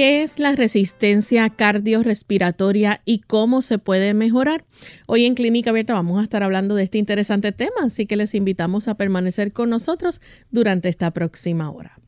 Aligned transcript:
¿Qué 0.00 0.22
es 0.22 0.38
la 0.38 0.56
resistencia 0.56 1.50
cardiorrespiratoria 1.50 3.02
y 3.04 3.18
cómo 3.18 3.60
se 3.60 3.78
puede 3.78 4.14
mejorar? 4.14 4.64
Hoy 5.06 5.26
en 5.26 5.34
Clínica 5.34 5.68
Abierta 5.68 5.92
vamos 5.92 6.18
a 6.18 6.22
estar 6.22 6.42
hablando 6.42 6.74
de 6.74 6.84
este 6.84 6.96
interesante 6.96 7.52
tema, 7.52 7.82
así 7.84 8.06
que 8.06 8.16
les 8.16 8.34
invitamos 8.34 8.88
a 8.88 8.94
permanecer 8.94 9.52
con 9.52 9.68
nosotros 9.68 10.22
durante 10.50 10.88
esta 10.88 11.10
próxima 11.10 11.70
hora. 11.70 11.98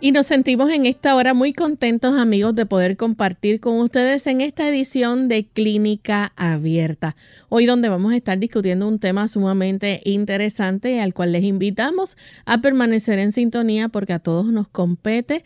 Y 0.00 0.12
nos 0.12 0.28
sentimos 0.28 0.70
en 0.70 0.86
esta 0.86 1.16
hora 1.16 1.34
muy 1.34 1.52
contentos 1.52 2.16
amigos 2.16 2.54
de 2.54 2.66
poder 2.66 2.96
compartir 2.96 3.58
con 3.58 3.80
ustedes 3.80 4.28
en 4.28 4.40
esta 4.40 4.68
edición 4.68 5.26
de 5.26 5.44
Clínica 5.48 6.32
Abierta. 6.36 7.16
Hoy 7.48 7.66
donde 7.66 7.88
vamos 7.88 8.12
a 8.12 8.16
estar 8.16 8.38
discutiendo 8.38 8.86
un 8.86 9.00
tema 9.00 9.26
sumamente 9.26 10.00
interesante 10.04 11.00
al 11.00 11.14
cual 11.14 11.32
les 11.32 11.42
invitamos 11.42 12.16
a 12.46 12.58
permanecer 12.60 13.18
en 13.18 13.32
sintonía 13.32 13.88
porque 13.88 14.12
a 14.12 14.20
todos 14.20 14.46
nos 14.52 14.68
compete 14.68 15.42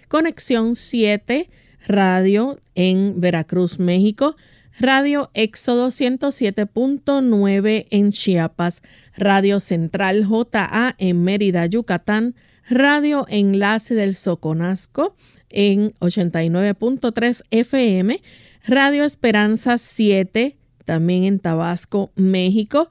Conexión 0.09 0.75
7 0.75 1.51
Radio 1.87 2.59
en 2.75 3.21
Veracruz, 3.21 3.79
México. 3.79 4.37
Radio 4.79 5.31
Éxodo 5.33 5.89
107.9 5.89 7.87
en 7.91 8.11
Chiapas, 8.11 8.83
Radio 9.17 9.59
Central 9.59 10.27
JA 10.27 10.95
en 10.99 11.25
Mérida, 11.25 11.65
Yucatán, 11.65 12.35
Radio 12.69 13.25
Enlace 13.31 13.95
del 13.95 14.15
Soconasco 14.15 15.17
en 15.49 15.93
89.3 16.01 17.43
FM, 17.51 18.21
Radio 18.67 19.05
Esperanza 19.05 19.79
7 19.79 20.57
también 20.85 21.25
en 21.25 21.39
Tabasco, 21.41 22.11
México, 22.15 22.89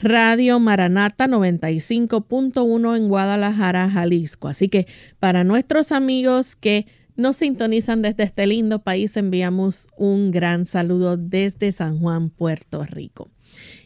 Radio 0.00 0.60
Maranata 0.60 1.26
95.1 1.26 2.96
en 2.96 3.08
Guadalajara, 3.08 3.90
Jalisco. 3.90 4.48
Así 4.48 4.68
que 4.68 4.86
para 5.18 5.42
nuestros 5.42 5.90
amigos 5.90 6.54
que 6.54 6.86
nos 7.16 7.38
sintonizan 7.38 8.02
desde 8.02 8.22
este 8.22 8.46
lindo 8.46 8.78
país, 8.78 9.16
enviamos 9.16 9.88
un 9.96 10.30
gran 10.30 10.66
saludo 10.66 11.16
desde 11.16 11.72
San 11.72 11.98
Juan, 11.98 12.30
Puerto 12.30 12.84
Rico. 12.84 13.28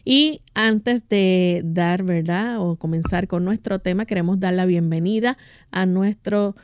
Y 0.05 0.41
antes 0.53 1.09
de 1.09 1.61
dar, 1.65 2.03
¿verdad? 2.03 2.59
O 2.59 2.75
comenzar 2.75 3.27
con 3.27 3.43
nuestro 3.43 3.79
tema, 3.79 4.05
queremos 4.05 4.39
dar 4.39 4.53
la 4.53 4.67
bienvenida 4.67 5.37
a 5.71 5.87
nuestro 5.87 6.55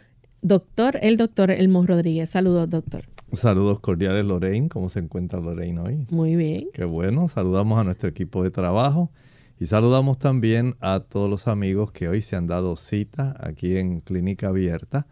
doctor, 0.44 1.00
el 1.02 1.18
doctor 1.18 1.50
Elmo 1.50 1.84
Rodríguez. 1.88 2.30
Saludos, 2.30 2.70
doctor. 2.70 3.06
Saludos 3.34 3.80
cordiales, 3.80 4.26
Lorraine. 4.26 4.70
¿Cómo 4.70 4.90
se 4.90 5.00
encuentra 5.00 5.40
Lorraine 5.40 5.80
hoy? 5.80 6.08
Muy 6.12 6.36
bien. 6.36 6.68
Qué 6.74 6.86
bueno. 6.86 7.30
Saludamos 7.30 7.80
a 7.80 7.84
nuestro 7.84 8.10
equipo 8.10 8.44
de 8.44 8.52
trabajo 8.52 9.10
y 9.60 9.66
saludamos 9.66 10.18
también 10.18 10.78
a 10.80 11.02
todos 11.02 11.30
los 11.30 11.48
amigos 11.48 11.92
que 11.92 12.08
hoy 12.08 12.22
se 12.22 12.38
han 12.38 12.48
dado 12.48 12.78
cita 12.78 13.36
aquí 13.42 13.76
en 13.76 14.00
Clínica 14.00 14.48
Abierta. 14.48 15.06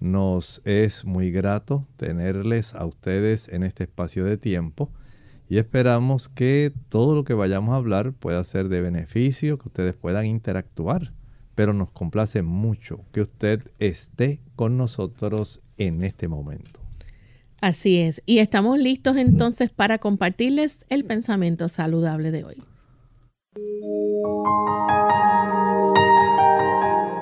Nos 0.00 0.60
es 0.64 1.04
muy 1.04 1.30
grato 1.30 1.86
tenerles 1.96 2.74
a 2.74 2.84
ustedes 2.86 3.48
en 3.48 3.62
este 3.62 3.84
espacio 3.84 4.24
de 4.24 4.36
tiempo 4.36 4.90
y 5.48 5.58
esperamos 5.58 6.28
que 6.28 6.72
todo 6.88 7.14
lo 7.14 7.22
que 7.22 7.34
vayamos 7.34 7.72
a 7.72 7.76
hablar 7.76 8.12
pueda 8.12 8.42
ser 8.42 8.68
de 8.68 8.80
beneficio, 8.80 9.58
que 9.58 9.68
ustedes 9.68 9.94
puedan 9.94 10.26
interactuar. 10.26 11.12
Pero 11.54 11.72
nos 11.72 11.92
complace 11.92 12.42
mucho 12.42 13.04
que 13.12 13.20
usted 13.20 13.70
esté 13.78 14.40
con 14.56 14.76
nosotros 14.76 15.62
en 15.78 16.02
este 16.02 16.26
momento. 16.26 16.80
Así 17.60 18.00
es. 18.00 18.22
Y 18.26 18.38
estamos 18.38 18.76
listos 18.80 19.16
entonces 19.16 19.70
para 19.70 19.98
compartirles 19.98 20.84
el 20.88 21.04
pensamiento 21.04 21.68
saludable 21.68 22.32
de 22.32 22.42
hoy. 22.42 22.73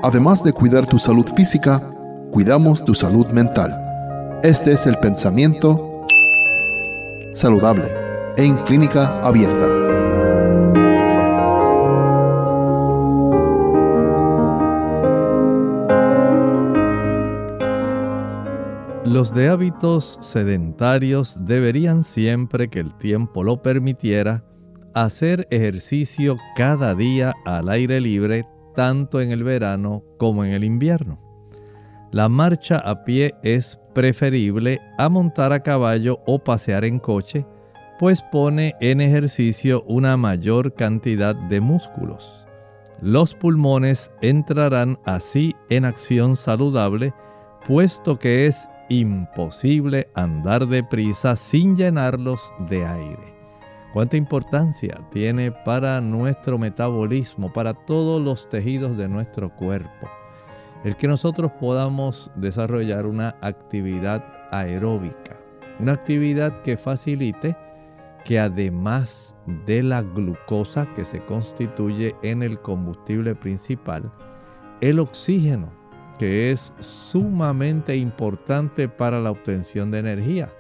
Además 0.03 0.43
de 0.43 0.53
cuidar 0.53 0.87
tu 0.87 0.99
salud 0.99 1.27
física, 1.37 1.81
cuidamos 2.31 2.85
tu 2.85 2.95
salud 2.95 3.27
mental. 3.29 4.41
Este 4.43 4.73
es 4.73 4.87
el 4.87 4.97
pensamiento 4.97 6.07
saludable 7.35 7.85
en 8.37 8.57
clínica 8.65 9.21
abierta. 9.21 9.69
Los 19.05 19.35
de 19.35 19.51
hábitos 19.51 20.19
sedentarios 20.23 21.45
deberían 21.45 22.03
siempre 22.03 22.69
que 22.69 22.81
el 22.81 22.95
tiempo 22.95 23.45
lo 23.45 23.63
permitiera 23.63 24.43
hacer 24.95 25.47
ejercicio 25.51 26.37
cada 26.57 26.95
día 26.95 27.33
al 27.45 27.69
aire 27.69 28.01
libre 28.01 28.47
tanto 28.75 29.21
en 29.21 29.31
el 29.31 29.45
verano 29.45 30.03
como 30.19 30.45
en 30.45 30.53
el 30.53 30.65
invierno. 30.65 31.19
La 32.11 32.29
marcha 32.29 32.77
a 32.79 33.05
pie 33.05 33.35
es 33.43 33.81
preferible 33.95 34.81
a 34.99 35.09
montar 35.09 35.53
a 35.53 35.63
caballo 35.63 36.21
o 36.27 36.39
pasear 36.39 36.85
en 36.85 36.99
coche, 36.99 37.47
pues 37.99 38.23
pone 38.23 38.75
en 38.81 39.01
ejercicio 39.01 39.83
una 39.85 40.17
mayor 40.17 40.75
cantidad 40.75 41.35
de 41.35 41.61
músculos. 41.61 42.47
Los 43.01 43.35
pulmones 43.35 44.13
entrarán 44.21 44.99
así 45.05 45.55
en 45.71 45.85
acción 45.85 46.37
saludable, 46.37 47.15
puesto 47.67 48.19
que 48.19 48.47
es 48.47 48.69
imposible 48.89 50.09
andar 50.15 50.69
deprisa 50.69 51.37
sin 51.37 51.77
llenarlos 51.77 52.53
de 52.69 52.85
aire. 52.87 53.32
Cuánta 53.93 54.17
importancia 54.17 55.01
tiene 55.11 55.53
para 55.53 56.01
nuestro 56.01 56.57
metabolismo, 56.57 57.53
para 57.53 57.75
todos 57.75 58.23
los 58.23 58.49
tejidos 58.49 58.97
de 58.97 59.07
nuestro 59.07 59.55
cuerpo, 59.55 60.09
el 60.83 60.97
que 60.97 61.07
nosotros 61.07 61.53
podamos 61.61 62.31
desarrollar 62.35 63.05
una 63.05 63.37
actividad 63.43 64.25
aeróbica, 64.51 65.37
una 65.79 65.93
actividad 65.93 66.63
que 66.63 66.79
facilite 66.79 67.55
que 68.25 68.39
además 68.39 69.37
de 69.67 69.83
la 69.83 70.01
glucosa 70.01 70.87
que 70.95 71.05
se 71.05 71.23
constituye 71.27 72.17
en 72.23 72.43
el 72.43 72.61
combustible 72.61 73.35
principal, 73.35 74.11
el 74.81 75.01
oxígeno, 75.01 75.71
que 76.19 76.51
es 76.51 76.73
sumamente 76.79 77.95
importante 77.97 78.89
para 78.89 79.21
la 79.21 79.31
obtención 79.31 79.91
de 79.91 79.99
energía. 79.99 80.51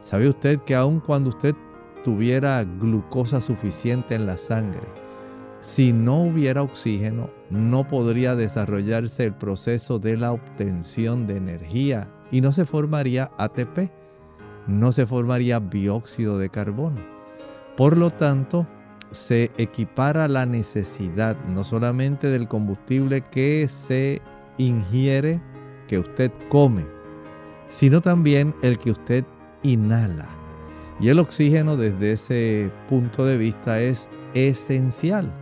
¿Sabe 0.00 0.28
usted 0.28 0.58
que 0.60 0.74
aun 0.74 1.00
cuando 1.00 1.30
usted 1.30 1.54
tuviera 2.08 2.64
glucosa 2.64 3.42
suficiente 3.42 4.14
en 4.14 4.24
la 4.24 4.38
sangre, 4.38 4.88
si 5.60 5.92
no 5.92 6.22
hubiera 6.22 6.62
oxígeno, 6.62 7.28
no 7.50 7.86
podría 7.86 8.34
desarrollarse 8.34 9.26
el 9.26 9.34
proceso 9.34 9.98
de 9.98 10.16
la 10.16 10.32
obtención 10.32 11.26
de 11.26 11.36
energía 11.36 12.08
y 12.30 12.40
no 12.40 12.52
se 12.52 12.64
formaría 12.64 13.30
ATP, 13.36 13.90
no 14.66 14.92
se 14.92 15.04
formaría 15.04 15.60
dióxido 15.60 16.38
de 16.38 16.48
carbono. 16.48 17.02
Por 17.76 17.98
lo 17.98 18.10
tanto, 18.10 18.66
se 19.10 19.50
equipara 19.58 20.28
la 20.28 20.46
necesidad 20.46 21.36
no 21.44 21.62
solamente 21.62 22.28
del 22.30 22.48
combustible 22.48 23.20
que 23.20 23.68
se 23.68 24.22
ingiere, 24.56 25.42
que 25.86 25.98
usted 25.98 26.32
come, 26.48 26.86
sino 27.68 28.00
también 28.00 28.54
el 28.62 28.78
que 28.78 28.92
usted 28.92 29.26
inhala. 29.62 30.37
Y 31.00 31.08
el 31.10 31.20
oxígeno 31.20 31.76
desde 31.76 32.12
ese 32.12 32.72
punto 32.88 33.24
de 33.24 33.36
vista 33.36 33.80
es 33.80 34.08
esencial. 34.34 35.32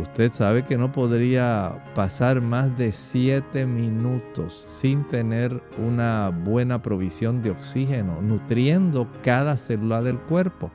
Usted 0.00 0.32
sabe 0.32 0.64
que 0.64 0.76
no 0.76 0.92
podría 0.92 1.82
pasar 1.94 2.40
más 2.40 2.76
de 2.76 2.92
7 2.92 3.66
minutos 3.66 4.66
sin 4.68 5.08
tener 5.08 5.62
una 5.84 6.28
buena 6.28 6.82
provisión 6.82 7.42
de 7.42 7.50
oxígeno, 7.50 8.20
nutriendo 8.20 9.08
cada 9.22 9.56
célula 9.56 10.02
del 10.02 10.18
cuerpo. 10.18 10.70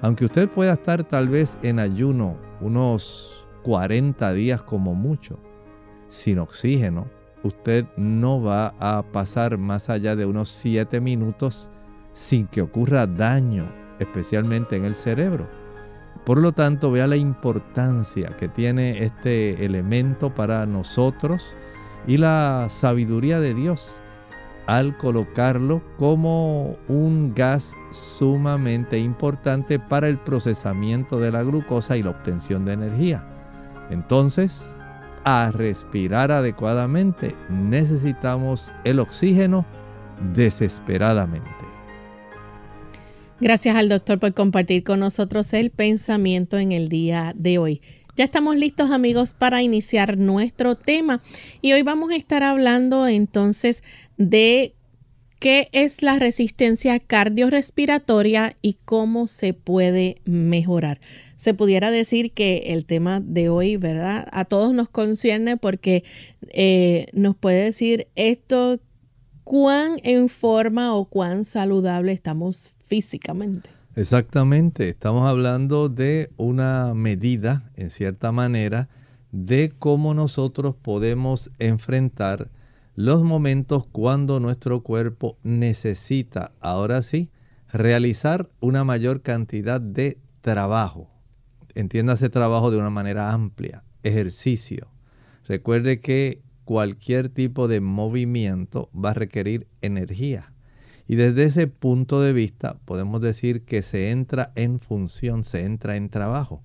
Aunque 0.00 0.24
usted 0.24 0.48
pueda 0.48 0.74
estar 0.74 1.02
tal 1.04 1.28
vez 1.28 1.58
en 1.62 1.80
ayuno 1.80 2.36
unos 2.60 3.44
40 3.62 4.32
días 4.32 4.62
como 4.62 4.94
mucho, 4.94 5.38
sin 6.08 6.38
oxígeno, 6.38 7.08
usted 7.42 7.86
no 7.96 8.40
va 8.40 8.74
a 8.78 9.02
pasar 9.02 9.58
más 9.58 9.90
allá 9.90 10.14
de 10.14 10.26
unos 10.26 10.48
7 10.48 11.00
minutos 11.00 11.70
sin 12.14 12.46
que 12.46 12.62
ocurra 12.62 13.06
daño, 13.06 13.70
especialmente 13.98 14.76
en 14.76 14.86
el 14.86 14.94
cerebro. 14.94 15.46
Por 16.24 16.38
lo 16.38 16.52
tanto, 16.52 16.90
vea 16.90 17.06
la 17.06 17.16
importancia 17.16 18.34
que 18.38 18.48
tiene 18.48 19.04
este 19.04 19.66
elemento 19.66 20.34
para 20.34 20.64
nosotros 20.64 21.54
y 22.06 22.16
la 22.16 22.68
sabiduría 22.70 23.40
de 23.40 23.52
Dios 23.52 24.00
al 24.66 24.96
colocarlo 24.96 25.82
como 25.98 26.76
un 26.88 27.34
gas 27.34 27.74
sumamente 27.90 28.98
importante 28.98 29.78
para 29.78 30.08
el 30.08 30.18
procesamiento 30.18 31.18
de 31.18 31.30
la 31.30 31.42
glucosa 31.42 31.96
y 31.98 32.02
la 32.02 32.10
obtención 32.10 32.64
de 32.64 32.72
energía. 32.72 33.26
Entonces, 33.90 34.74
a 35.24 35.50
respirar 35.50 36.30
adecuadamente 36.30 37.34
necesitamos 37.50 38.72
el 38.84 39.00
oxígeno 39.00 39.66
desesperadamente. 40.34 41.63
Gracias 43.44 43.76
al 43.76 43.90
doctor 43.90 44.18
por 44.18 44.32
compartir 44.32 44.84
con 44.84 45.00
nosotros 45.00 45.52
el 45.52 45.68
pensamiento 45.70 46.56
en 46.56 46.72
el 46.72 46.88
día 46.88 47.34
de 47.36 47.58
hoy. 47.58 47.82
Ya 48.16 48.24
estamos 48.24 48.56
listos 48.56 48.90
amigos 48.90 49.34
para 49.34 49.62
iniciar 49.62 50.16
nuestro 50.16 50.76
tema 50.76 51.22
y 51.60 51.74
hoy 51.74 51.82
vamos 51.82 52.10
a 52.10 52.16
estar 52.16 52.42
hablando 52.42 53.06
entonces 53.06 53.82
de 54.16 54.72
qué 55.40 55.68
es 55.72 56.00
la 56.00 56.18
resistencia 56.18 56.98
cardiorrespiratoria 56.98 58.56
y 58.62 58.78
cómo 58.86 59.26
se 59.26 59.52
puede 59.52 60.22
mejorar. 60.24 60.98
Se 61.36 61.52
pudiera 61.52 61.90
decir 61.90 62.32
que 62.32 62.72
el 62.72 62.86
tema 62.86 63.20
de 63.20 63.50
hoy, 63.50 63.76
¿verdad? 63.76 64.26
A 64.32 64.46
todos 64.46 64.72
nos 64.72 64.88
concierne 64.88 65.58
porque 65.58 66.02
eh, 66.48 67.08
nos 67.12 67.36
puede 67.36 67.64
decir 67.64 68.08
esto 68.16 68.80
cuán 69.44 69.98
en 70.02 70.28
forma 70.28 70.94
o 70.94 71.04
cuán 71.04 71.44
saludable 71.44 72.12
estamos 72.12 72.74
físicamente. 72.82 73.70
Exactamente, 73.94 74.88
estamos 74.88 75.28
hablando 75.28 75.88
de 75.88 76.30
una 76.36 76.94
medida, 76.94 77.70
en 77.76 77.90
cierta 77.90 78.32
manera, 78.32 78.88
de 79.30 79.72
cómo 79.78 80.14
nosotros 80.14 80.74
podemos 80.74 81.50
enfrentar 81.58 82.50
los 82.96 83.22
momentos 83.22 83.86
cuando 83.86 84.40
nuestro 84.40 84.82
cuerpo 84.82 85.36
necesita, 85.42 86.52
ahora 86.60 87.02
sí, 87.02 87.30
realizar 87.72 88.50
una 88.60 88.84
mayor 88.84 89.20
cantidad 89.22 89.80
de 89.80 90.18
trabajo. 90.40 91.10
Entiéndase 91.74 92.28
trabajo 92.30 92.70
de 92.70 92.78
una 92.78 92.90
manera 92.90 93.32
amplia, 93.32 93.82
ejercicio. 94.04 94.88
Recuerde 95.46 96.00
que 96.00 96.43
cualquier 96.64 97.28
tipo 97.28 97.68
de 97.68 97.80
movimiento 97.80 98.90
va 98.92 99.10
a 99.10 99.14
requerir 99.14 99.66
energía. 99.82 100.52
Y 101.06 101.16
desde 101.16 101.44
ese 101.44 101.66
punto 101.66 102.20
de 102.20 102.32
vista 102.32 102.78
podemos 102.84 103.20
decir 103.20 103.64
que 103.64 103.82
se 103.82 104.10
entra 104.10 104.52
en 104.54 104.80
función, 104.80 105.44
se 105.44 105.64
entra 105.64 105.96
en 105.96 106.08
trabajo. 106.08 106.62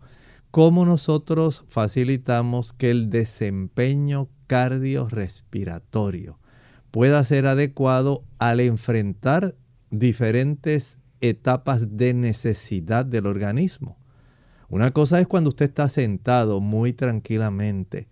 ¿Cómo 0.51 0.85
nosotros 0.85 1.65
facilitamos 1.67 2.73
que 2.73 2.89
el 2.89 3.09
desempeño 3.09 4.29
cardiorrespiratorio 4.47 6.39
pueda 6.91 7.23
ser 7.23 7.45
adecuado 7.45 8.23
al 8.39 8.59
enfrentar 8.59 9.55
diferentes 9.91 10.97
etapas 11.21 11.97
de 11.97 12.13
necesidad 12.13 13.05
del 13.05 13.27
organismo. 13.27 13.97
Una 14.69 14.91
cosa 14.91 15.19
es 15.19 15.27
cuando 15.27 15.49
usted 15.49 15.65
está 15.65 15.89
sentado 15.89 16.59
muy 16.59 16.93
tranquilamente 16.93 18.07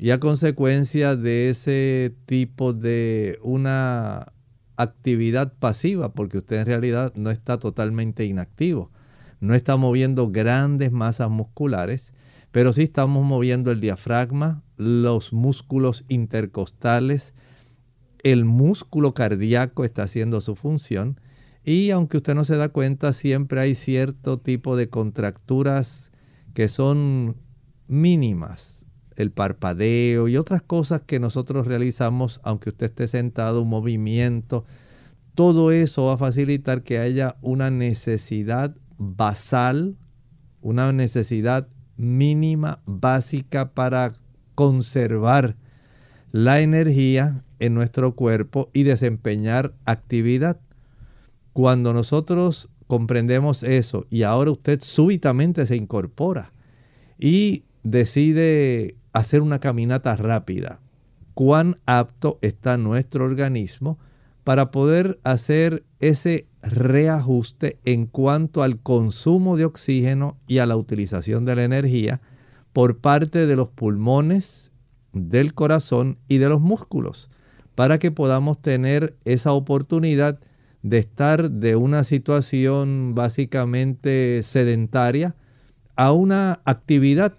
y 0.00 0.12
a 0.12 0.18
consecuencia 0.18 1.14
de 1.14 1.50
ese 1.50 2.16
tipo 2.24 2.72
de 2.72 3.38
una 3.42 4.32
actividad 4.76 5.52
pasiva, 5.58 6.14
porque 6.14 6.38
usted 6.38 6.60
en 6.60 6.64
realidad 6.64 7.12
no 7.16 7.30
está 7.30 7.58
totalmente 7.58 8.24
inactivo, 8.24 8.90
no 9.40 9.54
está 9.54 9.76
moviendo 9.76 10.30
grandes 10.30 10.90
masas 10.90 11.28
musculares, 11.28 12.14
pero 12.50 12.72
sí 12.72 12.84
estamos 12.84 13.26
moviendo 13.26 13.70
el 13.70 13.82
diafragma, 13.82 14.62
los 14.78 15.34
músculos 15.34 16.06
intercostales, 16.08 17.34
el 18.22 18.46
músculo 18.46 19.12
cardíaco 19.12 19.84
está 19.84 20.04
haciendo 20.04 20.40
su 20.40 20.56
función 20.56 21.20
y 21.62 21.90
aunque 21.90 22.16
usted 22.16 22.34
no 22.34 22.46
se 22.46 22.56
da 22.56 22.70
cuenta, 22.70 23.12
siempre 23.12 23.60
hay 23.60 23.74
cierto 23.74 24.38
tipo 24.38 24.76
de 24.76 24.88
contracturas 24.88 26.10
que 26.54 26.68
son 26.68 27.36
mínimas, 27.86 28.79
el 29.20 29.30
parpadeo 29.30 30.28
y 30.28 30.36
otras 30.36 30.62
cosas 30.62 31.02
que 31.02 31.20
nosotros 31.20 31.66
realizamos, 31.66 32.40
aunque 32.42 32.70
usted 32.70 32.86
esté 32.86 33.08
sentado, 33.08 33.62
un 33.62 33.68
movimiento, 33.68 34.64
todo 35.34 35.72
eso 35.72 36.06
va 36.06 36.14
a 36.14 36.18
facilitar 36.18 36.82
que 36.82 36.98
haya 36.98 37.36
una 37.40 37.70
necesidad 37.70 38.74
basal, 38.98 39.96
una 40.60 40.92
necesidad 40.92 41.68
mínima, 41.96 42.80
básica 42.86 43.72
para 43.72 44.14
conservar 44.54 45.56
la 46.32 46.60
energía 46.60 47.44
en 47.58 47.74
nuestro 47.74 48.14
cuerpo 48.14 48.70
y 48.72 48.84
desempeñar 48.84 49.74
actividad. 49.84 50.60
Cuando 51.52 51.92
nosotros 51.92 52.72
comprendemos 52.86 53.62
eso 53.62 54.06
y 54.10 54.22
ahora 54.22 54.50
usted 54.50 54.80
súbitamente 54.82 55.66
se 55.66 55.76
incorpora 55.76 56.52
y 57.18 57.64
decide 57.82 58.96
hacer 59.12 59.42
una 59.42 59.58
caminata 59.58 60.14
rápida, 60.16 60.80
cuán 61.34 61.76
apto 61.86 62.38
está 62.42 62.76
nuestro 62.76 63.24
organismo 63.24 63.98
para 64.44 64.70
poder 64.70 65.18
hacer 65.22 65.84
ese 66.00 66.46
reajuste 66.62 67.78
en 67.84 68.06
cuanto 68.06 68.62
al 68.62 68.80
consumo 68.80 69.56
de 69.56 69.64
oxígeno 69.64 70.36
y 70.46 70.58
a 70.58 70.66
la 70.66 70.76
utilización 70.76 71.44
de 71.44 71.56
la 71.56 71.64
energía 71.64 72.20
por 72.72 72.98
parte 72.98 73.46
de 73.46 73.56
los 73.56 73.68
pulmones, 73.68 74.72
del 75.12 75.54
corazón 75.54 76.18
y 76.28 76.38
de 76.38 76.48
los 76.48 76.60
músculos, 76.60 77.30
para 77.74 77.98
que 77.98 78.10
podamos 78.10 78.60
tener 78.60 79.16
esa 79.24 79.52
oportunidad 79.52 80.40
de 80.82 80.98
estar 80.98 81.50
de 81.50 81.76
una 81.76 82.04
situación 82.04 83.14
básicamente 83.14 84.42
sedentaria 84.42 85.34
a 85.96 86.12
una 86.12 86.60
actividad 86.64 87.34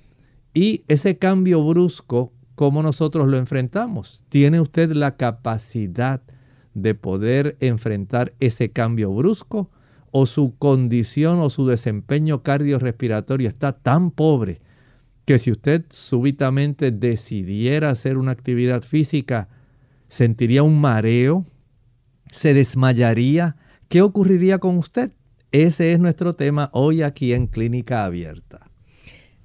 y 0.54 0.84
ese 0.88 1.18
cambio 1.18 1.64
brusco, 1.64 2.34
como 2.56 2.84
nosotros 2.84 3.28
lo 3.28 3.38
enfrentamos. 3.38 4.26
¿Tiene 4.30 4.60
usted 4.60 4.92
la 4.92 5.16
capacidad 5.16 6.22
de 6.74 6.96
poder 6.96 7.58
enfrentar 7.60 8.34
ese 8.40 8.72
cambio 8.72 9.12
brusco? 9.14 9.70
¿O 10.12 10.26
su 10.26 10.56
condición 10.58 11.40
o 11.40 11.50
su 11.50 11.66
desempeño 11.66 12.44
cardiorrespiratorio 12.44 13.48
está 13.48 13.72
tan 13.72 14.12
pobre 14.12 14.60
que 15.26 15.40
si 15.40 15.52
usted 15.52 15.86
súbitamente 15.90 16.92
decidiera 16.92 17.90
hacer 17.90 18.18
una 18.18 18.32
actividad 18.32 18.84
física, 18.84 19.48
sentiría 20.10 20.64
un 20.64 20.82
mareo, 20.82 21.46
se 22.30 22.54
desmayaría? 22.54 23.56
¿Qué 23.88 24.02
ocurriría 24.02 24.58
con 24.58 24.78
usted? 24.78 25.12
Ese 25.54 25.94
es 25.94 26.00
nuestro 26.00 26.34
tema 26.34 26.70
hoy 26.74 27.04
aquí 27.04 27.34
en 27.34 27.48
Clínica 27.48 28.04
Abierta. 28.04 28.71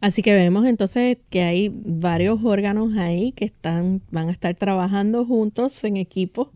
Así 0.01 0.23
que 0.23 0.35
vemos 0.35 0.67
entonces 0.67 1.19
que 1.31 1.43
hay 1.43 1.73
varios 1.85 2.45
órganos 2.45 2.97
ahí 2.97 3.33
que 3.33 3.47
están, 3.47 4.03
van 4.11 4.29
a 4.29 4.33
estar 4.33 4.55
trabajando 4.55 5.25
juntos 5.25 5.83
en 5.85 5.97
equipo 5.97 6.53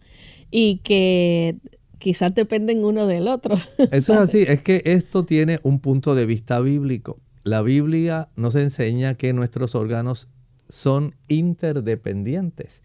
y 0.50 0.78
que 0.78 1.56
quizás 1.98 2.34
dependen 2.34 2.84
uno 2.84 3.06
del 3.06 3.28
otro. 3.28 3.56
Eso 3.90 4.14
es 4.14 4.18
así, 4.20 4.44
es 4.46 4.62
que 4.62 4.82
esto 4.84 5.24
tiene 5.24 5.60
un 5.62 5.80
punto 5.80 6.14
de 6.14 6.26
vista 6.26 6.60
bíblico. 6.60 7.18
La 7.42 7.62
Biblia 7.62 8.28
nos 8.36 8.54
enseña 8.56 9.14
que 9.14 9.32
nuestros 9.32 9.74
órganos 9.74 10.30
son 10.68 11.14
interdependientes. 11.28 12.82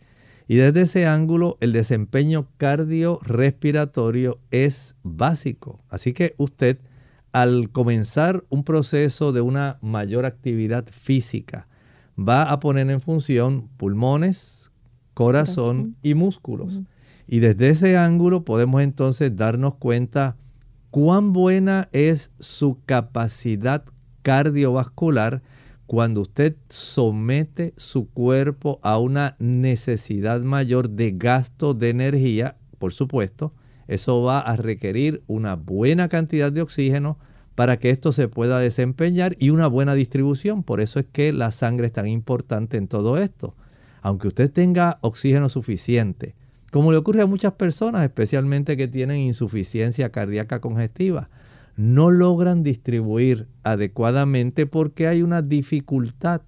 Y 0.47 0.55
desde 0.55 0.81
ese 0.81 1.05
ángulo 1.07 1.57
el 1.59 1.73
desempeño 1.73 2.47
cardiorrespiratorio 2.57 4.39
es 4.51 4.95
básico. 5.03 5.83
Así 5.89 6.13
que 6.13 6.35
usted 6.37 6.77
al 7.35 7.69
comenzar 7.69 8.45
un 8.47 8.63
proceso 8.63 9.33
de 9.33 9.41
una 9.41 9.77
mayor 9.81 10.25
actividad 10.25 10.85
física 10.89 11.67
va 12.17 12.49
a 12.49 12.61
poner 12.61 12.89
en 12.89 13.01
función 13.01 13.67
pulmones, 13.75 14.71
corazón, 15.13 15.97
y 16.01 16.13
músculos. 16.13 16.79
Y 17.27 17.39
desde 17.39 17.67
ese 17.67 17.97
ángulo 17.97 18.45
podemos 18.45 18.81
entonces 18.83 19.35
darnos 19.35 19.75
cuenta 19.75 20.37
cuán 20.91 21.33
buena 21.33 21.89
es 21.91 22.31
su 22.39 22.77
capacidad 22.85 23.83
cardiovascular 24.21 25.41
cuando 25.87 26.21
usted 26.21 26.55
somete 26.69 27.73
su 27.75 28.07
cuerpo 28.11 28.79
a 28.81 28.97
una 28.97 29.35
necesidad 29.39 30.39
mayor 30.39 30.89
de 30.89 31.11
gasto 31.11 31.73
de 31.73 31.89
energía, 31.89 32.55
por 32.79 32.93
supuesto, 32.93 33.51
eso 33.87 34.21
va 34.21 34.39
a 34.39 34.55
requerir 34.55 35.21
una 35.27 35.57
buena 35.57 36.07
cantidad 36.07 36.49
de 36.49 36.61
oxígeno 36.61 37.19
para 37.55 37.77
que 37.77 37.89
esto 37.89 38.11
se 38.11 38.27
pueda 38.27 38.59
desempeñar 38.59 39.35
y 39.39 39.49
una 39.49 39.67
buena 39.67 39.95
distribución. 39.95 40.63
Por 40.63 40.81
eso 40.81 40.99
es 40.99 41.05
que 41.11 41.33
la 41.33 41.51
sangre 41.51 41.87
es 41.87 41.93
tan 41.93 42.07
importante 42.07 42.77
en 42.77 42.87
todo 42.87 43.17
esto. 43.17 43.55
Aunque 44.01 44.27
usted 44.27 44.51
tenga 44.51 44.99
oxígeno 45.01 45.49
suficiente, 45.49 46.35
como 46.71 46.91
le 46.91 46.97
ocurre 46.97 47.21
a 47.21 47.27
muchas 47.27 47.53
personas, 47.53 48.03
especialmente 48.03 48.75
que 48.75 48.89
tienen 48.89 49.19
insuficiencia 49.19 50.11
cardíaca 50.11 50.59
congestiva, 50.59 51.29
no 51.77 52.11
logran 52.11 52.63
distribuir 52.63 53.47
adecuadamente 53.63 54.65
porque 54.65 55.07
hay 55.07 55.21
una 55.21 55.41
dificultad 55.41 56.41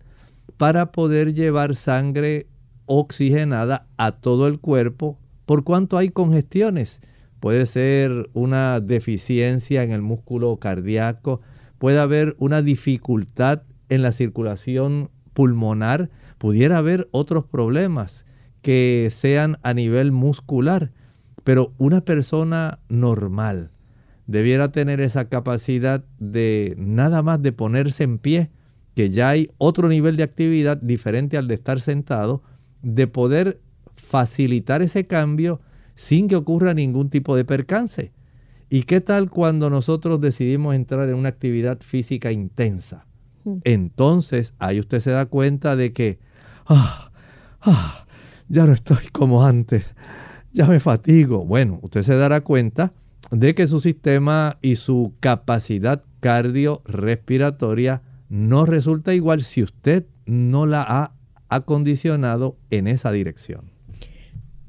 para 0.57 0.91
poder 0.91 1.33
llevar 1.33 1.75
sangre 1.75 2.47
oxigenada 2.85 3.87
a 3.97 4.11
todo 4.11 4.47
el 4.47 4.59
cuerpo 4.59 5.17
por 5.45 5.63
cuanto 5.63 5.97
hay 5.97 6.09
congestiones. 6.09 6.99
Puede 7.39 7.65
ser 7.65 8.29
una 8.33 8.79
deficiencia 8.79 9.83
en 9.83 9.91
el 9.91 10.01
músculo 10.01 10.57
cardíaco, 10.57 11.41
puede 11.77 11.99
haber 11.99 12.35
una 12.39 12.61
dificultad 12.61 13.63
en 13.89 14.01
la 14.01 14.11
circulación 14.11 15.09
pulmonar, 15.33 16.09
pudiera 16.39 16.77
haber 16.79 17.07
otros 17.11 17.45
problemas 17.45 18.25
que 18.61 19.09
sean 19.11 19.57
a 19.61 19.73
nivel 19.73 20.11
muscular, 20.11 20.91
pero 21.43 21.73
una 21.77 22.01
persona 22.01 22.79
normal, 22.89 23.71
debiera 24.25 24.71
tener 24.71 24.99
esa 24.99 25.29
capacidad 25.29 26.03
de 26.19 26.75
nada 26.77 27.21
más 27.21 27.41
de 27.41 27.51
ponerse 27.53 28.03
en 28.03 28.17
pie, 28.17 28.49
que 28.95 29.11
ya 29.11 29.29
hay 29.29 29.51
otro 29.59 29.89
nivel 29.89 30.17
de 30.17 30.23
actividad 30.23 30.81
diferente 30.81 31.37
al 31.37 31.47
de 31.47 31.53
estar 31.53 31.79
sentado, 31.79 32.41
de 32.81 33.07
poder 33.07 33.61
facilitar 33.95 34.81
ese 34.81 35.05
cambio 35.05 35.61
sin 35.97 36.27
que 36.27 36.35
ocurra 36.35 36.75
ningún 36.75 37.09
tipo 37.09 37.35
de 37.35 37.43
percance. 37.43 38.13
¿Y 38.69 38.83
qué 38.83 39.01
tal 39.01 39.31
cuando 39.31 39.71
nosotros 39.71 40.21
decidimos 40.21 40.75
entrar 40.75 41.09
en 41.09 41.15
una 41.15 41.29
actividad 41.29 41.79
física 41.81 42.31
intensa? 42.31 43.07
Hmm. 43.43 43.57
Entonces 43.63 44.53
ahí 44.59 44.79
usted 44.79 44.99
se 44.99 45.09
da 45.09 45.25
cuenta 45.25 45.75
de 45.75 45.93
que, 45.93 46.19
ah, 46.67 47.11
ah, 47.61 48.05
ya 48.47 48.67
no 48.67 48.73
estoy 48.73 49.07
como 49.11 49.43
antes, 49.43 49.95
ya 50.53 50.67
me 50.67 50.79
fatigo. 50.79 51.43
Bueno, 51.45 51.79
usted 51.81 52.03
se 52.03 52.15
dará 52.15 52.41
cuenta 52.41 52.93
de 53.31 53.55
que 53.55 53.65
su 53.65 53.79
sistema 53.79 54.59
y 54.61 54.75
su 54.75 55.13
capacidad 55.19 56.03
cardiorrespiratoria 56.19 58.03
no 58.29 58.67
resulta 58.67 59.15
igual 59.15 59.41
si 59.41 59.63
usted 59.63 60.05
no 60.27 60.67
la 60.67 60.83
ha 60.87 61.13
acondicionado 61.49 62.55
en 62.69 62.87
esa 62.87 63.11
dirección. 63.11 63.76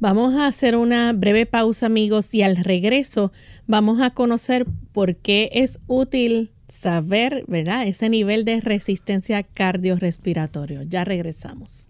Vamos 0.01 0.35
a 0.35 0.47
hacer 0.47 0.77
una 0.77 1.13
breve 1.13 1.45
pausa 1.45 1.87
amigos 1.87 2.33
y 2.33 2.43
al 2.43 2.57
regreso 2.57 3.33
vamos 3.67 4.01
a 4.01 4.11
conocer 4.11 4.65
por 4.93 5.17
qué 5.17 5.51
es 5.53 5.81
útil 5.89 6.53
saber, 6.69 7.45
¿verdad? 7.49 7.85
Ese 7.85 8.09
nivel 8.09 8.45
de 8.45 8.61
resistencia 8.61 9.43
cardiorrespiratorio. 9.43 10.83
Ya 10.83 11.05
regresamos. 11.05 11.89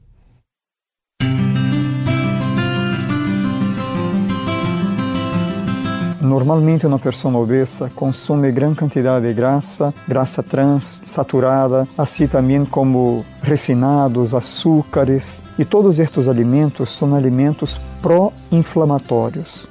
Normalmente 6.20 6.86
uma 6.86 6.98
pessoa 6.98 7.36
obesa 7.38 7.90
consome 7.94 8.50
grande 8.50 8.76
quantidade 8.76 9.26
de 9.26 9.32
grasa, 9.32 9.94
grasa 10.06 10.42
trans, 10.42 11.00
saturada, 11.04 11.86
assim 11.96 12.26
também 12.26 12.64
como 12.64 13.24
refinados, 13.40 14.34
açúcares. 14.34 15.42
E 15.56 15.64
todos 15.64 16.00
estes 16.00 16.26
alimentos 16.26 16.90
são 16.90 17.14
alimentos 17.14 17.80
pró-inflamatórios, 18.02 19.68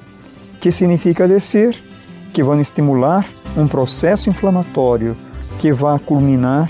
que 0.61 0.71
significa 0.71 1.27
dizer 1.27 1.75
que 2.31 2.41
vão 2.41 2.59
estimular 2.61 3.25
um 3.57 3.67
processo 3.67 4.29
inflamatório 4.29 5.17
que 5.59 5.73
vai 5.73 5.99
culminar 5.99 6.69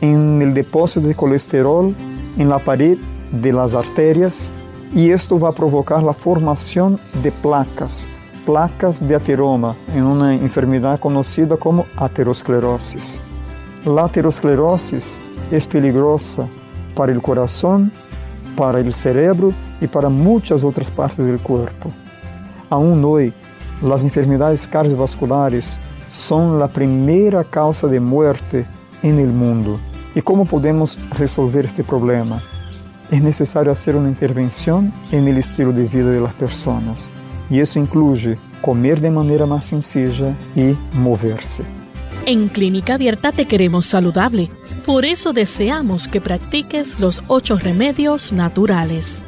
em 0.00 0.40
el 0.42 0.52
depósito 0.52 1.08
de 1.08 1.14
colesterol 1.14 1.92
em 2.36 2.46
la 2.46 2.60
pared 2.60 3.00
de 3.32 3.50
las 3.50 3.74
e 4.94 5.10
isto 5.10 5.36
vai 5.36 5.52
provocar 5.52 6.06
a 6.06 6.12
formação 6.12 6.98
de 7.14 7.30
placas, 7.30 8.08
placas 8.48 9.02
de 9.02 9.14
ateroma, 9.14 9.76
em 9.94 10.00
uma 10.00 10.32
enfermidade 10.32 11.02
conhecida 11.02 11.54
como 11.58 11.84
aterosclerose. 11.94 13.20
A 13.84 14.04
aterosclerose 14.06 15.20
é 15.52 15.60
peligrosa 15.60 16.48
para 16.96 17.12
o 17.12 17.20
coração, 17.20 17.90
para 18.56 18.80
o 18.80 18.90
cérebro 18.90 19.54
e 19.82 19.86
para 19.86 20.08
muitas 20.08 20.64
outras 20.64 20.88
partes 20.88 21.18
do 21.18 21.38
corpo. 21.40 21.92
Aún 22.70 23.04
hoje, 23.04 23.34
as 23.92 24.02
enfermidades 24.02 24.66
cardiovasculares 24.66 25.78
são 26.08 26.62
a 26.62 26.68
primeira 26.68 27.44
causa 27.44 27.86
de 27.86 28.00
morte 28.00 28.66
em 29.04 29.20
el 29.20 29.28
mundo. 29.28 29.78
E 30.16 30.22
como 30.22 30.46
podemos 30.46 30.98
resolver 31.12 31.66
este 31.66 31.82
problema? 31.82 32.42
É 33.12 33.20
necessário 33.20 33.74
fazer 33.74 33.94
uma 33.94 34.08
intervenção 34.08 34.90
en 35.12 35.28
el 35.28 35.36
estilo 35.36 35.70
de 35.70 35.84
vida 35.84 36.10
de 36.10 36.20
las 36.20 36.32
personas. 36.32 37.12
E 37.50 37.60
isso 37.60 37.78
inclui 37.78 38.38
comer 38.60 39.00
de 39.00 39.10
maneira 39.10 39.46
mais 39.46 39.64
sencilla 39.64 40.36
e 40.56 40.76
mover-se. 40.94 41.64
En 42.26 42.48
Clínica 42.48 42.94
Abierta 42.94 43.32
te 43.32 43.46
queremos 43.46 43.86
saludable. 43.86 44.50
Por 44.84 45.04
eso 45.04 45.32
deseamos 45.32 46.06
que 46.06 46.20
practiques 46.20 47.00
los 47.00 47.22
ocho 47.28 47.56
remedios 47.56 48.32
naturales. 48.32 49.24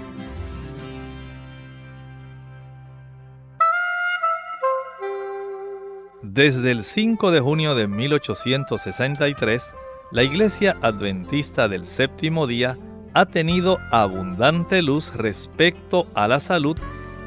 Desde 6.23 6.71
el 6.71 6.85
5 6.85 7.31
de 7.31 7.41
junio 7.41 7.75
de 7.75 7.89
1863, 7.89 9.71
la 10.13 10.23
Iglesia 10.23 10.77
Adventista 10.81 11.69
del 11.69 11.87
Séptimo 11.87 12.47
Día 12.47 12.77
ha 13.15 13.27
tenido 13.27 13.79
abundante 13.91 14.83
luz 14.83 15.13
respecto 15.15 16.07
a 16.15 16.29
la 16.29 16.39
salud 16.39 16.79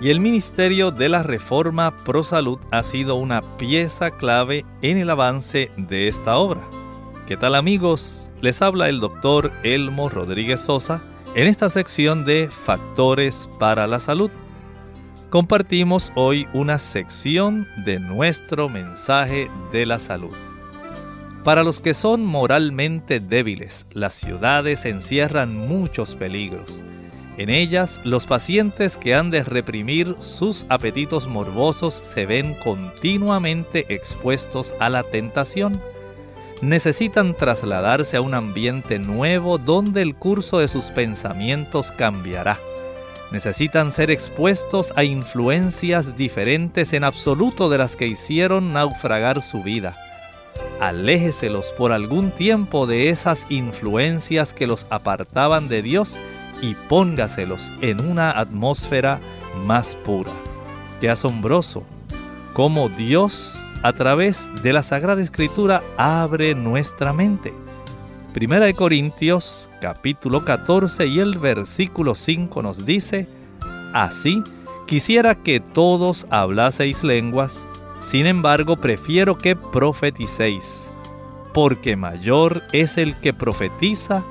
y 0.04 0.10
el 0.10 0.20
Ministerio 0.20 0.92
de 0.92 1.08
la 1.08 1.24
Reforma 1.24 1.96
Pro 1.96 2.26
Salud 2.26 2.60
ha 2.72 2.84
sido 2.84 3.16
una 3.16 3.42
pieza 3.56 4.12
clave 4.12 4.66
en 4.82 4.98
el 4.98 5.10
avance 5.10 5.72
de 5.78 6.10
esta 6.10 6.36
obra. 6.36 6.60
¿Qué 7.26 7.38
tal 7.38 7.56
amigos? 7.56 8.30
Les 8.42 8.62
habla 8.62 8.90
el 8.90 9.00
doctor 9.00 9.50
Elmo 9.64 10.10
Rodríguez 10.10 10.60
Sosa 10.60 11.02
en 11.36 11.48
esta 11.48 11.70
sección 11.70 12.26
de 12.26 12.50
Factores 12.50 13.48
para 13.62 13.88
la 13.88 14.02
Salud. 14.02 14.30
Compartimos 15.30 16.12
hoy 16.16 16.48
una 16.52 16.80
sección 16.80 17.66
de 17.86 18.02
nuestro 18.02 18.68
mensaje 18.68 19.50
de 19.72 19.86
la 19.86 20.00
salud. 20.00 20.36
Para 21.46 21.64
los 21.64 21.80
que 21.80 21.94
son 21.94 22.26
moralmente 22.26 23.22
débiles, 23.22 23.88
las 23.94 24.16
ciudades 24.16 24.84
encierran 24.84 25.56
muchos 25.56 26.14
peligros. 26.16 26.84
En 27.38 27.50
ellas, 27.50 28.00
los 28.04 28.28
pacientes 28.28 28.96
que 28.96 29.16
han 29.16 29.32
de 29.32 29.44
reprimir 29.44 30.16
sus 30.20 30.68
apetitos 30.70 31.28
morbosos 31.28 31.96
se 31.96 32.28
ven 32.28 32.54
continuamente 32.64 33.86
expuestos 33.90 34.74
a 34.80 34.90
la 34.90 35.02
tentación. 35.02 35.82
Necesitan 36.62 37.36
trasladarse 37.36 38.18
a 38.18 38.22
un 38.22 38.36
ambiente 38.36 39.00
nuevo 39.00 39.58
donde 39.58 40.04
el 40.04 40.16
curso 40.16 40.60
de 40.60 40.68
sus 40.68 40.86
pensamientos 40.86 41.92
cambiará. 41.92 42.60
Necesitan 43.32 43.92
ser 43.92 44.12
expuestos 44.12 44.94
a 44.96 45.04
influencias 45.04 46.16
diferentes 46.16 46.94
en 46.94 47.04
absoluto 47.04 47.68
de 47.68 47.80
las 47.80 47.96
que 47.96 48.06
hicieron 48.06 48.74
naufragar 48.74 49.42
su 49.42 49.64
vida 49.64 49.98
aléjeselos 50.80 51.72
por 51.78 51.92
algún 51.92 52.32
tiempo 52.32 52.86
de 52.88 53.10
esas 53.10 53.46
influencias 53.50 54.54
que 54.54 54.68
los 54.68 54.86
apartaban 54.90 55.68
de 55.68 55.82
Dios 55.82 56.20
y 56.62 56.76
póngaselos 56.76 57.72
en 57.82 58.06
una 58.06 58.32
atmósfera 58.32 59.20
más 59.66 59.96
pura. 59.96 60.32
Qué 61.00 61.10
asombroso 61.10 61.84
cómo 62.54 62.90
Dios 62.90 63.64
a 63.82 63.94
través 63.94 64.50
de 64.62 64.74
la 64.74 64.84
Sagrada 64.84 65.22
Escritura 65.22 65.82
abre 65.98 66.56
nuestra 66.56 67.12
mente. 67.14 67.54
Primera 68.34 68.66
de 68.66 68.74
Corintios 68.74 69.70
capítulo 69.82 70.46
14 70.46 71.06
y 71.08 71.20
el 71.20 71.38
versículo 71.38 72.16
5 72.16 72.62
nos 72.62 72.86
dice, 72.86 73.28
Así 73.94 74.42
quisiera 74.88 75.36
que 75.36 75.60
todos 75.60 76.26
hablaseis 76.30 77.04
lenguas, 77.04 77.56
sin 78.02 78.26
embargo, 78.26 78.78
prefiero 78.78 79.38
que 79.38 79.56
profeticéis, 79.56 80.64
porque 81.54 81.96
mayor 81.96 82.64
es 82.72 82.98
el 82.98 83.16
que 83.20 83.34
profetiza 83.34 84.24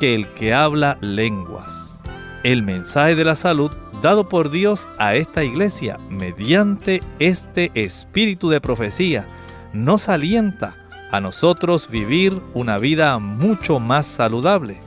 que 0.00 0.14
el 0.14 0.26
que 0.26 0.52
habla 0.52 0.98
lenguas. 1.00 2.00
El 2.42 2.62
mensaje 2.62 3.14
de 3.14 3.24
la 3.24 3.34
salud 3.34 3.70
dado 4.02 4.28
por 4.28 4.50
Dios 4.50 4.88
a 4.98 5.14
esta 5.14 5.44
iglesia 5.44 5.98
mediante 6.08 7.02
este 7.18 7.70
espíritu 7.74 8.48
de 8.48 8.60
profecía 8.60 9.26
nos 9.72 10.08
alienta 10.08 10.74
a 11.12 11.20
nosotros 11.20 11.88
vivir 11.90 12.40
una 12.54 12.78
vida 12.78 13.18
mucho 13.18 13.78
más 13.78 14.06
saludable. 14.06 14.80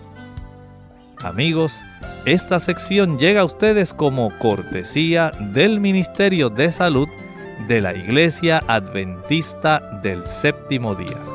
Amigos, 1.22 1.84
esta 2.26 2.60
sección 2.60 3.20
llega 3.20 3.42
a 3.42 3.46
ustedes 3.46 3.94
como 3.94 4.38
cortesía 4.40 5.32
del 5.54 5.80
Ministerio 5.80 6.50
de 6.50 6.72
Salud 6.72 7.08
de 7.68 7.82
la 7.82 7.94
Iglesia 7.94 8.62
Adventista 8.68 9.80
del 10.02 10.26
Séptimo 10.26 10.96
Día. 10.96 11.33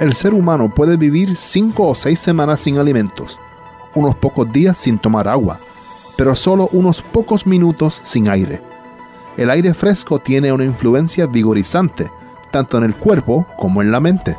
El 0.00 0.14
ser 0.14 0.32
humano 0.32 0.72
puede 0.72 0.96
vivir 0.96 1.34
cinco 1.34 1.88
o 1.88 1.94
seis 1.94 2.20
semanas 2.20 2.60
sin 2.60 2.78
alimentos, 2.78 3.40
unos 3.96 4.14
pocos 4.14 4.50
días 4.52 4.78
sin 4.78 4.96
tomar 4.96 5.26
agua, 5.26 5.58
pero 6.16 6.36
solo 6.36 6.68
unos 6.70 7.02
pocos 7.02 7.48
minutos 7.48 8.00
sin 8.04 8.28
aire. 8.28 8.62
El 9.36 9.50
aire 9.50 9.74
fresco 9.74 10.20
tiene 10.20 10.52
una 10.52 10.64
influencia 10.64 11.26
vigorizante, 11.26 12.12
tanto 12.52 12.78
en 12.78 12.84
el 12.84 12.94
cuerpo 12.94 13.46
como 13.56 13.82
en 13.82 13.90
la 13.90 13.98
mente. 13.98 14.36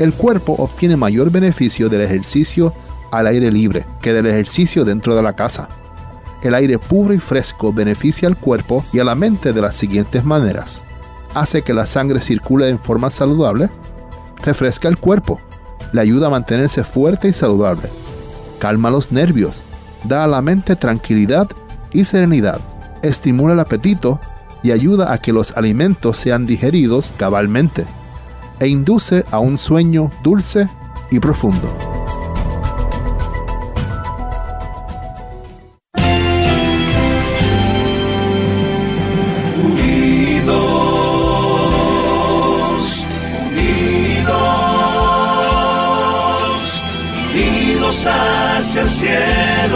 El 0.00 0.12
cuerpo 0.12 0.54
obtiene 0.58 0.96
mayor 0.96 1.30
beneficio 1.30 1.88
del 1.88 2.00
ejercicio 2.00 2.74
al 3.12 3.28
aire 3.28 3.52
libre 3.52 3.86
que 4.00 4.12
del 4.12 4.26
ejercicio 4.26 4.84
dentro 4.84 5.14
de 5.14 5.22
la 5.22 5.34
casa. 5.34 5.68
El 6.42 6.54
aire 6.54 6.78
puro 6.80 7.14
y 7.14 7.20
fresco 7.20 7.72
beneficia 7.72 8.26
al 8.26 8.36
cuerpo 8.36 8.84
y 8.92 8.98
a 8.98 9.04
la 9.04 9.14
mente 9.14 9.52
de 9.52 9.60
las 9.60 9.76
siguientes 9.76 10.24
maneras. 10.24 10.82
Hace 11.34 11.62
que 11.62 11.74
la 11.74 11.86
sangre 11.86 12.20
circule 12.22 12.68
en 12.68 12.80
forma 12.80 13.10
saludable, 13.10 13.70
refresca 14.42 14.88
el 14.88 14.98
cuerpo, 14.98 15.40
le 15.92 16.00
ayuda 16.00 16.28
a 16.28 16.30
mantenerse 16.30 16.84
fuerte 16.84 17.28
y 17.28 17.32
saludable, 17.32 17.88
calma 18.58 18.90
los 18.90 19.12
nervios, 19.12 19.64
da 20.04 20.24
a 20.24 20.28
la 20.28 20.42
mente 20.42 20.76
tranquilidad 20.76 21.48
y 21.92 22.04
serenidad, 22.04 22.60
estimula 23.02 23.54
el 23.54 23.60
apetito 23.60 24.20
y 24.62 24.72
ayuda 24.72 25.12
a 25.12 25.18
que 25.18 25.32
los 25.32 25.56
alimentos 25.56 26.18
sean 26.18 26.46
digeridos 26.46 27.12
cabalmente, 27.16 27.86
e 28.58 28.68
induce 28.68 29.24
a 29.30 29.38
un 29.38 29.58
sueño 29.58 30.10
dulce 30.22 30.68
y 31.10 31.18
profundo. 31.18 31.89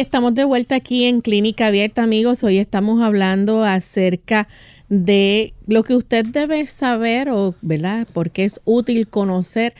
Estamos 0.00 0.34
de 0.34 0.44
vuelta 0.44 0.76
aquí 0.76 1.06
en 1.06 1.20
Clínica 1.20 1.66
Abierta, 1.66 2.04
amigos. 2.04 2.44
Hoy 2.44 2.58
estamos 2.58 3.02
hablando 3.02 3.64
acerca 3.64 4.46
de 4.88 5.54
lo 5.66 5.82
que 5.82 5.96
usted 5.96 6.24
debe 6.24 6.66
saber 6.68 7.30
o, 7.30 7.56
¿verdad? 7.62 8.06
Porque 8.12 8.44
es 8.44 8.60
útil 8.64 9.08
conocer 9.08 9.74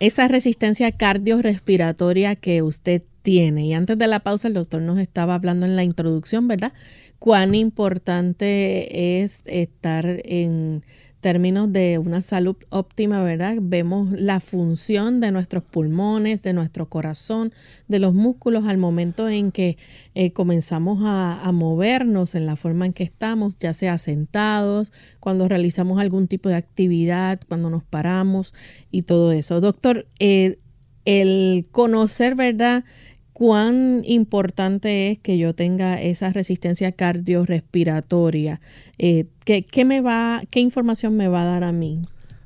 esa 0.00 0.26
resistencia 0.26 0.90
cardiorrespiratoria 0.90 2.34
que 2.34 2.62
usted 2.62 3.02
tiene. 3.22 3.66
Y 3.66 3.74
antes 3.74 3.96
de 3.96 4.08
la 4.08 4.20
pausa, 4.20 4.48
el 4.48 4.54
doctor 4.54 4.82
nos 4.82 4.98
estaba 4.98 5.36
hablando 5.36 5.64
en 5.64 5.76
la 5.76 5.84
introducción, 5.84 6.48
¿verdad? 6.48 6.72
Cuán 7.20 7.54
importante 7.54 9.22
es 9.22 9.42
estar 9.46 10.04
en 10.24 10.82
términos 11.22 11.72
de 11.72 11.96
una 11.96 12.20
salud 12.20 12.56
óptima, 12.68 13.22
¿verdad? 13.22 13.56
Vemos 13.62 14.10
la 14.10 14.40
función 14.40 15.20
de 15.20 15.30
nuestros 15.30 15.62
pulmones, 15.62 16.42
de 16.42 16.52
nuestro 16.52 16.90
corazón, 16.90 17.52
de 17.88 18.00
los 18.00 18.12
músculos 18.12 18.66
al 18.66 18.76
momento 18.76 19.30
en 19.30 19.52
que 19.52 19.78
eh, 20.14 20.32
comenzamos 20.32 20.98
a, 21.02 21.50
movernos 21.52 22.34
en 22.34 22.44
la 22.44 22.56
forma 22.56 22.86
en 22.86 22.92
que 22.92 23.04
estamos, 23.04 23.56
ya 23.58 23.72
sea 23.72 23.96
sentados, 23.98 24.92
cuando 25.20 25.48
realizamos 25.48 26.00
algún 26.00 26.28
tipo 26.28 26.48
de 26.48 26.56
actividad, 26.56 27.40
cuando 27.48 27.70
nos 27.70 27.84
paramos 27.84 28.52
y 28.90 29.02
todo 29.02 29.32
eso. 29.32 29.60
Doctor, 29.60 30.06
eh, 30.18 30.58
el 31.04 31.68
conocer, 31.70 32.34
¿verdad? 32.34 32.84
Cuán 33.32 34.02
importante 34.04 35.10
es 35.10 35.18
que 35.18 35.38
yo 35.38 35.54
tenga 35.54 36.00
esa 36.00 36.32
resistencia 36.32 36.92
cardiorrespiratoria. 36.92 38.60
Eh, 38.98 39.26
¿qué, 39.44 39.84
me 39.84 40.00
va, 40.00 40.42
¿Qué 40.50 40.60
información 40.60 41.16
me 41.16 41.28
va 41.28 41.42
a 41.42 41.46
dar 41.46 41.64
a 41.64 41.72
mí? 41.72 42.02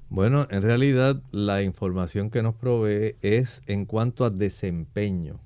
Bueno, 0.08 0.46
en 0.50 0.62
realidad 0.62 1.20
la 1.32 1.62
información 1.62 2.30
que 2.30 2.42
nos 2.42 2.54
provee 2.54 3.16
es 3.22 3.62
en 3.66 3.86
cuanto 3.86 4.24
a 4.24 4.30
desempeño, 4.30 5.40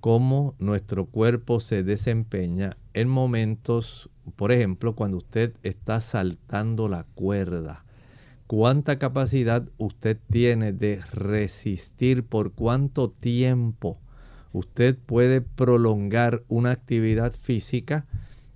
cómo 0.00 0.54
nuestro 0.58 1.06
cuerpo 1.06 1.58
se 1.58 1.82
desempeña 1.82 2.76
en 2.94 3.08
momentos, 3.08 4.08
por 4.36 4.52
ejemplo, 4.52 4.94
cuando 4.94 5.16
usted 5.16 5.52
está 5.64 6.00
saltando 6.00 6.88
la 6.88 7.04
cuerda. 7.14 7.84
¿Cuánta 8.46 8.98
capacidad 8.98 9.68
usted 9.76 10.16
tiene 10.30 10.72
de 10.72 11.02
resistir 11.12 12.24
por 12.24 12.52
cuánto 12.52 13.10
tiempo? 13.10 13.98
Usted 14.52 14.96
puede 14.96 15.40
prolongar 15.40 16.42
una 16.48 16.70
actividad 16.70 17.32
física 17.32 18.06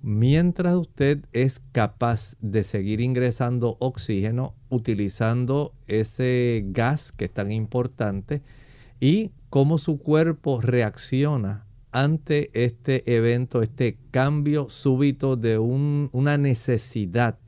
mientras 0.03 0.75
usted 0.75 1.25
es 1.33 1.61
capaz 1.73 2.37
de 2.41 2.65
seguir 2.65 3.01
ingresando 3.01 3.77
oxígeno 3.79 4.55
utilizando 4.69 5.75
ese 5.87 6.65
gas 6.67 7.13
que 7.13 7.27
es 7.27 7.33
tan 7.33 7.53
importante 7.53 8.43
y 9.01 9.31
cómo 9.49 9.79
su 9.79 9.99
cuerpo 9.99 10.61
reacciona 10.61 11.67
ante 11.93 12.51
este 12.55 13.15
evento, 13.15 13.63
este 13.63 13.99
cambio 14.11 14.71
súbito 14.71 15.37
de 15.37 15.59
una 15.59 16.39
necesidad 16.39 17.39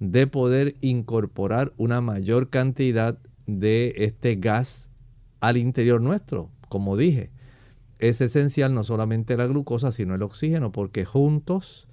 de 0.00 0.26
poder 0.26 0.74
incorporar 0.80 1.72
una 1.76 2.00
mayor 2.00 2.50
cantidad 2.50 3.18
de 3.46 3.94
este 3.98 4.34
gas 4.34 4.90
al 5.40 5.56
interior 5.56 6.00
nuestro, 6.00 6.50
como 6.68 6.96
dije 6.96 7.30
es 8.08 8.20
esencial 8.20 8.74
no 8.74 8.84
solamente 8.84 9.36
la 9.36 9.46
glucosa, 9.46 9.90
sino 9.90 10.14
el 10.14 10.22
oxígeno, 10.22 10.72
porque 10.72 11.06
juntos 11.06 11.88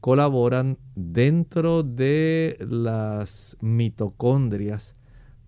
colaboran 0.00 0.78
dentro 0.96 1.84
de 1.84 2.56
las 2.68 3.56
mitocondrias 3.60 4.96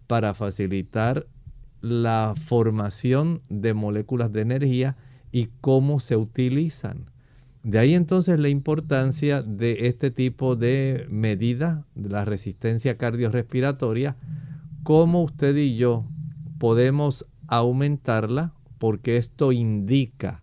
para 0.07 0.33
facilitar 0.33 1.27
la 1.81 2.35
formación 2.37 3.42
de 3.49 3.75
moléculas 3.75 4.33
de 4.33 4.42
energía 4.42 4.97
y 5.33 5.49
cómo 5.61 5.99
se 5.99 6.16
utilizan. 6.16 7.11
De 7.64 7.81
ahí 7.81 7.95
entonces 7.95 8.38
la 8.38 8.49
importancia 8.49 9.42
de 9.42 9.88
este 9.88 10.12
tipo 10.12 10.55
de 10.55 11.07
medida 11.11 11.85
de 11.97 12.11
la 12.11 12.25
resistencia 12.25 12.97
cardiorrespiratoria, 12.97 14.16
cómo 14.85 15.25
usted 15.25 15.57
y 15.57 15.77
yo 15.77 16.05
podemos 16.59 17.27
aumentarla 17.49 18.56
porque 18.79 19.17
esto 19.17 19.53
indica 19.53 20.43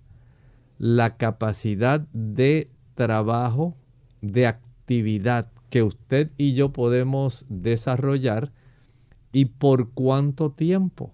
la 0.77 1.17
capacidad 1.17 2.01
de 2.13 2.69
trabajo, 2.95 3.75
de 4.21 4.47
actividad 4.47 5.51
que 5.69 5.83
usted 5.83 6.31
y 6.37 6.53
yo 6.53 6.73
podemos 6.73 7.45
desarrollar 7.49 8.51
y 9.31 9.45
por 9.45 9.91
cuánto 9.91 10.51
tiempo. 10.51 11.11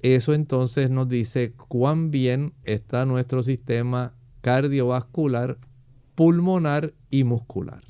Eso 0.00 0.32
entonces 0.32 0.90
nos 0.90 1.08
dice 1.08 1.52
cuán 1.68 2.10
bien 2.10 2.54
está 2.64 3.04
nuestro 3.04 3.42
sistema 3.42 4.14
cardiovascular, 4.40 5.58
pulmonar 6.14 6.94
y 7.10 7.24
muscular. 7.24 7.82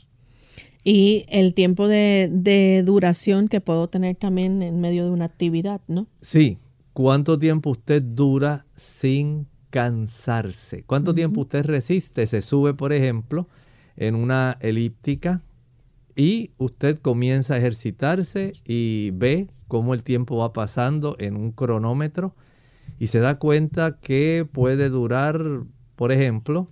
Y 0.83 1.26
el 1.28 1.54
tiempo 1.54 1.87
de, 1.87 2.28
de, 2.33 2.83
duración 2.85 3.48
que 3.48 3.61
puedo 3.61 3.88
tener 3.88 4.16
también 4.16 4.62
en 4.62 4.80
medio 4.80 5.04
de 5.04 5.11
una 5.11 5.26
actividad, 5.26 5.80
¿no? 5.87 6.06
Sí, 6.22 6.59
¿Cuánto 6.92 7.38
tiempo 7.38 7.70
usted 7.70 8.03
dura 8.03 8.66
sin 8.74 9.46
cansarse? 9.70 10.83
¿Cuánto 10.85 11.14
tiempo 11.14 11.42
usted 11.42 11.64
resiste? 11.64 12.26
Se 12.26 12.42
sube, 12.42 12.74
por 12.74 12.92
ejemplo, 12.92 13.48
en 13.96 14.16
una 14.16 14.59
elíptica 14.61 15.42
y 16.16 16.50
usted 16.59 16.98
comienza 16.98 17.55
a 17.55 17.59
ejercitarse 17.59 18.53
y 18.64 19.11
ve 19.12 19.48
cómo 19.68 19.94
el 19.94 20.03
tiempo 20.03 20.38
va 20.38 20.53
pasando 20.53 21.14
en 21.20 21.37
un 21.37 21.53
cronómetro 21.53 22.35
y 22.98 23.07
se 23.07 23.20
da 23.20 23.38
cuenta 23.38 23.98
que 24.00 24.46
puede 24.50 24.88
durar, 24.88 25.62
por 25.94 26.11
ejemplo, 26.11 26.66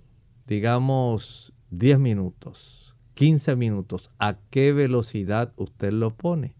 digamos 0.47 1.53
10 1.71 1.97
minutos, 1.97 2.97
15 3.13 3.55
minutos. 3.55 4.11
¿A 4.19 4.37
qué 4.49 4.73
velocidad 4.73 5.53
usted 5.55 5.93
lo 5.93 6.15
pone? 6.15 6.58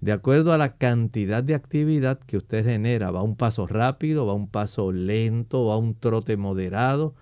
De 0.00 0.12
acuerdo 0.12 0.52
a 0.52 0.58
la 0.58 0.76
cantidad 0.76 1.42
de 1.42 1.54
actividad 1.54 2.18
que 2.20 2.38
usted 2.38 2.64
genera. 2.64 3.10
Va 3.10 3.20
a 3.20 3.24
un 3.24 3.36
paso 3.36 3.66
rápido, 3.66 4.26
va 4.26 4.32
a 4.32 4.36
un 4.36 4.48
paso 4.48 4.92
lento, 4.92 5.66
va 5.66 5.74
a 5.74 5.78
un 5.78 5.94
trote 5.94 6.36
moderado. 6.36 7.14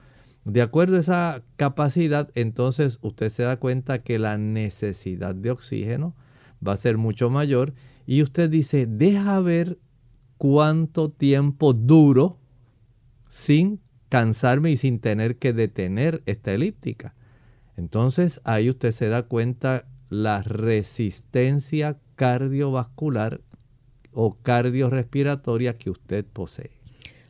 De 0.45 0.63
acuerdo 0.63 0.97
a 0.97 1.01
esa 1.01 1.43
capacidad, 1.57 2.31
entonces 2.35 2.99
usted 3.03 3.31
se 3.31 3.43
da 3.43 3.59
cuenta 3.59 4.03
que 4.03 4.19
la 4.19 4.39
necesidad 4.39 5.35
de 5.35 5.51
oxígeno 5.51 6.15
va 6.67 6.73
a 6.73 6.77
ser 6.77 6.97
mucho 6.99 7.31
mayor 7.31 7.75
y 8.07 8.23
usted 8.23 8.49
dice, 8.49 8.87
deja 8.87 9.41
ver 9.41 9.79
cuánto 10.39 11.11
tiempo 11.11 11.73
duro 11.75 12.39
sin 13.29 13.81
cansarme 14.09 14.71
y 14.71 14.77
sin 14.77 15.01
tener 15.01 15.37
que 15.37 15.53
detener 15.53 16.23
esta 16.27 16.53
elíptica. 16.53 17.15
Entonces 17.77 18.41
ahí 18.45 18.71
usted 18.71 18.93
se 18.93 19.09
da 19.09 19.25
cuenta 19.25 19.87
la 20.09 20.43
resistencia 20.43 21.99
cardiovascular 22.19 23.41
o 24.13 24.37
cardiorrespiratoria 24.43 25.79
que 25.79 25.91
usted 25.91 26.25
posee. 26.25 26.71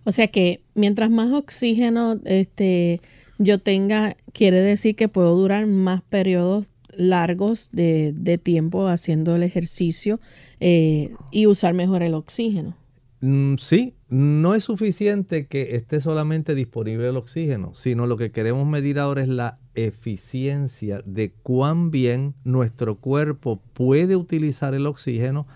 O 0.04 0.12
sea 0.12 0.28
que 0.28 0.62
mientras 0.74 1.10
más 1.10 1.30
oxígeno 1.30 2.18
este, 2.24 3.02
yo 3.36 3.58
tenga, 3.58 4.16
quiere 4.32 4.62
decir 4.62 4.96
que 4.96 5.08
puedo 5.08 5.36
durar 5.36 5.66
más 5.66 6.00
periodos 6.00 6.64
largos 6.96 7.68
de, 7.72 8.40
tiempo 8.42 8.88
haciendo 8.88 9.36
el 9.36 9.42
ejercicio 9.42 10.18
eh, 10.60 11.10
y 11.30 11.46
usar 11.46 11.74
mejor 11.74 12.02
el 12.02 12.14
oxígeno. 12.14 12.74
Mm, 13.20 13.56
sí, 13.58 13.94
no 14.08 14.54
es 14.54 14.64
suficiente 14.64 15.46
que 15.46 15.76
esté 15.76 16.00
solamente 16.00 16.54
disponible 16.54 17.08
el 17.08 17.16
oxígeno, 17.18 17.74
sino 17.74 18.06
lo 18.06 18.16
que 18.16 18.30
queremos 18.30 18.66
medir 18.66 18.98
ahora 18.98 19.20
es 19.20 19.28
la 19.28 19.58
eficiencia 19.86 21.02
de 21.04 21.30
cuán 21.30 21.90
bien 21.90 22.34
nuestro 22.44 22.96
cuerpo 22.96 23.60
puede 23.72 24.16
utilizar 24.16 24.74
el 24.74 24.86
oxígeno 24.86 25.46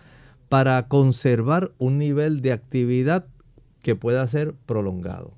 para 0.49 0.87
conservar 0.89 1.73
un 1.79 1.99
nivel 1.99 2.43
de 2.43 2.53
actividad 2.53 3.27
que 3.83 3.97
pueda 3.97 4.27
ser 4.29 4.55
prolongado. 4.67 5.33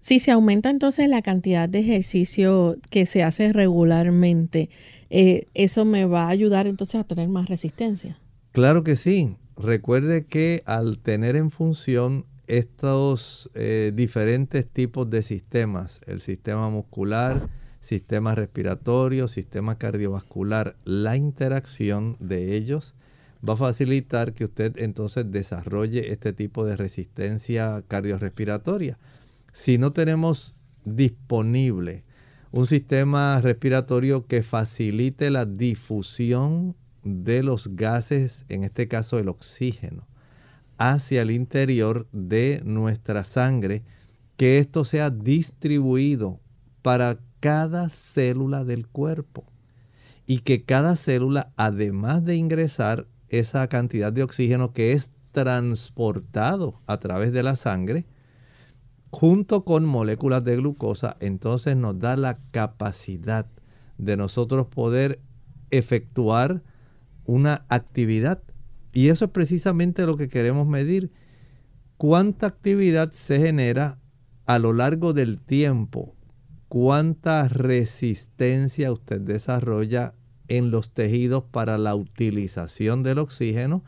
Si 0.00 0.20
se 0.20 0.30
aumenta 0.30 0.70
entonces 0.70 1.08
la 1.08 1.20
cantidad 1.20 1.68
de 1.68 1.80
ejercicio 1.80 2.76
que 2.90 3.06
se 3.06 3.24
hace 3.24 3.52
regularmente, 3.52 4.70
eh, 5.10 5.48
¿eso 5.54 5.84
me 5.84 6.04
va 6.04 6.26
a 6.26 6.28
ayudar 6.28 6.66
entonces 6.68 7.00
a 7.00 7.04
tener 7.04 7.28
más 7.28 7.48
resistencia? 7.48 8.18
Claro 8.52 8.84
que 8.84 8.96
sí. 8.96 9.36
Recuerde 9.56 10.26
que 10.26 10.62
al 10.64 10.98
tener 10.98 11.34
en 11.34 11.50
función 11.50 12.24
estos 12.46 13.50
eh, 13.54 13.90
diferentes 13.94 14.68
tipos 14.68 15.10
de 15.10 15.22
sistemas, 15.22 16.00
el 16.06 16.20
sistema 16.20 16.70
muscular, 16.70 17.48
sistema 17.86 18.34
respiratorio, 18.34 19.28
sistema 19.28 19.78
cardiovascular, 19.78 20.74
la 20.84 21.16
interacción 21.16 22.16
de 22.18 22.56
ellos 22.56 22.96
va 23.48 23.54
a 23.54 23.58
facilitar 23.58 24.32
que 24.32 24.42
usted 24.42 24.76
entonces 24.78 25.30
desarrolle 25.30 26.10
este 26.10 26.32
tipo 26.32 26.64
de 26.64 26.76
resistencia 26.76 27.84
cardiorrespiratoria. 27.86 28.98
Si 29.52 29.78
no 29.78 29.92
tenemos 29.92 30.56
disponible 30.84 32.02
un 32.50 32.66
sistema 32.66 33.40
respiratorio 33.40 34.26
que 34.26 34.42
facilite 34.42 35.30
la 35.30 35.44
difusión 35.44 36.74
de 37.04 37.44
los 37.44 37.76
gases, 37.76 38.46
en 38.48 38.64
este 38.64 38.88
caso 38.88 39.20
el 39.20 39.28
oxígeno, 39.28 40.08
hacia 40.76 41.22
el 41.22 41.30
interior 41.30 42.08
de 42.10 42.62
nuestra 42.64 43.22
sangre, 43.22 43.84
que 44.36 44.58
esto 44.58 44.84
sea 44.84 45.10
distribuido 45.10 46.40
para 46.82 47.18
cada 47.46 47.90
célula 47.90 48.64
del 48.64 48.88
cuerpo 48.88 49.44
y 50.26 50.40
que 50.40 50.64
cada 50.64 50.96
célula, 50.96 51.52
además 51.54 52.24
de 52.24 52.34
ingresar 52.34 53.06
esa 53.28 53.68
cantidad 53.68 54.12
de 54.12 54.24
oxígeno 54.24 54.72
que 54.72 54.90
es 54.90 55.12
transportado 55.30 56.74
a 56.88 56.98
través 56.98 57.32
de 57.32 57.44
la 57.44 57.54
sangre, 57.54 58.04
junto 59.10 59.64
con 59.64 59.84
moléculas 59.84 60.42
de 60.42 60.56
glucosa, 60.56 61.16
entonces 61.20 61.76
nos 61.76 62.00
da 62.00 62.16
la 62.16 62.36
capacidad 62.50 63.46
de 63.96 64.16
nosotros 64.16 64.66
poder 64.66 65.20
efectuar 65.70 66.64
una 67.26 67.64
actividad. 67.68 68.42
Y 68.92 69.10
eso 69.10 69.26
es 69.26 69.30
precisamente 69.30 70.04
lo 70.04 70.16
que 70.16 70.28
queremos 70.28 70.66
medir. 70.66 71.12
¿Cuánta 71.96 72.48
actividad 72.48 73.12
se 73.12 73.38
genera 73.38 74.00
a 74.46 74.58
lo 74.58 74.72
largo 74.72 75.12
del 75.12 75.38
tiempo? 75.40 76.15
¿Cuánta 76.68 77.46
resistencia 77.46 78.90
usted 78.90 79.20
desarrolla 79.20 80.14
en 80.48 80.72
los 80.72 80.92
tejidos 80.92 81.44
para 81.44 81.78
la 81.78 81.94
utilización 81.94 83.04
del 83.04 83.18
oxígeno? 83.18 83.84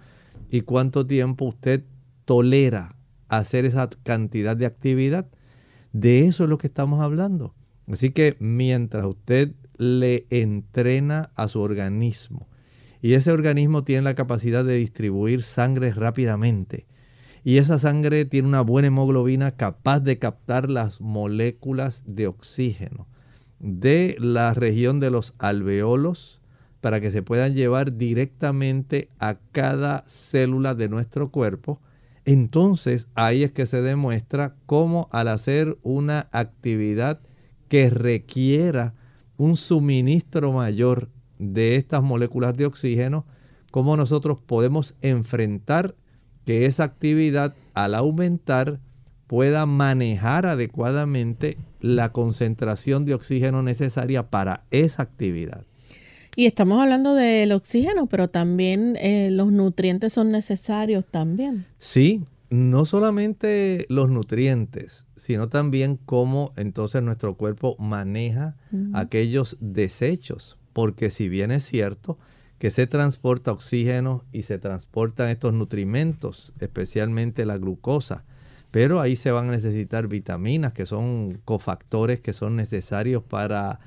¿Y 0.49 0.61
cuánto 0.61 1.05
tiempo 1.05 1.47
usted 1.47 1.85
tolera 2.25 2.95
hacer 3.29 3.65
esa 3.65 3.89
cantidad 4.05 4.57
de 4.57 4.67
actividad? 4.67 5.27
De 5.93 6.27
eso 6.27 6.45
es 6.45 6.51
lo 6.51 6.59
que 6.59 6.69
estamos 6.69 7.01
hablando. 7.01 7.55
Así 7.91 8.11
que 8.11 8.37
mientras 8.39 9.05
usted 9.07 9.55
le 9.77 10.27
entrena 10.31 11.31
a 11.35 11.49
su 11.49 11.61
organismo 11.61 12.49
y 13.01 13.15
ese 13.15 13.33
organismo 13.33 13.83
tiene 13.85 14.03
la 14.03 14.15
capacidad 14.15 14.65
de 14.65 14.75
distribuir 14.75 15.43
sangre 15.43 15.93
rápidamente 15.93 16.87
y 17.49 17.57
esa 17.57 17.79
sangre 17.79 18.27
tiene 18.27 18.47
una 18.47 18.61
buena 18.61 18.89
hemoglobina 18.89 19.53
capaz 19.53 20.01
de 20.01 20.19
captar 20.19 20.69
las 20.69 21.01
moléculas 21.01 22.03
de 22.05 22.27
oxígeno 22.27 23.07
de 23.59 24.17
la 24.19 24.53
región 24.53 25.01
de 25.01 25.11
los 25.11 25.33
alveolos 25.39 26.43
para 26.83 27.01
que 27.01 27.11
se 27.11 27.23
puedan 27.23 27.55
llevar 27.55 27.97
directamente 27.97 29.09
a 29.19 29.39
cada 29.51 30.05
célula 30.07 30.75
de 30.75 30.91
nuestro 30.91 31.31
cuerpo, 31.31 31.81
entonces 32.27 33.09
ahí 33.15 33.45
es 33.45 33.53
que 33.53 33.65
se 33.65 33.81
demuestra 33.81 34.55
cómo 34.67 35.09
al 35.11 35.29
hacer 35.29 35.79
una 35.83 36.29
actividad 36.33 37.23
que 37.69 37.89
requiera 37.89 38.93
un 39.39 39.57
suministro 39.57 40.53
mayor 40.53 41.09
de 41.39 41.77
estas 41.77 42.03
moléculas 42.03 42.55
de 42.59 42.67
oxígeno, 42.67 43.25
cómo 43.71 43.97
nosotros 43.97 44.39
podemos 44.39 44.99
enfrentar 45.01 45.95
que 46.49 46.65
esa 46.65 46.85
actividad 46.85 47.55
al 47.75 47.95
aumentar 47.95 48.81
pueda 49.27 49.67
manejar 49.67 50.47
adecuadamente 50.47 51.59
la 51.83 52.11
concentración 52.11 53.05
de 53.05 53.13
oxígeno 53.13 53.63
necesaria 53.63 54.31
para 54.31 54.65
esa 54.71 55.03
actividad. 55.03 55.67
Y 56.37 56.47
estamos 56.47 56.81
hablando 56.81 57.15
del 57.15 57.53
oxígeno, 57.53 58.07
pero 58.07 58.29
también 58.29 58.97
eh, 58.97 59.29
los 59.31 59.53
nutrientes 59.53 60.15
son 60.15 60.31
necesarios 60.31 61.05
también. 61.05 61.67
Sí, 61.77 62.25
no 62.49 62.87
solamente 62.87 63.85
los 63.91 64.09
nutrientes, 64.09 65.05
sino 65.17 65.51
también 65.51 65.99
cómo 66.07 66.55
entonces 66.57 67.03
nuestro 67.03 67.37
cuerpo 67.37 67.77
maneja 67.79 68.57
aquellos 68.95 69.59
desechos. 69.61 70.59
Porque 70.73 71.11
si 71.11 71.29
bien 71.29 71.51
es 71.51 71.67
cierto, 71.67 72.17
que 72.59 72.71
se 72.71 72.87
transporta 72.87 73.53
oxígeno 73.53 74.25
y 74.33 74.43
se 74.43 74.59
transportan 74.59 75.29
estos 75.31 75.53
nutrimentos, 75.53 76.53
especialmente 76.61 77.47
la 77.47 77.57
glucosa. 77.57 78.25
Pero 78.71 79.01
ahí 79.01 79.17
se 79.17 79.31
van 79.31 79.49
a 79.49 79.53
necesitar 79.53 80.09
vitaminas, 80.09 80.73
que 80.73 80.85
son 80.85 81.41
cofactores 81.45 82.21
que 82.21 82.33
son 82.33 82.57
necesarios 82.57 83.23
para 83.23 83.81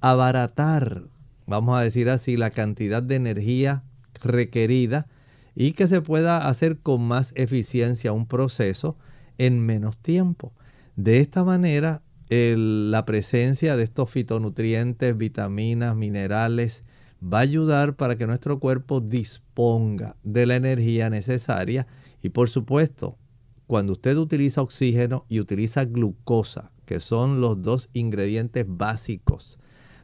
abaratar, 0.00 1.04
vamos 1.46 1.78
a 1.78 1.82
decir 1.82 2.08
así, 2.10 2.36
la 2.36 2.50
cantidad 2.50 3.02
de 3.02 3.16
energía 3.16 3.82
requerida 4.22 5.06
y 5.54 5.72
que 5.72 5.88
se 5.88 6.00
pueda 6.00 6.46
hacer 6.48 6.78
con 6.78 7.02
más 7.02 7.32
eficiencia 7.36 8.12
un 8.12 8.26
proceso 8.26 8.96
en 9.38 9.58
menos 9.60 9.96
tiempo. 9.96 10.52
De 10.96 11.18
esta 11.18 11.42
manera, 11.42 12.02
la 12.28 13.04
presencia 13.04 13.76
de 13.76 13.82
estos 13.82 14.10
fitonutrientes, 14.10 15.16
vitaminas, 15.16 15.96
minerales, 15.96 16.84
va 17.22 17.38
a 17.38 17.42
ayudar 17.42 17.96
para 17.96 18.16
que 18.16 18.26
nuestro 18.26 18.58
cuerpo 18.58 19.00
disponga 19.00 20.16
de 20.22 20.46
la 20.46 20.56
energía 20.56 21.10
necesaria 21.10 21.86
y 22.22 22.30
por 22.30 22.48
supuesto, 22.48 23.18
cuando 23.66 23.92
usted 23.92 24.16
utiliza 24.16 24.62
oxígeno 24.62 25.24
y 25.28 25.40
utiliza 25.40 25.84
glucosa, 25.84 26.72
que 26.86 27.00
son 27.00 27.40
los 27.40 27.62
dos 27.62 27.88
ingredientes 27.92 28.64
básicos 28.68 29.58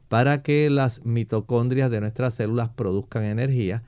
para 0.09 0.43
que 0.43 0.71
las 0.71 1.05
mitocondrias 1.05 1.91
de 1.91 2.01
nuestras 2.01 2.35
células 2.35 2.71
produzcan 2.71 3.25
energía, 3.25 3.83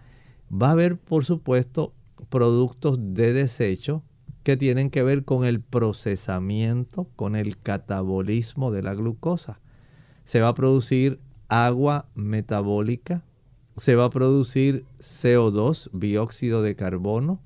va 0.50 0.68
a 0.68 0.72
haber 0.72 0.96
por 0.96 1.24
supuesto 1.24 1.92
productos 2.28 2.98
de 3.14 3.32
desecho 3.32 4.02
que 4.42 4.56
tienen 4.56 4.90
que 4.90 5.02
ver 5.02 5.24
con 5.24 5.44
el 5.44 5.60
procesamiento, 5.60 7.08
con 7.16 7.36
el 7.36 7.58
catabolismo 7.58 8.72
de 8.72 8.82
la 8.82 8.94
glucosa. 8.94 9.60
Se 10.24 10.40
va 10.40 10.48
a 10.48 10.54
producir 10.54 11.20
agua 11.48 12.08
metabólica, 12.14 13.24
se 13.76 13.94
va 13.94 14.06
a 14.06 14.10
producir 14.10 14.84
CO2, 14.98 15.90
dióxido 15.92 16.62
de 16.62 16.76
carbono, 16.76 17.40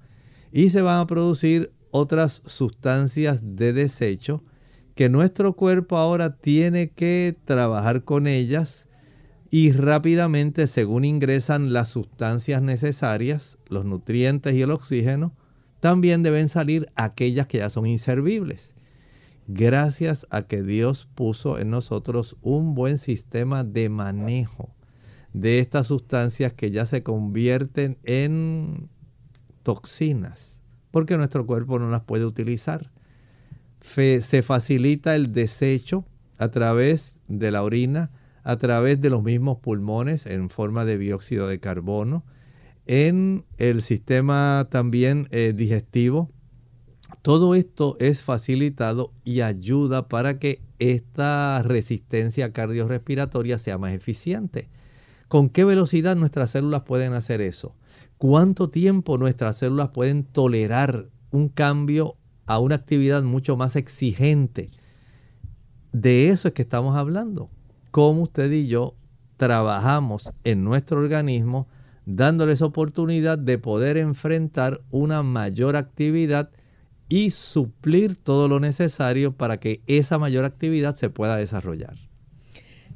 y 0.50 0.70
se 0.70 0.82
van 0.82 1.00
a 1.00 1.06
producir 1.06 1.72
otras 1.90 2.42
sustancias 2.46 3.56
de 3.56 3.72
desecho 3.72 4.42
que 4.94 5.08
nuestro 5.08 5.54
cuerpo 5.54 5.96
ahora 5.96 6.36
tiene 6.36 6.90
que 6.90 7.36
trabajar 7.44 8.04
con 8.04 8.26
ellas 8.26 8.88
y 9.50 9.72
rápidamente 9.72 10.66
según 10.66 11.04
ingresan 11.04 11.72
las 11.72 11.88
sustancias 11.88 12.62
necesarias, 12.62 13.58
los 13.68 13.84
nutrientes 13.84 14.54
y 14.54 14.62
el 14.62 14.70
oxígeno, 14.70 15.34
también 15.80 16.22
deben 16.22 16.48
salir 16.48 16.90
aquellas 16.94 17.46
que 17.46 17.58
ya 17.58 17.70
son 17.70 17.86
inservibles 17.86 18.74
gracias 19.46 20.26
a 20.30 20.42
que 20.42 20.62
Dios 20.62 21.08
puso 21.14 21.58
en 21.58 21.70
nosotros 21.70 22.36
un 22.42 22.74
buen 22.74 22.98
sistema 22.98 23.64
de 23.64 23.88
manejo 23.88 24.70
de 25.32 25.58
estas 25.58 25.86
sustancias 25.86 26.52
que 26.52 26.70
ya 26.70 26.86
se 26.86 27.02
convierten 27.02 27.98
en 28.04 28.88
toxinas, 29.62 30.60
porque 30.90 31.16
nuestro 31.16 31.46
cuerpo 31.46 31.78
no 31.78 31.88
las 31.88 32.02
puede 32.02 32.26
utilizar. 32.26 32.90
se 33.80 34.42
facilita 34.42 35.16
el 35.16 35.32
desecho 35.32 36.04
a 36.38 36.50
través 36.50 37.20
de 37.28 37.50
la 37.50 37.62
orina, 37.62 38.10
a 38.44 38.56
través 38.56 39.00
de 39.00 39.10
los 39.10 39.22
mismos 39.22 39.58
pulmones 39.58 40.26
en 40.26 40.50
forma 40.50 40.84
de 40.84 40.98
dióxido 40.98 41.48
de 41.48 41.60
carbono, 41.60 42.24
en 42.86 43.44
el 43.58 43.82
sistema 43.82 44.66
también 44.70 45.28
eh, 45.30 45.52
digestivo, 45.54 46.30
todo 47.22 47.54
esto 47.54 47.96
es 48.00 48.20
facilitado 48.20 49.12
y 49.24 49.40
ayuda 49.42 50.08
para 50.08 50.38
que 50.40 50.60
esta 50.80 51.62
resistencia 51.62 52.52
cardiorrespiratoria 52.52 53.58
sea 53.58 53.78
más 53.78 53.92
eficiente. 53.92 54.68
¿Con 55.28 55.48
qué 55.48 55.64
velocidad 55.64 56.16
nuestras 56.16 56.50
células 56.50 56.82
pueden 56.82 57.12
hacer 57.12 57.40
eso? 57.40 57.76
¿Cuánto 58.18 58.70
tiempo 58.70 59.18
nuestras 59.18 59.56
células 59.56 59.90
pueden 59.90 60.24
tolerar 60.24 61.08
un 61.30 61.48
cambio 61.48 62.16
a 62.46 62.58
una 62.58 62.74
actividad 62.74 63.22
mucho 63.22 63.56
más 63.56 63.76
exigente? 63.76 64.66
De 65.92 66.28
eso 66.28 66.48
es 66.48 66.54
que 66.54 66.62
estamos 66.62 66.96
hablando. 66.96 67.50
Cómo 67.92 68.22
usted 68.22 68.50
y 68.50 68.66
yo 68.66 68.94
trabajamos 69.36 70.32
en 70.42 70.64
nuestro 70.64 70.98
organismo 70.98 71.68
dándoles 72.04 72.62
oportunidad 72.62 73.38
de 73.38 73.58
poder 73.58 73.96
enfrentar 73.96 74.80
una 74.90 75.22
mayor 75.22 75.76
actividad 75.76 76.50
y 77.12 77.30
suplir 77.30 78.16
todo 78.16 78.48
lo 78.48 78.58
necesario 78.58 79.32
para 79.32 79.58
que 79.58 79.82
esa 79.86 80.16
mayor 80.16 80.46
actividad 80.46 80.94
se 80.94 81.10
pueda 81.10 81.36
desarrollar. 81.36 81.94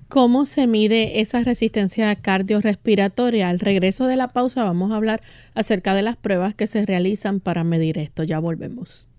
¿Cómo 0.09 0.47
se 0.47 0.67
mide 0.67 1.21
esa 1.21 1.43
resistencia 1.43 2.17
cardiorrespiratoria? 2.17 3.51
Al 3.51 3.61
regreso 3.61 4.07
de 4.07 4.17
la 4.17 4.29
pausa 4.29 4.65
vamos 4.65 4.91
a 4.91 4.97
hablar 4.97 5.21
acerca 5.55 5.93
de 5.93 6.01
las 6.01 6.17
pruebas 6.17 6.55
que 6.55 6.67
se 6.67 6.87
realizan 6.87 7.41
para 7.41 7.63
medir 7.63 7.99
esto. 7.99 8.23
Ya 8.23 8.39
volvemos. 8.39 9.11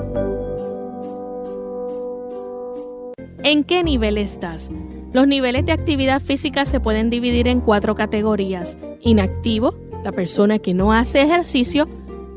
¿En 3.45 3.63
qué 3.63 3.85
nivel 3.85 4.17
estás? 4.17 4.71
Los 5.13 5.29
niveles 5.29 5.67
de 5.67 5.73
actividad 5.73 6.23
física 6.23 6.65
se 6.65 6.81
pueden 6.81 7.11
dividir 7.11 7.47
en 7.47 7.61
cuatro 7.61 7.95
categorías. 7.95 8.79
Inactivo, 9.03 9.75
la 10.03 10.13
persona 10.13 10.59
que 10.59 10.73
no 10.73 10.95
hace 10.95 11.21
ejercicio. 11.21 11.87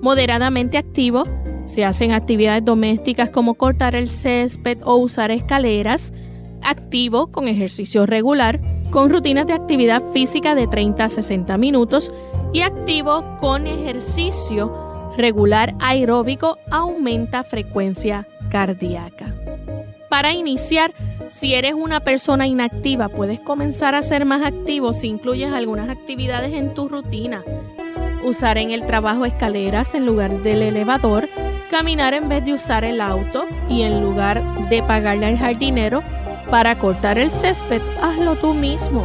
Moderadamente 0.02 0.78
activo, 0.78 1.24
se 1.64 1.86
hacen 1.86 2.12
actividades 2.12 2.66
domésticas 2.66 3.30
como 3.30 3.54
cortar 3.54 3.96
el 3.96 4.10
césped 4.10 4.80
o 4.84 4.98
usar 4.98 5.32
escaleras. 5.32 6.12
Activo, 6.62 7.28
con 7.28 7.48
ejercicio 7.48 8.06
regular, 8.06 8.60
con 8.90 9.10
rutinas 9.10 9.48
de 9.48 9.54
actividad 9.54 10.02
física 10.14 10.56
de 10.56 10.68
30 10.68 11.06
a 11.06 11.10
60 11.10 11.58
minutos. 11.58 12.12
Y 12.52 12.62
activo 12.62 13.24
con 13.40 13.68
ejercicio 13.68 15.14
regular 15.18 15.76
aeróbico 15.80 16.58
aumenta 16.72 17.44
frecuencia 17.44 18.28
cardíaca. 18.50 19.34
Para 20.10 20.34
iniciar, 20.34 20.92
si 21.30 21.54
eres 21.54 21.74
una 21.76 22.00
persona 22.00 22.48
inactiva, 22.48 23.10
puedes 23.10 23.40
comenzar 23.40 23.94
a 23.94 24.02
ser 24.02 24.26
más 24.26 24.44
activo 24.44 24.94
si 24.94 25.08
incluyes 25.08 25.52
algunas 25.54 25.90
actividades 25.90 26.54
en 26.54 26.74
tu 26.74 26.90
rutina. 26.90 27.44
Usar 28.24 28.58
en 28.58 28.72
el 28.72 28.86
trabajo 28.86 29.26
escaleras 29.26 29.94
en 29.94 30.06
lugar 30.06 30.42
del 30.42 30.64
elevador, 30.64 31.30
caminar 31.70 32.16
en 32.16 32.28
vez 32.28 32.44
de 32.44 32.54
usar 32.54 32.84
el 32.84 33.00
auto 33.00 33.46
y 33.70 33.84
en 33.84 34.02
lugar 34.02 34.42
de 34.70 34.82
pagarle 34.82 35.28
al 35.28 35.38
jardinero 35.38 36.02
para 36.50 36.78
cortar 36.80 37.18
el 37.20 37.32
césped, 37.32 37.82
hazlo 38.02 38.36
tú 38.36 38.54
mismo. 38.54 39.04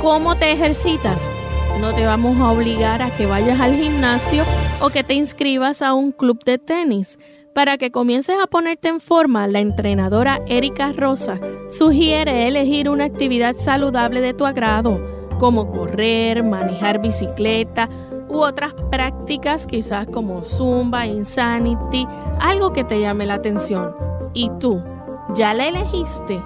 ¿Cómo 0.00 0.36
te 0.36 0.52
ejercitas? 0.52 1.20
No 1.80 1.94
te 1.94 2.04
vamos 2.04 2.36
a 2.38 2.50
obligar 2.50 3.02
a 3.02 3.10
que 3.10 3.26
vayas 3.26 3.60
al 3.60 3.76
gimnasio 3.76 4.44
o 4.80 4.90
que 4.90 5.04
te 5.04 5.14
inscribas 5.14 5.82
a 5.82 5.94
un 5.94 6.12
club 6.12 6.42
de 6.44 6.58
tenis. 6.58 7.18
Para 7.54 7.76
que 7.76 7.90
comiences 7.90 8.36
a 8.42 8.46
ponerte 8.46 8.88
en 8.88 9.00
forma, 9.00 9.46
la 9.46 9.60
entrenadora 9.60 10.40
Erika 10.46 10.92
Rosa 10.92 11.38
sugiere 11.68 12.48
elegir 12.48 12.88
una 12.88 13.04
actividad 13.04 13.54
saludable 13.54 14.20
de 14.20 14.34
tu 14.34 14.46
agrado, 14.46 15.00
como 15.38 15.70
correr, 15.70 16.42
manejar 16.42 17.00
bicicleta 17.00 17.88
u 18.28 18.38
otras 18.38 18.74
prácticas 18.90 19.66
quizás 19.66 20.06
como 20.06 20.44
zumba, 20.44 21.06
insanity, 21.06 22.06
algo 22.40 22.72
que 22.72 22.84
te 22.84 23.00
llame 23.00 23.26
la 23.26 23.34
atención. 23.34 23.94
¿Y 24.32 24.50
tú? 24.58 24.82
¿Ya 25.34 25.52
la 25.52 25.66
elegiste? 25.66 26.40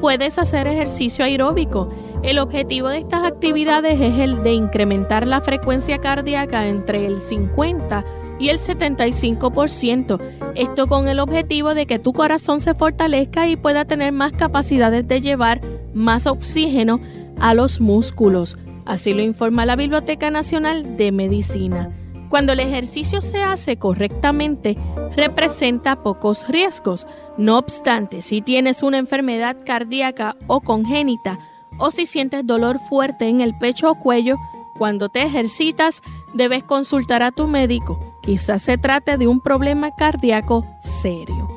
Puedes 0.00 0.38
hacer 0.38 0.66
ejercicio 0.66 1.24
aeróbico. 1.24 1.88
El 2.22 2.38
objetivo 2.38 2.88
de 2.88 2.98
estas 2.98 3.24
actividades 3.24 4.00
es 4.00 4.18
el 4.18 4.42
de 4.42 4.52
incrementar 4.52 5.26
la 5.26 5.40
frecuencia 5.40 5.98
cardíaca 5.98 6.66
entre 6.66 7.06
el 7.06 7.20
50 7.20 8.04
y 8.38 8.50
el 8.50 8.58
75%. 8.58 10.20
Esto 10.54 10.86
con 10.86 11.08
el 11.08 11.20
objetivo 11.20 11.74
de 11.74 11.86
que 11.86 11.98
tu 11.98 12.12
corazón 12.12 12.60
se 12.60 12.74
fortalezca 12.74 13.48
y 13.48 13.56
pueda 13.56 13.84
tener 13.84 14.12
más 14.12 14.32
capacidades 14.32 15.06
de 15.08 15.20
llevar 15.20 15.60
más 15.94 16.26
oxígeno 16.26 17.00
a 17.40 17.54
los 17.54 17.80
músculos. 17.80 18.56
Así 18.84 19.14
lo 19.14 19.22
informa 19.22 19.66
la 19.66 19.76
Biblioteca 19.76 20.30
Nacional 20.30 20.96
de 20.96 21.10
Medicina. 21.10 21.90
Cuando 22.36 22.52
el 22.52 22.60
ejercicio 22.60 23.22
se 23.22 23.42
hace 23.42 23.78
correctamente, 23.78 24.76
representa 25.16 26.02
pocos 26.02 26.46
riesgos. 26.48 27.06
No 27.38 27.56
obstante, 27.56 28.20
si 28.20 28.42
tienes 28.42 28.82
una 28.82 28.98
enfermedad 28.98 29.56
cardíaca 29.64 30.36
o 30.46 30.60
congénita, 30.60 31.38
o 31.78 31.90
si 31.90 32.04
sientes 32.04 32.46
dolor 32.46 32.78
fuerte 32.90 33.26
en 33.26 33.40
el 33.40 33.56
pecho 33.56 33.90
o 33.90 33.94
cuello, 33.94 34.36
cuando 34.76 35.08
te 35.08 35.22
ejercitas, 35.22 36.02
debes 36.34 36.62
consultar 36.62 37.22
a 37.22 37.32
tu 37.32 37.46
médico. 37.46 37.98
Quizás 38.20 38.60
se 38.60 38.76
trate 38.76 39.16
de 39.16 39.26
un 39.26 39.40
problema 39.40 39.92
cardíaco 39.96 40.66
serio. 40.82 41.55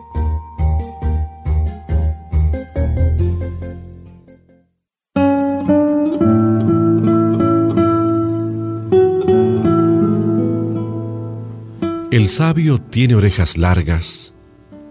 El 12.29 12.35
sabio 12.35 12.77
tiene 12.77 13.15
orejas 13.15 13.57
largas, 13.57 14.35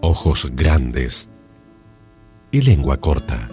ojos 0.01 0.51
grandes 0.53 1.29
y 2.51 2.59
lengua 2.59 2.99
corta. 2.99 3.49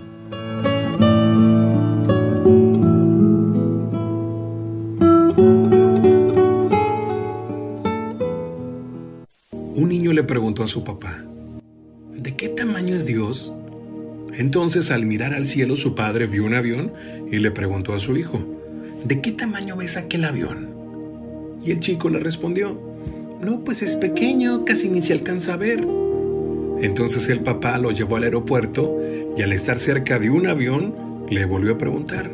Un 9.76 9.88
niño 9.88 10.12
le 10.12 10.24
preguntó 10.24 10.64
a 10.64 10.66
su 10.66 10.82
papá, 10.82 11.24
¿de 12.16 12.34
qué 12.34 12.48
tamaño 12.48 12.96
es 12.96 13.06
Dios? 13.06 13.52
Entonces 14.34 14.90
al 14.90 15.06
mirar 15.06 15.32
al 15.32 15.46
cielo 15.46 15.76
su 15.76 15.94
padre 15.94 16.26
vio 16.26 16.44
un 16.44 16.54
avión 16.54 16.92
y 17.30 17.38
le 17.38 17.52
preguntó 17.52 17.94
a 17.94 18.00
su 18.00 18.16
hijo, 18.16 18.44
¿de 19.04 19.20
qué 19.22 19.30
tamaño 19.30 19.76
ves 19.76 19.96
aquel 19.96 20.24
avión? 20.24 20.74
Y 21.64 21.70
el 21.70 21.78
chico 21.78 22.08
le 22.08 22.18
respondió, 22.18 22.85
no, 23.40 23.60
pues 23.60 23.82
es 23.82 23.96
pequeño, 23.96 24.64
casi 24.64 24.88
ni 24.88 25.02
se 25.02 25.12
alcanza 25.12 25.54
a 25.54 25.56
ver. 25.56 25.86
Entonces 26.80 27.28
el 27.28 27.40
papá 27.40 27.78
lo 27.78 27.90
llevó 27.90 28.16
al 28.16 28.24
aeropuerto 28.24 28.98
y 29.36 29.42
al 29.42 29.52
estar 29.52 29.78
cerca 29.78 30.18
de 30.18 30.30
un 30.30 30.46
avión 30.46 30.94
le 31.28 31.44
volvió 31.44 31.74
a 31.74 31.78
preguntar, 31.78 32.30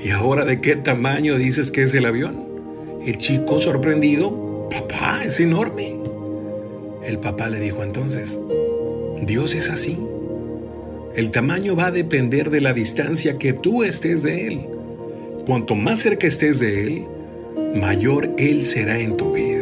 ¿y 0.00 0.10
ahora 0.10 0.44
de 0.44 0.60
qué 0.60 0.76
tamaño 0.76 1.36
dices 1.36 1.70
que 1.70 1.82
es 1.82 1.94
el 1.94 2.06
avión? 2.06 2.44
El 3.04 3.18
chico 3.18 3.58
sorprendido, 3.58 4.68
papá, 4.70 5.24
es 5.24 5.40
enorme. 5.40 5.96
El 7.04 7.18
papá 7.18 7.48
le 7.48 7.58
dijo 7.58 7.82
entonces, 7.82 8.38
Dios 9.22 9.54
es 9.54 9.70
así. 9.70 9.98
El 11.16 11.30
tamaño 11.30 11.76
va 11.76 11.86
a 11.86 11.90
depender 11.90 12.50
de 12.50 12.60
la 12.60 12.72
distancia 12.72 13.38
que 13.38 13.52
tú 13.52 13.82
estés 13.82 14.22
de 14.22 14.46
Él. 14.46 14.66
Cuanto 15.46 15.74
más 15.74 15.98
cerca 15.98 16.26
estés 16.26 16.60
de 16.60 16.86
Él, 16.86 17.04
mayor 17.74 18.30
Él 18.38 18.64
será 18.64 18.98
en 18.98 19.16
tu 19.16 19.32
vida. 19.32 19.61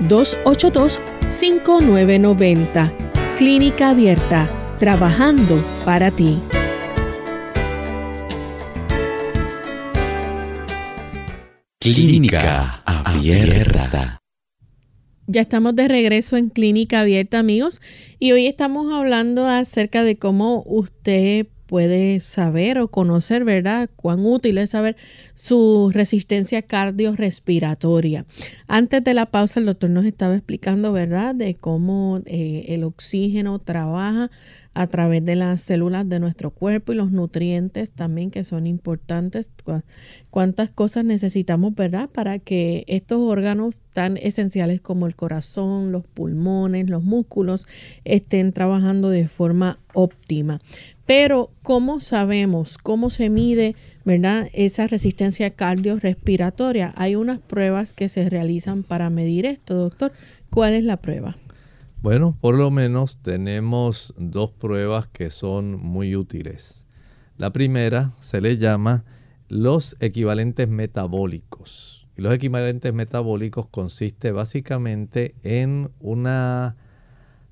787-282-5990. 0.00 2.92
Clínica 3.36 3.90
Abierta, 3.90 4.50
trabajando 4.78 5.62
para 5.84 6.10
ti. 6.10 6.38
Clínica 11.80 12.82
Abierta. 12.84 14.18
Ya 15.30 15.42
estamos 15.42 15.76
de 15.76 15.88
regreso 15.88 16.36
en 16.36 16.48
Clínica 16.48 17.00
Abierta, 17.00 17.38
amigos, 17.38 17.80
y 18.18 18.32
hoy 18.32 18.46
estamos 18.46 18.92
hablando 18.92 19.46
acerca 19.46 20.02
de 20.02 20.18
cómo 20.18 20.64
usted 20.66 21.46
puede 21.68 22.18
saber 22.20 22.78
o 22.78 22.88
conocer, 22.88 23.44
¿verdad? 23.44 23.90
Cuán 23.94 24.24
útil 24.24 24.56
es 24.56 24.70
saber 24.70 24.96
su 25.34 25.90
resistencia 25.92 26.62
cardiorrespiratoria. 26.62 28.24
Antes 28.66 29.04
de 29.04 29.12
la 29.12 29.26
pausa, 29.26 29.60
el 29.60 29.66
doctor 29.66 29.90
nos 29.90 30.06
estaba 30.06 30.34
explicando, 30.34 30.92
¿verdad?, 30.92 31.34
de 31.34 31.54
cómo 31.54 32.20
eh, 32.24 32.64
el 32.68 32.84
oxígeno 32.84 33.58
trabaja 33.58 34.30
a 34.78 34.86
través 34.86 35.24
de 35.24 35.34
las 35.34 35.60
células 35.60 36.08
de 36.08 36.20
nuestro 36.20 36.50
cuerpo 36.50 36.92
y 36.92 36.96
los 36.96 37.10
nutrientes 37.10 37.92
también 37.92 38.30
que 38.30 38.44
son 38.44 38.66
importantes. 38.66 39.50
Cuántas 40.30 40.70
cosas 40.70 41.04
necesitamos, 41.04 41.74
¿verdad? 41.74 42.08
Para 42.08 42.38
que 42.38 42.84
estos 42.86 43.18
órganos 43.18 43.80
tan 43.92 44.16
esenciales 44.16 44.80
como 44.80 45.06
el 45.06 45.16
corazón, 45.16 45.90
los 45.90 46.06
pulmones, 46.06 46.88
los 46.88 47.02
músculos 47.02 47.66
estén 48.04 48.52
trabajando 48.52 49.10
de 49.10 49.26
forma 49.26 49.80
óptima. 49.94 50.60
Pero, 51.08 51.48
¿cómo 51.62 52.00
sabemos? 52.00 52.76
¿Cómo 52.76 53.08
se 53.08 53.30
mide, 53.30 53.74
verdad, 54.04 54.50
esa 54.52 54.86
resistencia 54.86 55.48
cardiorrespiratoria? 55.48 56.92
Hay 56.96 57.16
unas 57.16 57.38
pruebas 57.38 57.94
que 57.94 58.10
se 58.10 58.28
realizan 58.28 58.82
para 58.82 59.08
medir 59.08 59.46
esto, 59.46 59.74
doctor. 59.74 60.12
¿Cuál 60.50 60.74
es 60.74 60.84
la 60.84 60.98
prueba? 60.98 61.34
Bueno, 62.02 62.36
por 62.38 62.56
lo 62.56 62.70
menos 62.70 63.22
tenemos 63.22 64.12
dos 64.18 64.50
pruebas 64.50 65.08
que 65.08 65.30
son 65.30 65.80
muy 65.82 66.14
útiles. 66.14 66.84
La 67.38 67.54
primera 67.54 68.12
se 68.20 68.42
le 68.42 68.58
llama 68.58 69.06
los 69.48 69.96
equivalentes 70.00 70.68
metabólicos. 70.68 72.06
Y 72.18 72.20
los 72.20 72.34
equivalentes 72.34 72.92
metabólicos 72.92 73.66
consiste 73.66 74.30
básicamente 74.30 75.34
en 75.42 75.88
una 76.00 76.76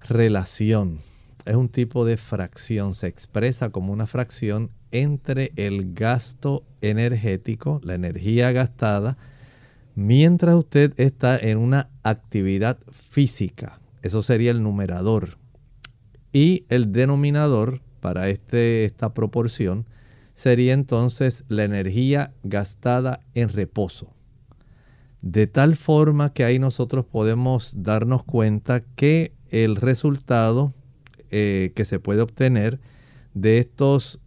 relación. 0.07 0.99
Es 1.47 1.57
un 1.57 1.69
tipo 1.69 2.05
de 2.05 2.17
fracción, 2.17 2.95
se 2.95 3.07
expresa 3.07 3.71
como 3.71 3.93
una 3.93 4.07
fracción 4.07 4.71
entre 4.91 5.53
el 5.57 5.95
gasto 5.95 6.65
energético, 6.81 7.81
la 7.83 7.95
energía 7.95 8.53
gastada, 8.53 9.17
mientras 9.95 10.55
usted 10.57 10.93
está 10.99 11.37
en 11.39 11.59
una 11.59 11.89
actividad 12.03 12.79
física 12.91 13.81
eso 14.07 14.23
sería 14.23 14.53
el 14.53 14.63
numerador. 14.63 15.37
Y 16.33 16.65
el 16.69 16.93
denominador 16.93 17.81
para 18.01 18.29
este, 18.29 18.85
esta 18.85 19.15
proporción 19.15 19.85
sería 20.35 20.75
entonces 20.75 21.45
la 21.49 21.65
energía 21.65 22.33
gastada 22.45 23.21
en 23.35 23.49
reposo. 23.49 24.13
De 25.23 25.49
tal 25.49 25.75
forma 25.75 26.33
que 26.33 26.45
ahí 26.45 26.61
nosotros 26.61 27.05
podemos 27.05 27.75
darnos 27.83 28.23
cuenta 28.23 28.81
que 28.81 29.33
el 29.51 29.75
resultado 29.75 30.73
eh, 31.31 31.73
que 31.75 31.85
se 31.85 31.99
puede 31.99 32.21
obtener 32.21 32.81
de 33.35 33.59
estos 33.59 34.23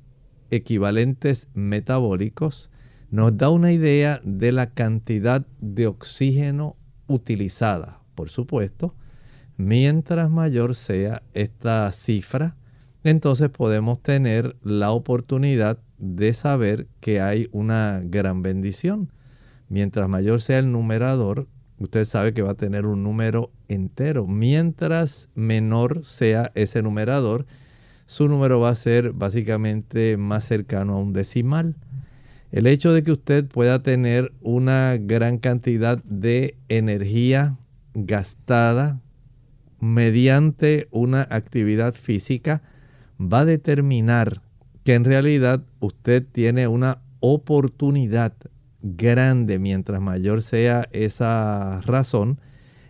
equivalentes 0.52 1.48
metabólicos 1.54 2.72
nos 3.12 3.38
da 3.38 3.50
una 3.50 3.72
idea 3.72 4.22
de 4.24 4.52
la 4.52 4.72
cantidad 4.72 5.46
de 5.60 5.88
oxígeno 5.88 6.76
utilizada. 7.08 8.02
Por 8.16 8.30
supuesto, 8.30 8.96
Mientras 9.60 10.30
mayor 10.30 10.74
sea 10.74 11.22
esta 11.34 11.92
cifra, 11.92 12.56
entonces 13.04 13.50
podemos 13.50 14.02
tener 14.02 14.56
la 14.64 14.92
oportunidad 14.92 15.80
de 15.98 16.32
saber 16.32 16.88
que 17.02 17.20
hay 17.20 17.50
una 17.52 18.00
gran 18.02 18.42
bendición. 18.42 19.12
Mientras 19.68 20.08
mayor 20.08 20.40
sea 20.42 20.60
el 20.60 20.72
numerador, 20.72 21.50
usted 21.80 22.06
sabe 22.06 22.34
que 22.34 22.42
va 22.42 22.52
a 22.52 22.56
tener 22.56 22.86
un 22.86 23.04
número 23.04 23.52
entero. 23.68 24.28
Mientras 24.28 25.30
menor 25.36 26.06
sea 26.06 26.52
ese 26.56 26.82
numerador, 26.82 27.46
su 28.06 28.28
número 28.28 28.60
va 28.60 28.70
a 28.70 28.76
ser 28.76 29.14
básicamente 29.14 30.18
más 30.18 30.46
cercano 30.46 30.94
a 30.94 31.00
un 31.00 31.14
decimal. 31.14 31.76
El 32.52 32.66
hecho 32.66 32.92
de 32.92 33.04
que 33.04 33.12
usted 33.12 33.48
pueda 33.48 33.84
tener 33.84 34.34
una 34.42 34.98
gran 35.00 35.38
cantidad 35.38 36.04
de 36.04 36.58
energía 36.68 37.58
gastada 37.94 39.00
mediante 39.80 40.88
una 40.92 41.28
actividad 41.30 41.94
física 41.94 42.62
va 43.22 43.42
a 43.42 43.46
determinar 43.46 44.42
que 44.84 44.96
en 44.96 45.06
realidad 45.06 45.64
usted 45.80 46.26
tiene 46.32 46.68
una 46.68 47.02
oportunidad 47.20 48.34
grande, 48.82 49.60
mientras 49.60 50.02
mayor 50.02 50.42
sea 50.42 50.88
esa 50.92 51.82
razón, 51.82 52.40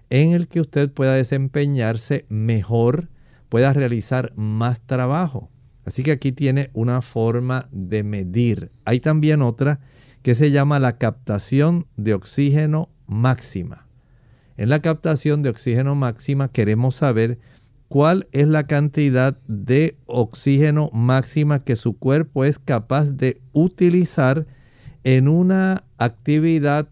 en 0.09 0.31
el 0.31 0.47
que 0.47 0.61
usted 0.61 0.91
pueda 0.91 1.13
desempeñarse 1.13 2.25
mejor, 2.29 3.09
pueda 3.49 3.73
realizar 3.73 4.33
más 4.35 4.81
trabajo. 4.81 5.49
Así 5.85 6.03
que 6.03 6.11
aquí 6.11 6.31
tiene 6.31 6.69
una 6.73 7.01
forma 7.01 7.67
de 7.71 8.03
medir. 8.03 8.71
Hay 8.85 8.99
también 8.99 9.41
otra 9.41 9.79
que 10.21 10.35
se 10.35 10.51
llama 10.51 10.79
la 10.79 10.97
captación 10.97 11.87
de 11.97 12.13
oxígeno 12.13 12.89
máxima. 13.07 13.87
En 14.57 14.69
la 14.69 14.81
captación 14.81 15.41
de 15.41 15.49
oxígeno 15.49 15.95
máxima 15.95 16.49
queremos 16.49 16.95
saber 16.95 17.39
cuál 17.87 18.27
es 18.31 18.47
la 18.47 18.67
cantidad 18.67 19.39
de 19.47 19.97
oxígeno 20.05 20.89
máxima 20.93 21.63
que 21.63 21.75
su 21.75 21.97
cuerpo 21.97 22.43
es 22.43 22.59
capaz 22.59 23.11
de 23.11 23.41
utilizar 23.53 24.45
en 25.16 25.28
una 25.28 25.86
actividad 25.97 26.88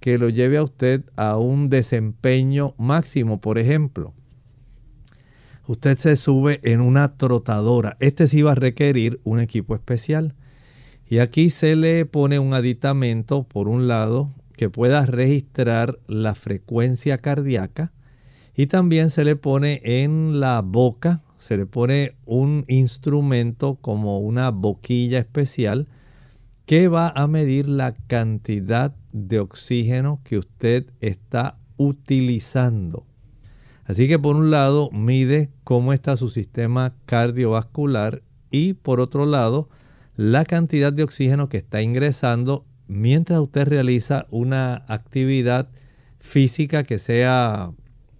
que 0.00 0.18
lo 0.18 0.28
lleve 0.28 0.56
a 0.56 0.64
usted 0.64 1.04
a 1.14 1.36
un 1.36 1.70
desempeño 1.70 2.74
máximo. 2.76 3.40
Por 3.40 3.56
ejemplo, 3.56 4.14
usted 5.68 5.96
se 5.96 6.16
sube 6.16 6.58
en 6.64 6.80
una 6.80 7.16
trotadora. 7.16 7.96
Este 8.00 8.26
sí 8.26 8.42
va 8.42 8.52
a 8.52 8.56
requerir 8.56 9.20
un 9.22 9.38
equipo 9.38 9.76
especial. 9.76 10.34
Y 11.08 11.18
aquí 11.18 11.50
se 11.50 11.76
le 11.76 12.04
pone 12.04 12.40
un 12.40 12.52
aditamento, 12.52 13.44
por 13.44 13.68
un 13.68 13.86
lado, 13.86 14.28
que 14.56 14.68
pueda 14.68 15.06
registrar 15.06 16.00
la 16.08 16.34
frecuencia 16.34 17.18
cardíaca 17.18 17.92
y 18.56 18.66
también 18.66 19.08
se 19.08 19.24
le 19.24 19.36
pone 19.36 19.80
en 19.84 20.40
la 20.40 20.62
boca, 20.62 21.22
se 21.38 21.56
le 21.56 21.66
pone 21.66 22.16
un 22.26 22.64
instrumento 22.66 23.76
como 23.80 24.18
una 24.18 24.50
boquilla 24.50 25.20
especial 25.20 25.86
que 26.66 26.88
va 26.88 27.08
a 27.08 27.26
medir 27.26 27.68
la 27.68 27.92
cantidad 27.92 28.94
de 29.12 29.40
oxígeno 29.40 30.20
que 30.24 30.38
usted 30.38 30.86
está 31.00 31.54
utilizando. 31.76 33.06
Así 33.84 34.08
que 34.08 34.18
por 34.18 34.36
un 34.36 34.50
lado 34.50 34.90
mide 34.92 35.50
cómo 35.64 35.92
está 35.92 36.16
su 36.16 36.28
sistema 36.28 36.94
cardiovascular 37.06 38.22
y 38.50 38.74
por 38.74 39.00
otro 39.00 39.26
lado 39.26 39.68
la 40.16 40.44
cantidad 40.44 40.92
de 40.92 41.02
oxígeno 41.02 41.48
que 41.48 41.56
está 41.56 41.82
ingresando 41.82 42.64
mientras 42.86 43.40
usted 43.40 43.66
realiza 43.66 44.26
una 44.30 44.84
actividad 44.86 45.68
física 46.20 46.84
que 46.84 46.98
sea 46.98 47.72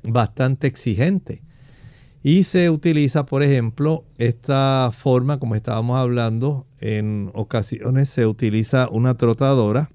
bastante 0.02 0.66
exigente. 0.66 1.42
Y 2.22 2.44
se 2.44 2.70
utiliza, 2.70 3.26
por 3.26 3.42
ejemplo, 3.42 4.04
esta 4.18 4.90
forma, 4.92 5.38
como 5.38 5.54
estábamos 5.54 5.98
hablando, 5.98 6.66
en 6.80 7.30
ocasiones 7.34 8.08
se 8.08 8.26
utiliza 8.26 8.88
una 8.88 9.16
trotadora, 9.16 9.90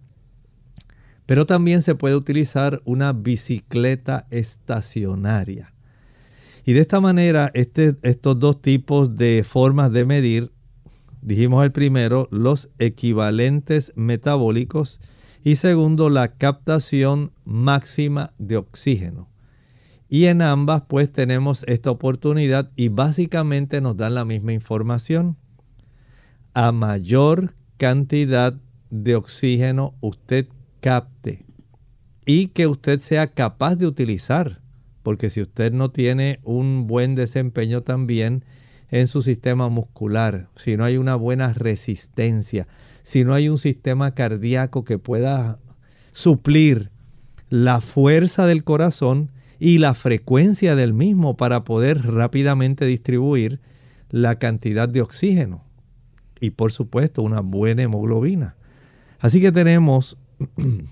pero 1.25 1.45
también 1.45 1.81
se 1.81 1.95
puede 1.95 2.15
utilizar 2.15 2.81
una 2.85 3.13
bicicleta 3.13 4.27
estacionaria. 4.29 5.73
Y 6.65 6.73
de 6.73 6.81
esta 6.81 6.99
manera, 6.99 7.49
este, 7.53 7.95
estos 8.01 8.37
dos 8.39 8.61
tipos 8.61 9.15
de 9.15 9.45
formas 9.45 9.91
de 9.93 10.05
medir 10.05 10.51
Dijimos 11.27 11.65
el 11.65 11.73
primero, 11.73 12.29
los 12.31 12.71
equivalentes 12.79 13.91
metabólicos 13.97 15.01
y 15.43 15.57
segundo, 15.57 16.09
la 16.09 16.29
captación 16.37 17.33
máxima 17.43 18.33
de 18.37 18.55
oxígeno. 18.55 19.27
Y 20.09 20.25
en 20.25 20.41
ambas 20.41 20.83
pues 20.87 21.11
tenemos 21.11 21.63
esta 21.67 21.91
oportunidad 21.91 22.71
y 22.75 22.89
básicamente 22.89 23.81
nos 23.81 23.97
dan 23.97 24.15
la 24.15 24.25
misma 24.25 24.53
información. 24.53 25.37
A 26.53 26.71
mayor 26.71 27.53
cantidad 27.77 28.53
de 28.89 29.15
oxígeno 29.15 29.93
usted 29.99 30.47
capte 30.79 31.45
y 32.25 32.47
que 32.47 32.67
usted 32.67 32.99
sea 32.99 33.27
capaz 33.27 33.75
de 33.75 33.87
utilizar, 33.87 34.61
porque 35.03 35.29
si 35.29 35.41
usted 35.41 35.71
no 35.71 35.91
tiene 35.91 36.39
un 36.43 36.87
buen 36.87 37.15
desempeño 37.15 37.83
también, 37.83 38.43
en 38.89 39.07
su 39.07 39.21
sistema 39.21 39.69
muscular, 39.69 40.47
si 40.55 40.77
no 40.77 40.85
hay 40.85 40.97
una 40.97 41.15
buena 41.15 41.53
resistencia, 41.53 42.67
si 43.03 43.23
no 43.23 43.33
hay 43.33 43.49
un 43.49 43.57
sistema 43.57 44.11
cardíaco 44.11 44.83
que 44.85 44.97
pueda 44.97 45.59
suplir 46.13 46.91
la 47.49 47.81
fuerza 47.81 48.45
del 48.45 48.63
corazón 48.63 49.31
y 49.59 49.77
la 49.77 49.93
frecuencia 49.93 50.75
del 50.75 50.93
mismo 50.93 51.37
para 51.37 51.63
poder 51.63 52.01
rápidamente 52.05 52.85
distribuir 52.85 53.59
la 54.09 54.39
cantidad 54.39 54.87
de 54.87 55.01
oxígeno 55.01 55.63
y 56.39 56.51
por 56.51 56.71
supuesto 56.71 57.21
una 57.21 57.41
buena 57.41 57.83
hemoglobina. 57.83 58.55
Así 59.19 59.41
que 59.41 59.51
tenemos 59.51 60.17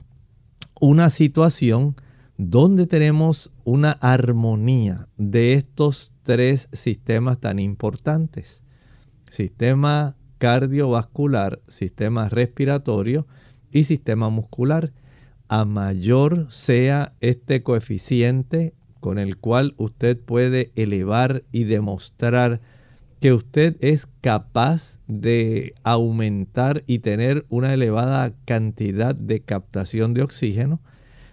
una 0.82 1.10
situación 1.10 1.96
donde 2.38 2.86
tenemos 2.86 3.56
una 3.64 3.92
armonía 3.92 5.08
de 5.18 5.54
estos 5.54 6.12
tres 6.24 6.68
sistemas 6.74 7.40
tan 7.40 7.60
importantes. 7.60 8.64
Sistema 9.30 10.16
cardiovascular, 10.38 11.62
sistema 11.68 12.30
respiratorio 12.30 13.26
y 13.72 13.86
sistema 13.86 14.30
muscular. 14.30 14.92
A 15.48 15.66
mayor 15.66 16.48
sea 16.50 17.14
este 17.22 17.62
coeficiente 17.62 18.74
con 19.00 19.20
el 19.20 19.38
cual 19.38 19.76
usted 19.78 20.20
puede 20.20 20.72
elevar 20.76 21.44
y 21.52 21.66
demostrar 21.66 22.62
que 23.20 23.34
usted 23.34 23.78
es 23.80 24.08
capaz 24.22 25.00
de 25.08 25.76
aumentar 25.84 26.84
y 26.88 27.00
tener 27.00 27.46
una 27.50 27.74
elevada 27.74 28.34
cantidad 28.46 29.14
de 29.14 29.42
captación 29.42 30.14
de 30.14 30.24
oxígeno, 30.24 30.80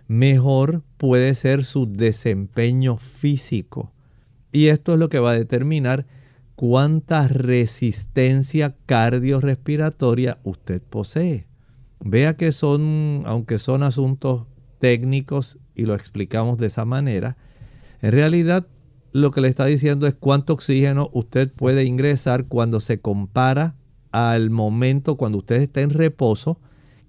mejor 0.08 0.82
puede 0.98 1.34
ser 1.34 1.64
su 1.64 1.90
desempeño 1.90 2.98
físico. 2.98 3.92
Y 4.52 4.66
esto 4.66 4.92
es 4.92 4.98
lo 4.98 5.08
que 5.08 5.18
va 5.18 5.30
a 5.30 5.38
determinar 5.38 6.06
cuánta 6.54 7.28
resistencia 7.28 8.76
cardiorrespiratoria 8.84 10.38
usted 10.44 10.82
posee. 10.82 11.46
Vea 12.04 12.36
que 12.36 12.52
son, 12.52 13.22
aunque 13.26 13.58
son 13.58 13.82
asuntos 13.82 14.46
técnicos 14.78 15.58
y 15.74 15.86
lo 15.86 15.94
explicamos 15.94 16.58
de 16.58 16.66
esa 16.66 16.84
manera, 16.84 17.36
en 18.00 18.12
realidad 18.12 18.66
lo 19.12 19.30
que 19.30 19.40
le 19.40 19.48
está 19.48 19.66
diciendo 19.66 20.06
es 20.06 20.14
cuánto 20.14 20.54
oxígeno 20.54 21.10
usted 21.12 21.52
puede 21.52 21.84
ingresar 21.84 22.46
cuando 22.46 22.80
se 22.80 23.00
compara 23.00 23.76
al 24.10 24.50
momento 24.50 25.16
cuando 25.16 25.38
usted 25.38 25.62
está 25.62 25.80
en 25.80 25.90
reposo, 25.90 26.58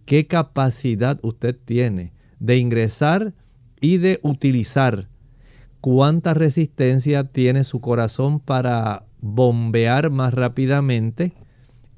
qué 0.05 0.27
capacidad 0.27 1.19
usted 1.23 1.57
tiene 1.65 2.13
de 2.39 2.57
ingresar 2.57 3.33
y 3.81 3.97
de 3.97 4.19
utilizar, 4.21 5.09
cuánta 5.81 6.33
resistencia 6.33 7.23
tiene 7.25 7.63
su 7.63 7.81
corazón 7.81 8.39
para 8.39 9.05
bombear 9.19 10.11
más 10.11 10.33
rápidamente 10.33 11.33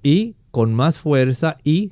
y 0.02 0.36
con 0.52 0.74
más 0.74 1.00
fuerza 1.00 1.58
y 1.64 1.92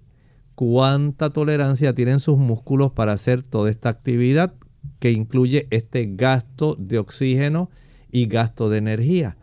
cuánta 0.56 1.30
tolerancia 1.30 1.94
tienen 1.94 2.20
sus 2.20 2.38
músculos 2.38 2.92
para 2.92 3.14
hacer 3.14 3.42
toda 3.44 3.70
esta 3.70 3.90
actividad 3.90 4.54
que 5.00 5.12
incluye 5.12 5.68
este 5.72 6.10
gasto 6.16 6.76
de 6.78 7.00
oxígeno 7.00 7.70
y 8.12 8.28
gasto 8.28 8.70
de 8.70 8.78
energía. 8.78 9.38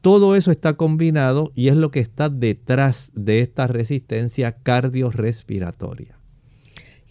Todo 0.00 0.34
eso 0.34 0.50
está 0.50 0.74
combinado 0.74 1.52
y 1.54 1.68
es 1.68 1.76
lo 1.76 1.90
que 1.90 2.00
está 2.00 2.28
detrás 2.28 3.12
de 3.14 3.40
esta 3.40 3.66
resistencia 3.66 4.52
cardiorrespiratoria. 4.52 6.21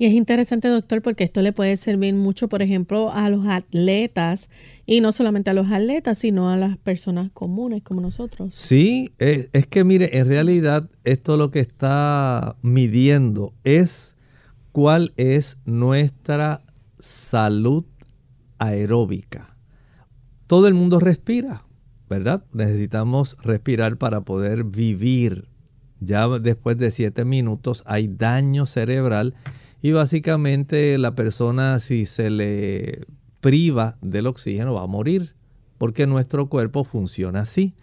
Y 0.01 0.07
es 0.07 0.13
interesante, 0.13 0.67
doctor, 0.67 1.03
porque 1.03 1.23
esto 1.23 1.43
le 1.43 1.53
puede 1.53 1.77
servir 1.77 2.15
mucho, 2.15 2.49
por 2.49 2.63
ejemplo, 2.63 3.11
a 3.13 3.29
los 3.29 3.45
atletas 3.45 4.49
y 4.87 4.99
no 4.99 5.11
solamente 5.11 5.51
a 5.51 5.53
los 5.53 5.69
atletas, 5.71 6.17
sino 6.17 6.49
a 6.49 6.57
las 6.57 6.75
personas 6.75 7.29
comunes 7.29 7.83
como 7.83 8.01
nosotros. 8.01 8.55
Sí, 8.55 9.11
es, 9.19 9.49
es 9.53 9.67
que 9.67 9.83
mire, 9.83 10.17
en 10.17 10.27
realidad 10.27 10.89
esto 11.03 11.37
lo 11.37 11.51
que 11.51 11.59
está 11.59 12.55
midiendo 12.63 13.53
es 13.63 14.15
cuál 14.71 15.13
es 15.17 15.59
nuestra 15.65 16.63
salud 16.97 17.85
aeróbica 18.57 19.51
todo 20.51 20.67
el 20.67 20.73
mundo 20.73 20.99
respira, 20.99 21.63
¿verdad? 22.09 22.43
Necesitamos 22.51 23.37
respirar 23.41 23.95
para 23.95 24.19
poder 24.19 24.65
vivir. 24.65 25.47
Ya 26.01 26.27
después 26.27 26.77
de 26.77 26.91
siete 26.91 27.23
minutos 27.23 27.83
hay 27.85 28.09
daño 28.09 28.65
cerebral 28.65 29.33
y 29.81 29.91
básicamente 29.91 30.97
la 30.97 31.15
persona 31.15 31.79
si 31.79 32.05
se 32.05 32.29
le 32.29 33.05
priva 33.39 33.97
del 34.01 34.27
oxígeno 34.27 34.73
va 34.73 34.83
a 34.83 34.87
morir 34.87 35.35
porque 35.77 36.05
nuestro 36.05 36.47
cuerpo 36.47 36.83
funciona 36.83 37.41
así. 37.41 37.73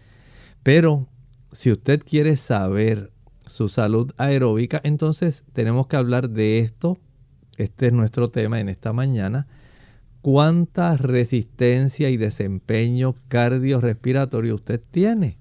Pero 0.62 1.08
si 1.50 1.72
usted 1.72 2.02
quiere 2.04 2.36
saber 2.36 3.10
su 3.46 3.68
salud 3.68 4.12
aeróbica, 4.18 4.80
entonces 4.84 5.44
tenemos 5.52 5.88
que 5.88 5.96
hablar 5.96 6.30
de 6.30 6.60
esto. 6.60 6.98
Este 7.56 7.88
es 7.88 7.92
nuestro 7.92 8.30
tema 8.30 8.60
en 8.60 8.68
esta 8.68 8.92
mañana 8.92 9.48
cuánta 10.22 10.96
resistencia 10.96 12.10
y 12.10 12.16
desempeño 12.16 13.14
cardiorrespiratorio 13.28 14.56
usted 14.56 14.80
tiene. 14.90 15.37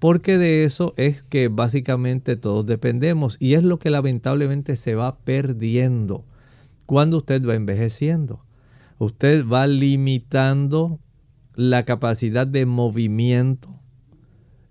Porque 0.00 0.38
de 0.38 0.64
eso 0.64 0.94
es 0.96 1.22
que 1.22 1.48
básicamente 1.48 2.36
todos 2.36 2.64
dependemos 2.64 3.36
y 3.38 3.54
es 3.54 3.62
lo 3.62 3.78
que 3.78 3.90
lamentablemente 3.90 4.74
se 4.76 4.94
va 4.94 5.18
perdiendo 5.18 6.24
cuando 6.86 7.18
usted 7.18 7.46
va 7.46 7.54
envejeciendo. 7.54 8.42
Usted 8.98 9.46
va 9.46 9.66
limitando 9.66 10.98
la 11.54 11.84
capacidad 11.84 12.46
de 12.46 12.64
movimiento. 12.64 13.78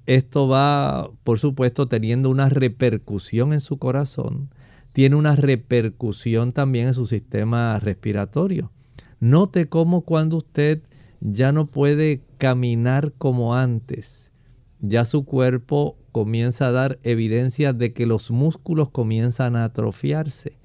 Esto 0.07 0.47
va, 0.47 1.11
por 1.23 1.37
supuesto, 1.37 1.87
teniendo 1.87 2.31
una 2.31 2.49
repercusión 2.49 3.53
en 3.53 3.61
su 3.61 3.77
corazón. 3.77 4.49
Tiene 4.93 5.15
una 5.15 5.35
repercusión 5.35 6.51
también 6.51 6.87
en 6.87 6.93
su 6.95 7.05
sistema 7.05 7.79
respiratorio. 7.79 8.71
Note 9.19 9.69
cómo 9.69 10.01
cuando 10.01 10.37
usted 10.37 10.81
ya 11.21 11.51
no 11.51 11.67
puede 11.67 12.23
caminar 12.39 13.13
como 13.17 13.55
antes, 13.55 14.28
ya 14.81 15.05
su 15.05 15.25
cuerpo 15.25 15.97
comienza 16.11 16.67
a 16.67 16.71
dar 16.71 16.99
evidencia 17.03 17.73
de 17.73 17.93
que 17.93 18.05
los 18.05 18.31
músculos 18.31 18.89
comienzan 18.89 19.55
a 19.55 19.63
atrofiarse. 19.63 20.57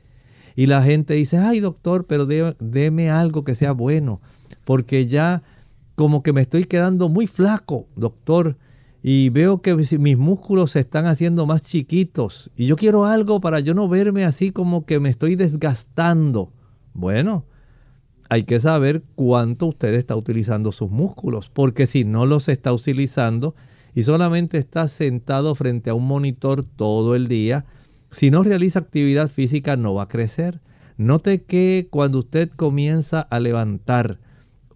Y 0.57 0.67
la 0.67 0.83
gente 0.83 1.15
dice, 1.15 1.39
ay 1.39 1.61
doctor, 1.61 2.07
pero 2.07 2.27
deme 2.27 3.11
algo 3.11 3.45
que 3.45 3.55
sea 3.55 3.73
bueno, 3.73 4.21
porque 4.65 5.07
ya 5.07 5.43
como 5.97 6.23
que 6.23 6.33
me 6.33 6.43
estoy 6.43 6.65
quedando 6.65 7.09
muy 7.09 7.27
flaco, 7.27 7.87
doctor, 7.97 8.57
y 9.03 9.29
veo 9.31 9.61
que 9.61 9.75
mis 9.75 10.17
músculos 10.17 10.73
se 10.73 10.81
están 10.81 11.07
haciendo 11.07 11.45
más 11.45 11.63
chiquitos, 11.63 12.51
y 12.57 12.67
yo 12.67 12.77
quiero 12.77 13.05
algo 13.05 13.41
para 13.41 13.61
yo 13.61 13.75
no 13.75 13.89
verme 13.89 14.25
así 14.25 14.51
como 14.51 14.87
que 14.87 15.01
me 15.01 15.11
estoy 15.11 15.35
desgastando. 15.35 16.53
Bueno, 16.95 17.45
hay 18.29 18.45
que 18.45 18.61
saber 18.61 19.03
cuánto 19.17 19.67
usted 19.67 19.93
está 19.95 20.17
utilizando 20.17 20.73
sus 20.73 20.91
músculos, 20.91 21.51
porque 21.51 21.87
si 21.87 22.05
no 22.05 22.27
los 22.27 22.49
está 22.49 22.73
utilizando 22.73 23.55
y 23.95 24.03
solamente 24.03 24.59
está 24.59 24.89
sentado 24.89 25.55
frente 25.55 25.91
a 25.91 25.95
un 25.95 26.07
monitor 26.07 26.65
todo 26.65 27.15
el 27.15 27.29
día, 27.29 27.65
si 28.11 28.31
no 28.31 28.43
realiza 28.43 28.79
actividad 28.79 29.29
física 29.29 29.77
no 29.77 29.95
va 29.95 30.05
a 30.05 30.09
crecer. 30.09 30.61
Note 30.97 31.43
que 31.43 31.89
cuando 31.91 32.21
usted 32.21 32.51
comienza 32.51 33.21
a 33.21 33.41
levantar 33.41 34.21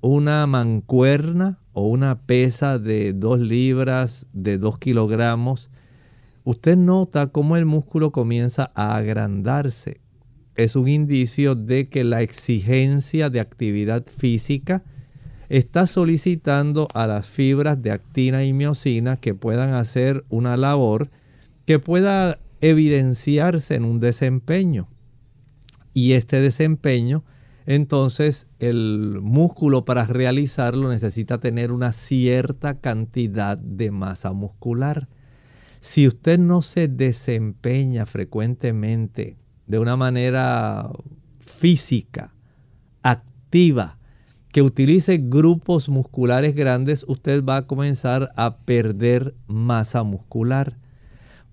una 0.00 0.46
mancuerna 0.46 1.58
o 1.72 1.88
una 1.88 2.20
pesa 2.22 2.78
de 2.78 3.12
2 3.12 3.40
libras, 3.40 4.26
de 4.32 4.58
2 4.58 4.78
kilogramos, 4.78 5.70
usted 6.44 6.76
nota 6.76 7.28
cómo 7.28 7.56
el 7.56 7.66
músculo 7.66 8.10
comienza 8.10 8.72
a 8.74 8.96
agrandarse 8.96 10.00
es 10.58 10.74
un 10.74 10.88
indicio 10.88 11.54
de 11.54 11.88
que 11.88 12.02
la 12.02 12.20
exigencia 12.20 13.30
de 13.30 13.38
actividad 13.38 14.04
física 14.06 14.82
está 15.48 15.86
solicitando 15.86 16.88
a 16.94 17.06
las 17.06 17.26
fibras 17.26 17.80
de 17.82 17.90
actina 17.90 18.44
y 18.44 18.52
miocina 18.52 19.16
que 19.16 19.34
puedan 19.34 19.74
hacer 19.74 20.24
una 20.28 20.56
labor 20.56 21.10
que 21.64 21.78
pueda 21.78 22.38
evidenciarse 22.60 23.74
en 23.74 23.84
un 23.84 24.00
desempeño. 24.00 24.88
Y 25.94 26.12
este 26.12 26.40
desempeño, 26.40 27.24
entonces 27.66 28.46
el 28.58 29.18
músculo 29.20 29.84
para 29.84 30.06
realizarlo 30.06 30.88
necesita 30.88 31.38
tener 31.38 31.72
una 31.72 31.92
cierta 31.92 32.80
cantidad 32.80 33.58
de 33.58 33.90
masa 33.90 34.32
muscular. 34.32 35.08
Si 35.80 36.06
usted 36.06 36.38
no 36.38 36.62
se 36.62 36.88
desempeña 36.88 38.06
frecuentemente 38.06 39.36
de 39.66 39.78
una 39.78 39.96
manera 39.96 40.90
física, 41.40 42.34
activa, 43.02 43.97
que 44.58 44.62
utilice 44.62 45.18
grupos 45.22 45.88
musculares 45.88 46.52
grandes, 46.56 47.04
usted 47.06 47.44
va 47.44 47.58
a 47.58 47.66
comenzar 47.68 48.32
a 48.34 48.56
perder 48.56 49.36
masa 49.46 50.02
muscular. 50.02 50.76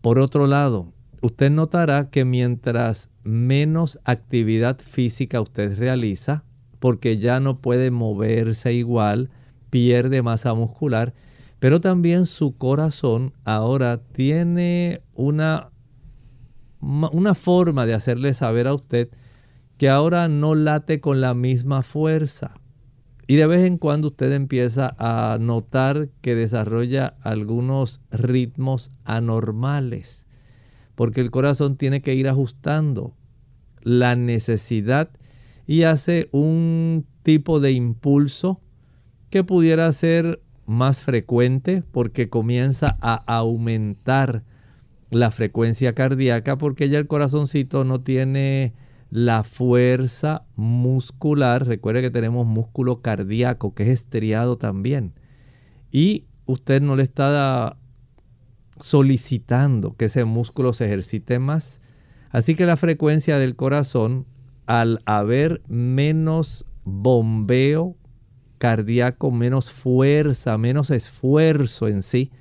Por 0.01 0.17
otro 0.17 0.47
lado, 0.47 0.91
usted 1.21 1.51
notará 1.51 2.09
que 2.09 2.25
mientras 2.25 3.11
menos 3.23 3.99
actividad 4.05 4.79
física 4.79 5.39
usted 5.39 5.77
realiza, 5.77 6.45
porque 6.79 7.19
ya 7.19 7.39
no 7.39 7.59
puede 7.59 7.91
moverse 7.91 8.73
igual, 8.73 9.29
pierde 9.69 10.23
masa 10.23 10.55
muscular, 10.55 11.13
pero 11.59 11.79
también 11.81 12.25
su 12.25 12.57
corazón 12.57 13.33
ahora 13.43 14.01
tiene 14.01 15.03
una 15.13 15.69
una 16.81 17.35
forma 17.35 17.85
de 17.85 17.93
hacerle 17.93 18.33
saber 18.33 18.65
a 18.65 18.73
usted 18.73 19.09
que 19.77 19.89
ahora 19.89 20.27
no 20.27 20.55
late 20.55 21.01
con 21.01 21.21
la 21.21 21.35
misma 21.35 21.83
fuerza. 21.83 22.55
Y 23.27 23.35
de 23.37 23.47
vez 23.47 23.65
en 23.65 23.77
cuando 23.77 24.09
usted 24.09 24.31
empieza 24.31 24.95
a 24.99 25.37
notar 25.39 26.09
que 26.21 26.35
desarrolla 26.35 27.15
algunos 27.21 28.03
ritmos 28.11 28.91
anormales, 29.03 30.25
porque 30.93 31.21
el 31.21 31.31
corazón 31.31 31.75
tiene 31.75 32.01
que 32.01 32.13
ir 32.13 32.27
ajustando 32.27 33.15
la 33.81 34.15
necesidad 34.15 35.09
y 35.65 35.83
hace 35.83 36.29
un 36.31 37.05
tipo 37.23 37.59
de 37.59 37.71
impulso 37.71 38.61
que 39.29 39.43
pudiera 39.43 39.91
ser 39.91 40.41
más 40.67 40.99
frecuente 41.01 41.83
porque 41.91 42.29
comienza 42.29 42.97
a 43.01 43.15
aumentar 43.37 44.43
la 45.09 45.31
frecuencia 45.31 45.93
cardíaca 45.93 46.57
porque 46.57 46.89
ya 46.89 46.99
el 46.99 47.07
corazoncito 47.07 47.83
no 47.83 48.01
tiene 48.01 48.73
la 49.09 49.43
fuerza 49.43 50.45
muscular. 50.55 51.65
Recuerde 51.67 52.01
que 52.01 52.11
tenemos 52.11 52.45
músculo 52.45 53.01
cardíaco 53.01 53.73
que 53.73 53.83
es 53.83 53.89
estriado 53.89 54.57
también. 54.57 55.13
Y 55.91 56.25
usted 56.45 56.81
no 56.81 56.95
le 56.95 57.03
está 57.03 57.77
solicitando 58.79 59.95
que 59.95 60.05
ese 60.05 60.25
músculo 60.25 60.73
se 60.73 60.85
ejercite 60.85 61.39
más. 61.39 61.79
Así 62.29 62.55
que 62.55 62.65
la 62.65 62.77
frecuencia 62.77 63.39
del 63.39 63.55
corazón, 63.55 64.25
al 64.65 65.01
haber 65.05 65.61
menos 65.67 66.65
bombeo 66.83 67.95
cardíaco, 68.57 69.31
menos 69.31 69.71
fuerza, 69.71 70.57
menos 70.57 70.89
esfuerzo 70.89 71.87
en 71.87 72.03
sí, 72.03 72.31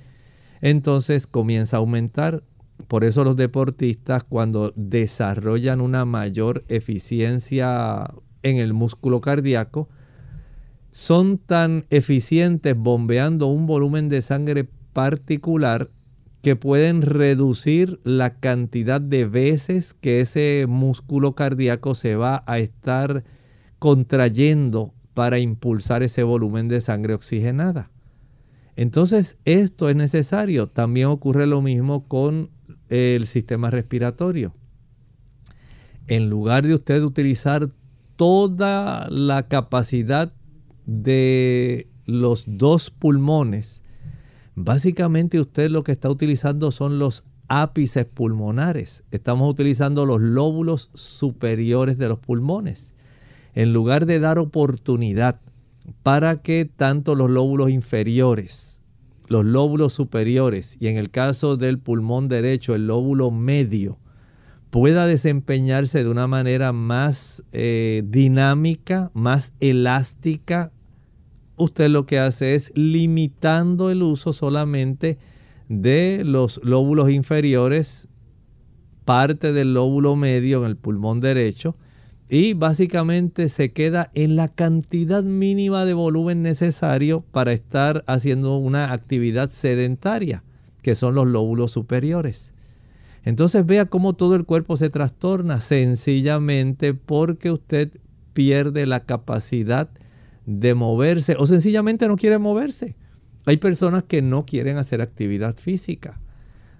entonces 0.61 1.27
comienza 1.27 1.77
a 1.77 1.79
aumentar 1.79 2.43
por 2.87 3.03
eso 3.03 3.23
los 3.23 3.35
deportistas 3.35 4.23
cuando 4.23 4.73
desarrollan 4.75 5.81
una 5.81 6.05
mayor 6.05 6.63
eficiencia 6.67 8.13
en 8.43 8.57
el 8.57 8.73
músculo 8.73 9.21
cardíaco, 9.21 9.89
son 10.91 11.37
tan 11.39 11.85
eficientes 11.89 12.75
bombeando 12.77 13.47
un 13.47 13.65
volumen 13.67 14.07
de 14.07 14.21
sangre 14.21 14.69
particular 14.93 15.89
que 16.41 16.55
pueden 16.55 17.01
reducir 17.01 17.99
la 18.03 18.39
cantidad 18.39 19.01
de 19.01 19.25
veces 19.25 19.95
que 19.95 20.21
ese 20.21 20.67
músculo 20.69 21.33
cardíaco 21.33 21.95
se 21.95 22.15
va 22.15 22.43
a 22.45 22.59
estar 22.59 23.23
contrayendo 23.79 24.93
para 25.15 25.39
impulsar 25.39 26.03
ese 26.03 26.23
volumen 26.23 26.67
de 26.67 26.81
sangre 26.81 27.15
oxigenada. 27.15 27.89
Entonces 28.75 29.37
esto 29.45 29.89
es 29.89 29.95
necesario. 29.95 30.67
También 30.67 31.07
ocurre 31.07 31.47
lo 31.47 31.61
mismo 31.61 32.07
con 32.07 32.51
el 32.89 33.27
sistema 33.27 33.69
respiratorio. 33.69 34.53
En 36.07 36.29
lugar 36.29 36.65
de 36.65 36.75
usted 36.75 37.01
utilizar 37.03 37.69
toda 38.15 39.09
la 39.09 39.47
capacidad 39.47 40.31
de 40.85 41.87
los 42.05 42.43
dos 42.45 42.91
pulmones, 42.91 43.81
básicamente 44.55 45.39
usted 45.39 45.69
lo 45.69 45.83
que 45.83 45.91
está 45.91 46.09
utilizando 46.09 46.71
son 46.71 46.99
los 46.99 47.25
ápices 47.47 48.05
pulmonares. 48.05 49.03
Estamos 49.11 49.49
utilizando 49.49 50.05
los 50.05 50.21
lóbulos 50.21 50.89
superiores 50.93 51.97
de 51.97 52.07
los 52.07 52.19
pulmones. 52.19 52.93
En 53.53 53.73
lugar 53.73 54.05
de 54.05 54.19
dar 54.19 54.37
oportunidad 54.37 55.39
para 56.03 56.41
que 56.41 56.65
tanto 56.65 57.15
los 57.15 57.29
lóbulos 57.29 57.69
inferiores 57.69 58.74
los 59.27 59.45
lóbulos 59.45 59.93
superiores 59.93 60.77
y 60.79 60.87
en 60.87 60.97
el 60.97 61.09
caso 61.09 61.57
del 61.57 61.79
pulmón 61.79 62.27
derecho 62.27 62.75
el 62.75 62.87
lóbulo 62.87 63.31
medio 63.31 63.97
pueda 64.69 65.05
desempeñarse 65.07 66.03
de 66.03 66.09
una 66.09 66.27
manera 66.27 66.73
más 66.73 67.43
eh, 67.53 68.03
dinámica, 68.05 69.09
más 69.13 69.53
elástica, 69.59 70.71
usted 71.55 71.89
lo 71.89 72.05
que 72.05 72.19
hace 72.19 72.55
es 72.55 72.73
limitando 72.75 73.89
el 73.89 74.03
uso 74.03 74.33
solamente 74.33 75.17
de 75.69 76.23
los 76.25 76.59
lóbulos 76.63 77.09
inferiores, 77.09 78.09
parte 79.05 79.53
del 79.53 79.73
lóbulo 79.73 80.15
medio 80.15 80.59
en 80.59 80.65
el 80.65 80.75
pulmón 80.75 81.21
derecho 81.21 81.77
y 82.27 82.53
básicamente 82.53 83.49
se 83.49 83.71
queda 83.71 84.09
en 84.15 84.35
la 84.35 84.47
cantidad 84.47 85.23
mínima 85.23 85.85
de 85.85 85.93
volumen 85.93 86.41
necesario 86.41 87.23
para 87.31 87.53
estar 87.53 88.03
haciendo 88.07 88.57
una 88.57 88.91
actividad 88.91 89.51
sedentaria, 89.51 90.43
que 90.81 90.95
son 90.95 91.15
los 91.15 91.27
lóbulos 91.27 91.71
superiores. 91.71 92.53
Entonces 93.23 93.65
vea 93.65 93.85
cómo 93.85 94.13
todo 94.13 94.35
el 94.35 94.45
cuerpo 94.45 94.77
se 94.77 94.89
trastorna 94.89 95.59
sencillamente 95.59 96.93
porque 96.93 97.51
usted 97.51 97.91
pierde 98.33 98.85
la 98.85 99.01
capacidad 99.01 99.89
de 100.45 100.75
moverse 100.75 101.35
o 101.37 101.47
sencillamente 101.47 102.07
no 102.07 102.17
quiere 102.17 102.37
moverse. 102.37 102.95
Hay 103.45 103.57
personas 103.57 104.03
que 104.03 104.21
no 104.21 104.45
quieren 104.45 104.77
hacer 104.77 105.01
actividad 105.01 105.55
física. 105.55 106.19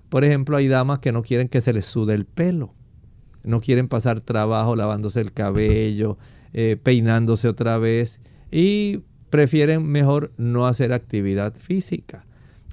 Por 0.10 0.24
ejemplo, 0.24 0.58
hay 0.58 0.68
damas 0.68 1.00
que 1.00 1.12
no 1.12 1.22
quieren 1.22 1.48
que 1.48 1.62
se 1.62 1.74
les 1.74 1.86
sude 1.86 2.14
el 2.14 2.26
pelo 2.26 2.74
no 3.46 3.62
quieren 3.62 3.88
pasar 3.88 4.22
trabajo 4.22 4.76
lavándose 4.76 5.22
el 5.22 5.32
cabello, 5.32 6.18
eh, 6.54 6.78
peinándose 6.82 7.48
otra 7.48 7.78
vez 7.78 8.20
y 8.52 9.02
prefieren 9.30 9.86
mejor 9.86 10.32
no 10.38 10.68
hacer 10.68 10.94
actividad 10.94 11.54
física. 11.54 12.26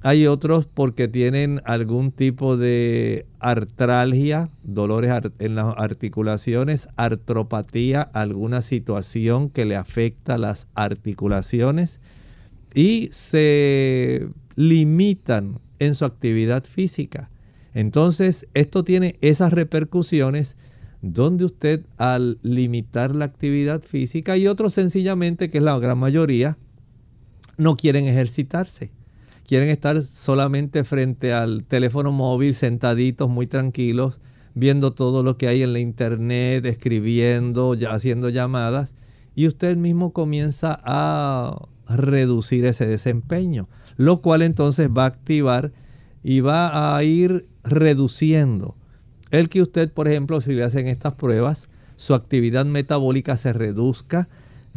Hay 0.05 0.27
otros 0.27 0.65
porque 0.65 1.07
tienen 1.07 1.61
algún 1.63 2.11
tipo 2.11 2.57
de 2.57 3.25
artralgia, 3.39 4.49
dolores 4.61 5.11
en 5.39 5.55
las 5.55 5.73
articulaciones, 5.77 6.89
artropatía, 6.97 8.01
alguna 8.01 8.61
situación 8.61 9.49
que 9.49 9.63
le 9.63 9.77
afecta 9.77 10.37
las 10.37 10.67
articulaciones 10.75 12.01
y 12.75 13.07
se 13.13 14.27
limitan 14.55 15.59
en 15.79 15.95
su 15.95 16.03
actividad 16.03 16.65
física. 16.65 17.29
Entonces, 17.73 18.47
esto 18.53 18.83
tiene 18.83 19.15
esas 19.21 19.53
repercusiones 19.53 20.57
donde 21.03 21.43
usted 21.43 21.85
al 21.97 22.39
limitar 22.43 23.13
la 23.13 23.25
actividad 23.25 23.83
física 23.83 24.37
y 24.37 24.47
otros 24.47 24.73
sencillamente, 24.73 25.49
que 25.49 25.57
es 25.57 25.63
la 25.63 25.77
gran 25.77 25.97
mayoría, 25.97 26.57
no 27.57 27.75
quieren 27.75 28.05
ejercitarse. 28.05 28.91
Quieren 29.45 29.67
estar 29.67 30.01
solamente 30.01 30.85
frente 30.85 31.33
al 31.33 31.65
teléfono 31.65 32.13
móvil, 32.13 32.55
sentaditos, 32.55 33.29
muy 33.29 33.47
tranquilos, 33.47 34.21
viendo 34.55 34.93
todo 34.93 35.23
lo 35.23 35.37
que 35.37 35.49
hay 35.49 35.61
en 35.61 35.73
la 35.73 35.79
internet, 35.79 36.65
escribiendo, 36.65 37.73
ya 37.73 37.91
haciendo 37.91 38.29
llamadas, 38.29 38.95
y 39.35 39.47
usted 39.47 39.75
mismo 39.75 40.13
comienza 40.13 40.79
a 40.85 41.67
reducir 41.89 42.63
ese 42.63 42.85
desempeño, 42.85 43.67
lo 43.97 44.21
cual 44.21 44.41
entonces 44.41 44.87
va 44.87 45.03
a 45.03 45.07
activar 45.07 45.73
y 46.23 46.39
va 46.39 46.95
a 46.95 47.03
ir 47.03 47.45
reduciendo. 47.65 48.77
El 49.33 49.49
que 49.49 49.63
usted, 49.63 49.91
por 49.91 50.07
ejemplo, 50.07 50.41
si 50.41 50.53
le 50.53 50.63
hacen 50.63 50.87
estas 50.87 51.15
pruebas, 51.15 51.67
su 51.95 52.13
actividad 52.13 52.65
metabólica 52.65 53.35
se 53.35 53.51
reduzca, 53.51 54.29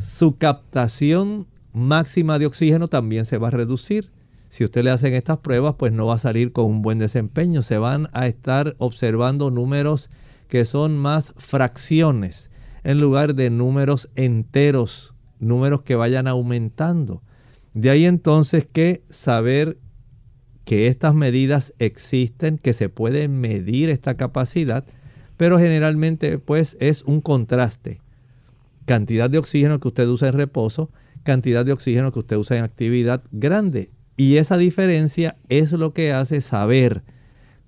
su 0.03 0.39
captación 0.39 1.47
máxima 1.75 2.39
de 2.39 2.47
oxígeno 2.47 2.89
también 2.89 3.27
se 3.27 3.37
va 3.37 3.49
a 3.49 3.51
reducir. 3.51 4.11
Si 4.49 4.65
usted 4.65 4.83
le 4.83 4.93
hacen 4.93 5.13
estas 5.13 5.41
pruebas, 5.41 5.75
pues 5.79 5.93
no 5.93 6.07
va 6.07 6.15
a 6.15 6.19
salir 6.19 6.53
con 6.53 6.65
un 6.65 6.81
buen 6.81 6.99
desempeño. 6.99 7.61
Se 7.61 7.77
van 7.77 8.09
a 8.15 8.29
estar 8.29 8.77
observando 8.79 9.51
números 9.51 10.09
que 10.49 10.65
son 10.65 10.97
más 10.97 11.35
fracciones 11.37 12.49
en 12.83 12.99
lugar 12.99 13.35
de 13.35 13.51
números 13.51 14.09
enteros, 14.15 15.15
números 15.39 15.83
que 15.83 15.97
vayan 15.97 16.27
aumentando. 16.29 17.23
De 17.75 17.91
ahí 17.91 18.07
entonces 18.07 18.65
que 18.65 19.03
saber 19.11 19.77
que 20.67 20.89
estas 20.89 21.14
medidas 21.14 21.73
existen, 21.79 22.59
que 22.59 22.73
se 22.73 22.89
puede 22.89 23.29
medir 23.29 23.89
esta 23.89 24.17
capacidad, 24.17 24.85
pero 25.37 25.61
generalmente 25.61 26.39
pues 26.39 26.77
es 26.81 27.03
un 27.05 27.21
contraste. 27.21 28.01
Cantidad 28.85 29.31
de 29.31 29.39
oxígeno 29.39 29.79
que 29.79 29.89
usted 29.89 30.09
usa 30.09 30.29
en 30.29 30.35
reposo, 30.35 30.91
cantidad 31.23 31.64
de 31.64 31.71
oxígeno 31.71 32.12
que 32.12 32.19
usted 32.19 32.37
usa 32.37 32.59
en 32.59 32.64
actividad 32.64 33.23
grande. 33.31 33.91
Y 34.17 34.39
esa 34.39 34.59
diferencia 34.59 35.37
es 35.49 35.71
lo 35.71 35.95
que 35.95 36.12
hace 36.12 36.41
saber 36.41 37.05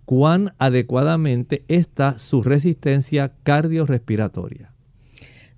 cuán 0.05 0.55
adecuadamente 0.59 1.65
está 1.69 2.19
su 2.19 2.43
resistencia 2.43 3.33
cardiorrespiratoria. 3.45 4.73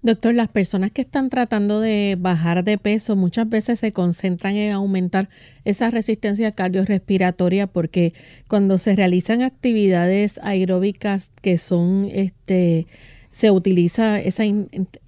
Doctor, 0.03 0.35
las 0.35 0.49
personas 0.49 0.91
que 0.91 1.03
están 1.03 1.29
tratando 1.29 1.81
de 1.81 2.17
bajar 2.19 2.65
de 2.65 2.79
peso 2.79 3.17
muchas 3.17 3.47
veces 3.49 3.81
se 3.81 3.93
concentran 3.93 4.57
en 4.57 4.73
aumentar 4.73 5.29
esa 5.67 5.91
resistencia 5.91 6.53
cardiorrespiratoria 6.53 7.67
porque 7.67 8.15
cuando 8.49 8.79
se 8.79 8.97
realizan 8.97 9.43
actividades 9.43 10.39
aeróbicas 10.43 11.31
que 11.43 11.59
son, 11.59 12.09
este, 12.11 12.87
se 13.31 13.51
utiliza 13.51 14.19
esa 14.21 14.45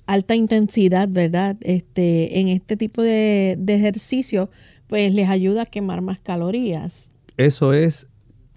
alta 0.04 0.34
intensidad, 0.34 1.08
¿verdad? 1.08 1.56
Este, 1.62 2.38
en 2.40 2.48
este 2.48 2.76
tipo 2.76 3.00
de, 3.00 3.56
de 3.58 3.74
ejercicio, 3.74 4.50
pues 4.88 5.14
les 5.14 5.30
ayuda 5.30 5.62
a 5.62 5.66
quemar 5.66 6.02
más 6.02 6.20
calorías. 6.20 7.12
Eso 7.38 7.72
es 7.72 8.08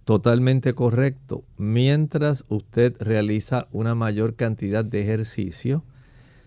totalmente 0.03 0.73
correcto. 0.73 1.45
Mientras 1.55 2.43
usted 2.49 2.93
realiza 2.99 3.69
una 3.71 3.95
mayor 3.95 4.36
cantidad 4.36 4.83
de 4.83 5.01
ejercicio, 5.01 5.86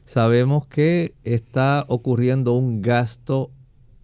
sabemos 0.08 0.66
que 0.66 1.14
está 1.22 1.84
ocurriendo 1.86 2.54
un 2.54 2.80
gasto 2.80 3.50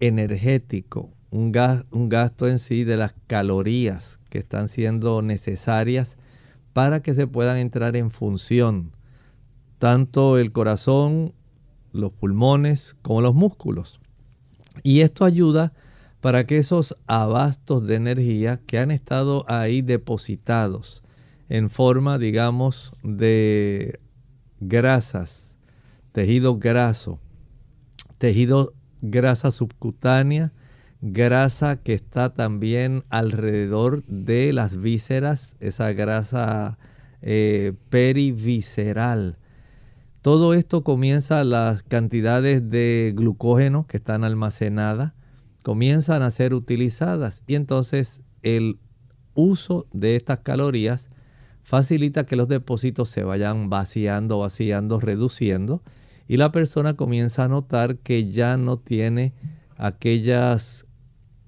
energético, 0.00 1.10
un, 1.30 1.50
gasto 1.50 2.46
en 2.46 2.58
sí 2.58 2.84
de 2.84 2.98
las 2.98 3.14
calorías 3.26 4.20
que 4.28 4.36
están 4.36 4.68
siendo 4.68 5.22
necesarias 5.22 6.18
para 6.74 7.00
que 7.00 7.14
se 7.14 7.26
puedan 7.26 7.56
entrar 7.56 7.96
en 7.96 8.10
función 8.10 8.92
tanto 9.78 10.36
el 10.36 10.52
corazón, 10.52 11.32
los 11.90 12.12
pulmones 12.12 12.98
como 13.00 13.22
los 13.22 13.34
músculos. 13.34 13.98
Y 14.82 15.00
esto 15.00 15.24
ayuda 15.24 15.72
para 16.20 16.44
que 16.44 16.58
esos 16.58 16.98
abastos 17.06 17.86
de 17.86 17.94
energía 17.94 18.60
que 18.66 18.78
han 18.78 18.90
estado 18.90 19.46
ahí 19.48 19.80
depositados 19.80 21.02
en 21.48 21.70
forma, 21.70 22.18
digamos, 22.18 22.92
de 23.02 24.00
grasas, 24.60 25.53
tejido 26.14 26.58
graso, 26.58 27.18
tejido 28.18 28.72
grasa 29.02 29.50
subcutánea, 29.50 30.52
grasa 31.00 31.82
que 31.82 31.92
está 31.92 32.32
también 32.32 33.02
alrededor 33.10 34.04
de 34.04 34.52
las 34.52 34.76
vísceras, 34.76 35.56
esa 35.58 35.92
grasa 35.92 36.78
eh, 37.20 37.72
perivisceral. 37.90 39.38
Todo 40.22 40.54
esto 40.54 40.84
comienza 40.84 41.42
las 41.42 41.82
cantidades 41.82 42.70
de 42.70 43.12
glucógeno 43.16 43.88
que 43.88 43.96
están 43.96 44.22
almacenadas 44.22 45.14
comienzan 45.64 46.22
a 46.22 46.30
ser 46.30 46.54
utilizadas 46.54 47.42
y 47.48 47.56
entonces 47.56 48.22
el 48.42 48.78
uso 49.34 49.88
de 49.92 50.14
estas 50.14 50.40
calorías 50.40 51.10
facilita 51.64 52.24
que 52.24 52.36
los 52.36 52.46
depósitos 52.46 53.10
se 53.10 53.24
vayan 53.24 53.68
vaciando, 53.68 54.38
vaciando, 54.38 55.00
reduciendo 55.00 55.82
y 56.28 56.36
la 56.36 56.52
persona 56.52 56.94
comienza 56.94 57.44
a 57.44 57.48
notar 57.48 57.96
que 57.98 58.30
ya 58.30 58.56
no 58.56 58.78
tiene 58.78 59.32
aquellas, 59.76 60.86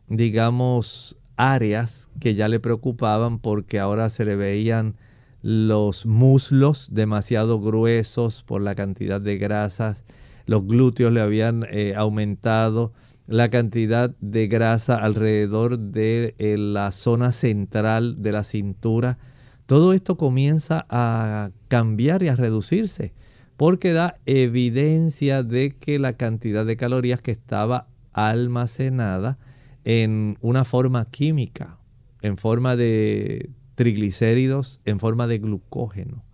digamos, 0.09 1.18
áreas 1.37 2.09
que 2.20 2.35
ya 2.35 2.49
le 2.49 2.61
preocupaban 2.61 3.39
porque 3.39 3.79
ahora 3.79 4.09
se 4.11 4.24
le 4.24 4.37
veían 4.37 4.97
los 5.43 6.07
muslos 6.07 6.89
demasiado 6.93 7.61
gruesos 7.61 8.43
por 8.43 8.61
la 8.61 8.74
cantidad 8.74 9.20
de 9.20 9.39
grasas, 9.39 10.05
los 10.47 10.66
glúteos 10.66 11.12
le 11.12 11.20
habían 11.20 11.64
eh, 11.70 11.95
aumentado, 11.97 12.93
la 13.27 13.49
cantidad 13.49 14.14
de 14.20 14.47
grasa 14.47 14.97
alrededor 14.97 15.79
de 15.79 16.35
eh, 16.39 16.57
la 16.59 16.93
zona 16.93 17.33
central 17.33 18.22
de 18.22 18.31
la 18.31 18.45
cintura. 18.45 19.18
Todo 19.66 19.93
esto 19.93 20.16
comienza 20.16 20.87
a 20.89 21.51
cambiar 21.66 22.22
y 22.22 22.29
a 22.29 22.37
reducirse 22.37 23.14
porque 23.57 23.92
da 23.92 24.18
evidencia 24.26 25.42
de 25.42 25.70
que 25.70 25.98
la 25.98 26.14
cantidad 26.14 26.66
de 26.66 26.76
calorías 26.76 27.22
que 27.22 27.30
estaba 27.30 27.88
almacenada 28.12 29.38
en 29.84 30.36
una 30.40 30.64
forma 30.64 31.04
química, 31.11 31.78
en 32.22 32.36
forma 32.36 32.76
de 32.76 33.50
triglicéridos, 33.74 34.80
en 34.84 34.98
forma 34.98 35.26
de 35.26 35.38
glucógeno, 35.38 36.24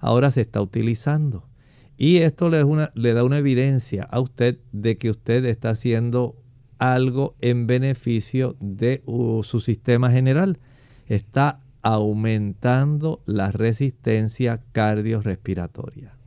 ahora 0.00 0.30
se 0.30 0.42
está 0.42 0.60
utilizando. 0.60 1.48
Y 1.96 2.18
esto 2.18 2.48
le, 2.48 3.12
da 3.12 3.24
una 3.24 3.38
evidencia 3.38 4.04
a 4.04 4.20
usted 4.20 4.58
de 4.72 4.98
que 4.98 5.10
usted 5.10 5.44
está 5.46 5.70
haciendo 5.70 6.36
algo 6.78 7.34
en 7.40 7.66
beneficio 7.66 8.56
de 8.60 9.02
su 9.42 9.60
sistema 9.60 10.10
general. 10.10 10.60
Está 11.06 11.58
aumentando 11.82 13.22
la 13.26 13.50
resistencia 13.50 14.62
cardiorrespiratoria. 14.72 16.17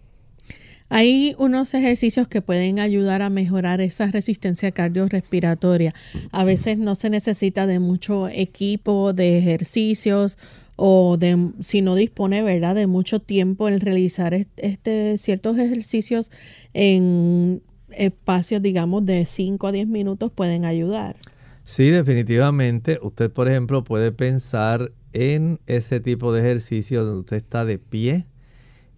Hay 0.94 1.36
unos 1.38 1.74
ejercicios 1.74 2.28
que 2.28 2.42
pueden 2.42 2.80
ayudar 2.80 3.22
a 3.22 3.30
mejorar 3.30 3.80
esa 3.80 4.08
resistencia 4.08 4.74
cardiorrespiratoria. 4.74 5.94
A 6.34 6.44
veces 6.44 6.78
no 6.78 6.96
se 6.96 7.10
necesita 7.10 7.66
de 7.66 7.80
mucho 7.80 8.28
equipo 8.28 9.14
de 9.14 9.38
ejercicios 9.38 10.38
o 10.76 11.16
de 11.16 11.52
si 11.62 11.82
no 11.82 11.96
dispone, 11.96 12.44
¿verdad?, 12.44 12.76
de 12.76 12.88
mucho 12.88 13.22
tiempo 13.22 13.70
en 13.70 13.80
realizar 13.80 14.34
este, 14.34 15.18
ciertos 15.18 15.58
ejercicios 15.58 16.30
en 16.74 17.62
espacios, 17.92 18.62
digamos, 18.62 19.06
de 19.06 19.26
5 19.26 19.68
a 19.68 19.72
10 19.72 19.88
minutos 19.88 20.30
pueden 20.36 20.66
ayudar. 20.66 21.16
Sí, 21.64 21.90
definitivamente. 21.90 23.00
Usted, 23.02 23.32
por 23.32 23.48
ejemplo, 23.48 23.86
puede 23.86 24.12
pensar 24.12 24.92
en 25.14 25.62
ese 25.68 26.02
tipo 26.02 26.34
de 26.34 26.42
ejercicio 26.42 27.06
donde 27.06 27.22
usted 27.22 27.38
está 27.38 27.64
de 27.64 27.80
pie, 27.80 28.26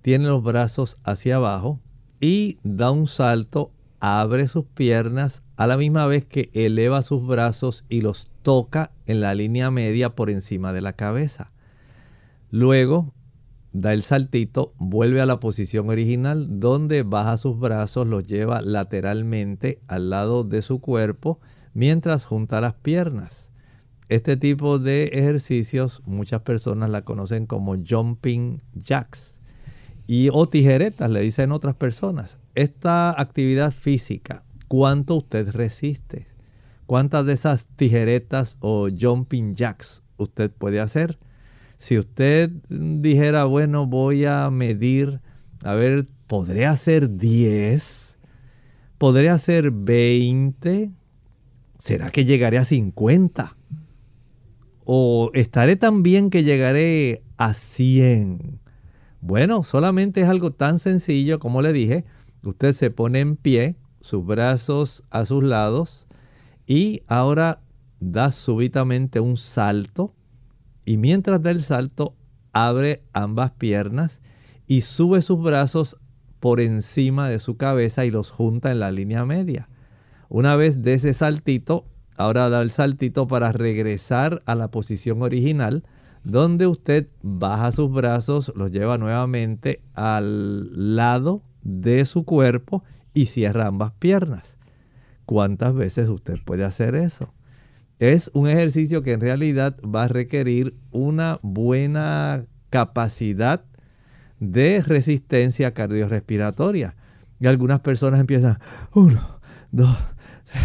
tiene 0.03 0.25
los 0.25 0.43
brazos 0.43 0.97
hacia 1.05 1.37
abajo 1.37 1.79
y 2.19 2.59
da 2.63 2.91
un 2.91 3.07
salto, 3.07 3.71
abre 4.01 4.49
sus 4.49 4.65
piernas 4.65 5.43
a 5.55 5.65
la 5.65 5.77
misma 5.77 6.05
vez 6.05 6.25
que 6.25 6.51
eleva 6.53 7.01
sus 7.03 7.25
brazos 7.25 7.85
y 7.87 8.01
los 8.01 8.29
toca 8.41 8.91
en 9.05 9.21
la 9.21 9.33
línea 9.33 9.71
media 9.71 10.13
por 10.13 10.29
encima 10.29 10.73
de 10.73 10.81
la 10.81 10.93
cabeza. 10.93 11.53
Luego 12.51 13.13
da 13.71 13.93
el 13.93 14.03
saltito, 14.03 14.73
vuelve 14.77 15.21
a 15.21 15.25
la 15.25 15.39
posición 15.39 15.89
original 15.89 16.59
donde 16.59 17.03
baja 17.03 17.37
sus 17.37 17.57
brazos, 17.57 18.05
los 18.05 18.25
lleva 18.25 18.61
lateralmente 18.61 19.79
al 19.87 20.09
lado 20.09 20.43
de 20.43 20.61
su 20.61 20.81
cuerpo 20.81 21.39
mientras 21.73 22.25
junta 22.25 22.59
las 22.59 22.73
piernas. 22.73 23.51
Este 24.09 24.35
tipo 24.35 24.79
de 24.79 25.05
ejercicios 25.13 26.03
muchas 26.05 26.41
personas 26.41 26.89
la 26.89 27.03
conocen 27.03 27.45
como 27.45 27.77
jumping 27.77 28.61
jacks 28.75 29.32
y 30.07 30.29
o 30.31 30.47
tijeretas, 30.47 31.09
le 31.09 31.21
dicen 31.21 31.51
otras 31.51 31.75
personas. 31.75 32.39
Esta 32.55 33.19
actividad 33.19 33.71
física, 33.71 34.43
¿cuánto 34.67 35.15
usted 35.15 35.49
resiste? 35.49 36.27
¿Cuántas 36.85 37.25
de 37.25 37.33
esas 37.33 37.67
tijeretas 37.75 38.57
o 38.59 38.89
jumping 38.89 39.55
jacks 39.55 40.03
usted 40.17 40.51
puede 40.51 40.79
hacer? 40.79 41.17
Si 41.77 41.97
usted 41.97 42.49
dijera, 42.69 43.45
bueno, 43.45 43.87
voy 43.87 44.25
a 44.25 44.49
medir, 44.49 45.21
a 45.63 45.73
ver, 45.73 46.07
¿podré 46.27 46.65
hacer 46.65 47.17
10? 47.17 48.17
¿Podré 48.97 49.29
hacer 49.29 49.71
20? 49.71 50.91
¿Será 51.77 52.09
que 52.09 52.25
llegaré 52.25 52.57
a 52.57 52.65
50? 52.65 53.57
¿O 54.85 55.31
estaré 55.33 55.75
tan 55.75 56.03
bien 56.03 56.29
que 56.29 56.43
llegaré 56.43 57.23
a 57.37 57.53
100? 57.53 58.62
Bueno, 59.26 59.63
solamente 59.63 60.19
es 60.19 60.28
algo 60.28 60.51
tan 60.51 60.80
sencillo 60.80 61.39
como 61.39 61.61
le 61.61 61.71
dije. 61.71 62.03
Usted 62.43 62.74
se 62.74 62.91
pone 62.91 63.21
en 63.21 63.38
pie, 63.38 63.78
sus 64.01 64.26
brazos 64.26 65.05
a 65.11 65.26
sus 65.26 65.41
lados 65.45 66.07
y 66.67 67.03
ahora 67.07 67.61
da 68.01 68.34
súbitamente 68.34 69.21
un 69.21 69.38
salto 69.38 70.13
y 70.84 70.97
mientras 70.97 71.41
da 71.41 71.51
el 71.51 71.61
salto 71.61 72.17
abre 72.51 73.01
ambas 73.13 73.51
piernas 73.51 74.19
y 74.67 74.82
sube 74.82 75.21
sus 75.21 75.41
brazos 75.41 76.01
por 76.41 76.59
encima 76.59 77.30
de 77.30 77.39
su 77.39 77.55
cabeza 77.55 78.03
y 78.03 78.11
los 78.11 78.30
junta 78.30 78.71
en 78.71 78.82
la 78.82 78.91
línea 78.91 79.24
media. 79.24 79.69
Una 80.28 80.57
vez 80.57 80.82
de 80.82 80.95
ese 80.95 81.13
saltito, 81.13 81.86
ahora 82.17 82.49
da 82.49 82.61
el 82.61 82.71
saltito 82.71 83.26
para 83.26 83.53
regresar 83.53 84.43
a 84.45 84.55
la 84.55 84.69
posición 84.69 85.21
original, 85.21 85.86
donde 86.24 86.67
usted 86.67 87.07
baja 87.21 87.71
sus 87.71 87.91
brazos, 87.91 88.51
los 88.55 88.71
lleva 88.71 88.97
nuevamente 88.97 89.82
al 89.93 90.95
lado 90.95 91.43
de 91.61 92.05
su 92.05 92.24
cuerpo 92.24 92.84
y 93.13 93.28
cierra 93.28 93.67
ambas 93.67 93.93
piernas. 93.93 94.57
¿Cuántas 95.26 95.74
veces 95.74 96.09
usted 96.09 96.39
puede 96.43 96.65
hacer 96.65 96.95
eso? 96.95 97.34
Es 97.99 98.32
un 98.34 98.49
ejercicio 98.49 99.01
que 99.03 99.13
en 99.13 99.21
realidad 99.21 99.78
va 99.82 100.03
a 100.03 100.07
requerir 100.07 100.76
una 100.91 101.39
buena 101.41 102.45
capacidad 102.69 103.63
de 104.39 104.82
resistencia 104.82 105.74
cardiorrespiratoria. 105.74 106.95
Y 107.39 107.47
algunas 107.47 107.80
personas 107.82 108.19
empiezan, 108.19 108.57
uno, 108.93 109.39
dos, 109.71 109.95
tres, 110.45 110.63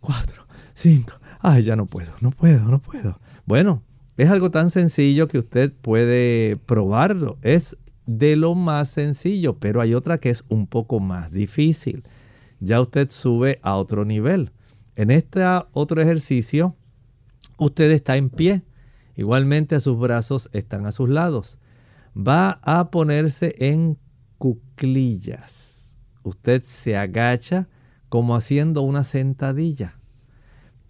cuatro, 0.00 0.46
cinco. 0.74 1.12
Ay, 1.40 1.64
ya 1.64 1.76
no 1.76 1.86
puedo, 1.86 2.12
no 2.20 2.30
puedo, 2.30 2.64
no 2.64 2.80
puedo. 2.80 3.20
Bueno, 3.44 3.82
es 4.16 4.28
algo 4.28 4.50
tan 4.50 4.70
sencillo 4.70 5.28
que 5.28 5.38
usted 5.38 5.72
puede 5.72 6.56
probarlo. 6.56 7.38
Es 7.42 7.76
de 8.06 8.36
lo 8.36 8.54
más 8.54 8.90
sencillo, 8.90 9.58
pero 9.58 9.80
hay 9.80 9.94
otra 9.94 10.18
que 10.18 10.30
es 10.30 10.44
un 10.48 10.66
poco 10.66 11.00
más 11.00 11.30
difícil. 11.32 12.02
Ya 12.60 12.80
usted 12.80 13.10
sube 13.10 13.58
a 13.62 13.76
otro 13.76 14.04
nivel. 14.04 14.52
En 14.96 15.10
este 15.10 15.42
otro 15.72 16.02
ejercicio, 16.02 16.76
usted 17.58 17.90
está 17.90 18.16
en 18.16 18.28
pie. 18.28 18.62
Igualmente 19.16 19.80
sus 19.80 19.98
brazos 19.98 20.50
están 20.52 20.86
a 20.86 20.92
sus 20.92 21.08
lados. 21.08 21.58
Va 22.16 22.60
a 22.62 22.90
ponerse 22.90 23.54
en 23.58 23.98
cuclillas. 24.38 25.96
Usted 26.22 26.62
se 26.62 26.96
agacha 26.96 27.68
como 28.08 28.36
haciendo 28.36 28.82
una 28.82 29.04
sentadilla. 29.04 29.98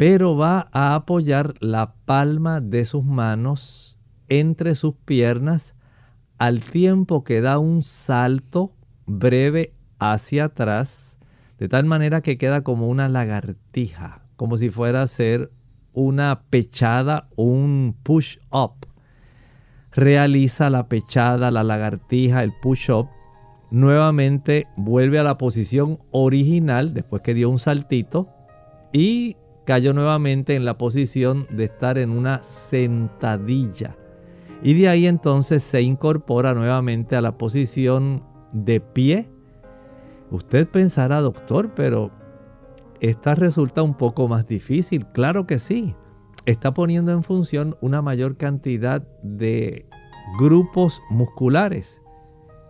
Pero 0.04 0.36
va 0.36 0.68
a 0.72 0.96
apoyar 0.96 1.54
la 1.60 1.94
palma 2.06 2.60
de 2.60 2.84
sus 2.84 3.04
manos 3.04 4.00
entre 4.26 4.74
sus 4.74 4.96
piernas 4.96 5.76
al 6.38 6.58
tiempo 6.58 7.22
que 7.22 7.40
da 7.40 7.60
un 7.60 7.84
salto 7.84 8.74
breve 9.06 9.74
hacia 10.00 10.46
atrás, 10.46 11.18
de 11.60 11.68
tal 11.68 11.84
manera 11.84 12.20
que 12.20 12.36
queda 12.36 12.62
como 12.62 12.88
una 12.88 13.08
lagartija, 13.08 14.26
como 14.34 14.56
si 14.56 14.70
fuera 14.70 15.02
a 15.02 15.06
ser 15.06 15.52
una 15.92 16.42
pechada, 16.50 17.28
un 17.36 17.94
push-up. 18.02 18.88
Realiza 19.92 20.68
la 20.68 20.88
pechada, 20.88 21.52
la 21.52 21.62
lagartija, 21.62 22.42
el 22.42 22.52
push-up. 22.60 23.06
Nuevamente 23.70 24.66
vuelve 24.76 25.20
a 25.20 25.22
la 25.22 25.38
posición 25.38 26.00
original 26.10 26.92
después 26.92 27.22
que 27.22 27.34
dio 27.34 27.48
un 27.48 27.60
saltito 27.60 28.28
y 28.92 29.36
cayó 29.64 29.92
nuevamente 29.94 30.54
en 30.54 30.64
la 30.64 30.78
posición 30.78 31.46
de 31.50 31.64
estar 31.64 31.98
en 31.98 32.10
una 32.10 32.42
sentadilla. 32.42 33.96
Y 34.62 34.74
de 34.74 34.88
ahí 34.88 35.06
entonces 35.06 35.62
se 35.62 35.82
incorpora 35.82 36.54
nuevamente 36.54 37.16
a 37.16 37.20
la 37.20 37.36
posición 37.36 38.22
de 38.52 38.80
pie. 38.80 39.28
Usted 40.30 40.68
pensará, 40.68 41.20
doctor, 41.20 41.72
pero 41.74 42.10
esta 43.00 43.34
resulta 43.34 43.82
un 43.82 43.94
poco 43.94 44.28
más 44.28 44.46
difícil. 44.46 45.06
Claro 45.06 45.46
que 45.46 45.58
sí. 45.58 45.94
Está 46.46 46.74
poniendo 46.74 47.12
en 47.12 47.22
función 47.22 47.76
una 47.80 48.02
mayor 48.02 48.36
cantidad 48.36 49.02
de 49.22 49.86
grupos 50.38 51.02
musculares. 51.10 52.00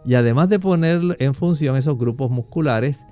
Y 0.05 0.15
además 0.15 0.49
de 0.49 0.59
poner 0.59 1.17
en 1.21 1.35
función 1.35 1.77
esos 1.77 1.97
grupos 1.97 2.31
musculares, 2.31 3.07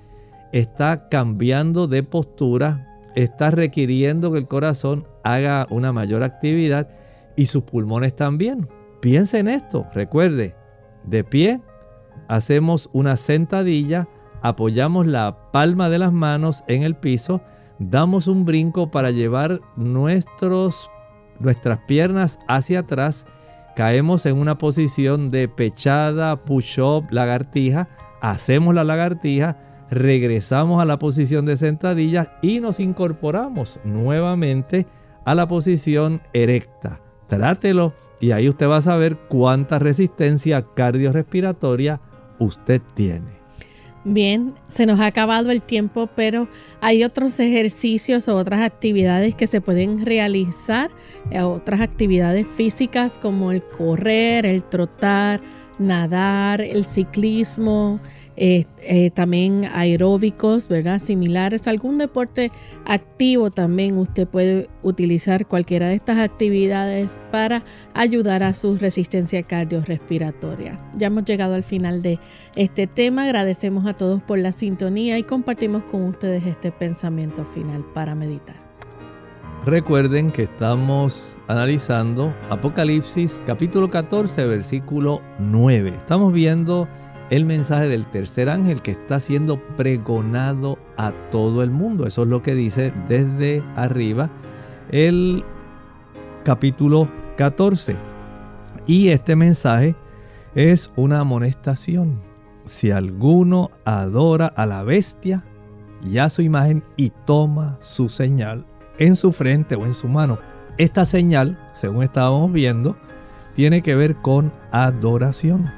está 0.51 1.07
cambiando 1.09 1.87
de 1.87 2.03
postura, 2.03 2.90
está 3.15 3.51
requiriendo 3.51 4.31
que 4.31 4.39
el 4.39 4.47
corazón 4.47 5.07
haga 5.23 5.67
una 5.69 5.91
mayor 5.91 6.23
actividad 6.23 6.89
y 7.35 7.47
sus 7.47 7.63
pulmones 7.63 8.15
también. 8.15 8.67
Piense 9.01 9.39
en 9.39 9.47
esto, 9.47 9.87
recuerde, 9.93 10.55
de 11.05 11.23
pie 11.23 11.61
hacemos 12.31 12.89
una 12.93 13.17
sentadilla, 13.17 14.07
apoyamos 14.41 15.05
la 15.05 15.51
palma 15.51 15.89
de 15.89 15.99
las 15.99 16.13
manos 16.13 16.63
en 16.67 16.83
el 16.83 16.95
piso, 16.95 17.41
damos 17.77 18.27
un 18.27 18.45
brinco 18.45 18.89
para 18.89 19.11
llevar 19.11 19.59
nuestros, 19.75 20.89
nuestras 21.39 21.79
piernas 21.87 22.39
hacia 22.47 22.79
atrás, 22.79 23.25
caemos 23.75 24.25
en 24.25 24.37
una 24.37 24.57
posición 24.57 25.29
de 25.29 25.49
pechada, 25.49 26.37
push-up, 26.45 27.07
lagartija, 27.11 27.89
hacemos 28.21 28.73
la 28.75 28.85
lagartija, 28.85 29.57
regresamos 29.91 30.81
a 30.81 30.85
la 30.85 30.97
posición 30.97 31.45
de 31.45 31.57
sentadilla 31.57 32.39
y 32.41 32.59
nos 32.61 32.79
incorporamos 32.79 33.79
nuevamente 33.83 34.87
a 35.25 35.35
la 35.35 35.47
posición 35.47 36.21
erecta. 36.33 37.01
Trátelo 37.27 37.93
y 38.19 38.31
ahí 38.31 38.49
usted 38.49 38.67
va 38.67 38.77
a 38.77 38.81
saber 38.81 39.17
cuánta 39.27 39.79
resistencia 39.79 40.65
cardiorrespiratoria 40.73 41.99
usted 42.39 42.81
tiene. 42.95 43.41
Bien, 44.03 44.55
se 44.67 44.87
nos 44.87 44.99
ha 44.99 45.05
acabado 45.05 45.51
el 45.51 45.61
tiempo, 45.61 46.09
pero 46.15 46.47
hay 46.79 47.03
otros 47.03 47.39
ejercicios 47.39 48.27
o 48.27 48.35
otras 48.35 48.61
actividades 48.61 49.35
que 49.35 49.45
se 49.45 49.61
pueden 49.61 50.03
realizar, 50.03 50.89
eh, 51.29 51.41
otras 51.41 51.81
actividades 51.81 52.47
físicas 52.47 53.19
como 53.19 53.51
el 53.51 53.61
correr, 53.61 54.47
el 54.47 54.63
trotar, 54.63 55.39
nadar, 55.81 56.61
el 56.61 56.85
ciclismo, 56.85 57.99
eh, 58.37 58.65
eh, 58.81 59.11
también 59.11 59.65
aeróbicos, 59.73 60.67
¿verdad? 60.67 60.99
Similares, 60.99 61.67
algún 61.67 61.97
deporte 61.97 62.51
activo 62.85 63.51
también 63.51 63.97
usted 63.97 64.27
puede 64.27 64.69
utilizar 64.83 65.45
cualquiera 65.45 65.89
de 65.89 65.95
estas 65.95 66.17
actividades 66.17 67.19
para 67.31 67.63
ayudar 67.93 68.43
a 68.43 68.53
su 68.53 68.77
resistencia 68.77 69.43
cardiorrespiratoria. 69.43 70.79
Ya 70.95 71.07
hemos 71.07 71.25
llegado 71.25 71.55
al 71.55 71.63
final 71.63 72.01
de 72.01 72.19
este 72.55 72.87
tema, 72.87 73.25
agradecemos 73.25 73.85
a 73.85 73.95
todos 73.95 74.21
por 74.21 74.39
la 74.39 74.51
sintonía 74.51 75.17
y 75.17 75.23
compartimos 75.23 75.83
con 75.83 76.03
ustedes 76.03 76.45
este 76.45 76.71
pensamiento 76.71 77.43
final 77.43 77.85
para 77.93 78.15
meditar. 78.15 78.60
Recuerden 79.65 80.31
que 80.31 80.41
estamos 80.41 81.37
analizando 81.47 82.33
Apocalipsis 82.49 83.39
capítulo 83.45 83.89
14 83.89 84.47
versículo 84.47 85.21
9. 85.37 85.89
Estamos 85.97 86.33
viendo 86.33 86.87
el 87.29 87.45
mensaje 87.45 87.87
del 87.87 88.07
tercer 88.07 88.49
ángel 88.49 88.81
que 88.81 88.89
está 88.89 89.19
siendo 89.19 89.59
pregonado 89.77 90.79
a 90.97 91.11
todo 91.29 91.61
el 91.61 91.69
mundo. 91.69 92.07
Eso 92.07 92.23
es 92.23 92.29
lo 92.29 92.41
que 92.41 92.55
dice 92.55 92.91
desde 93.07 93.63
arriba 93.75 94.31
el 94.89 95.45
capítulo 96.43 97.07
14. 97.37 97.95
Y 98.87 99.09
este 99.09 99.35
mensaje 99.35 99.95
es 100.55 100.91
una 100.95 101.19
amonestación. 101.19 102.17
Si 102.65 102.89
alguno 102.89 103.69
adora 103.85 104.47
a 104.47 104.65
la 104.65 104.81
bestia 104.81 105.45
y 106.03 106.17
a 106.17 106.29
su 106.29 106.41
imagen 106.41 106.83
y 106.95 107.11
toma 107.27 107.77
su 107.79 108.09
señal 108.09 108.65
en 109.01 109.15
su 109.15 109.31
frente 109.31 109.75
o 109.75 109.87
en 109.87 109.95
su 109.95 110.07
mano, 110.07 110.37
esta 110.77 111.05
señal, 111.05 111.57
según 111.73 112.03
estábamos 112.03 112.51
viendo, 112.51 112.95
tiene 113.55 113.81
que 113.81 113.95
ver 113.95 114.15
con 114.17 114.53
adoración. 114.71 115.71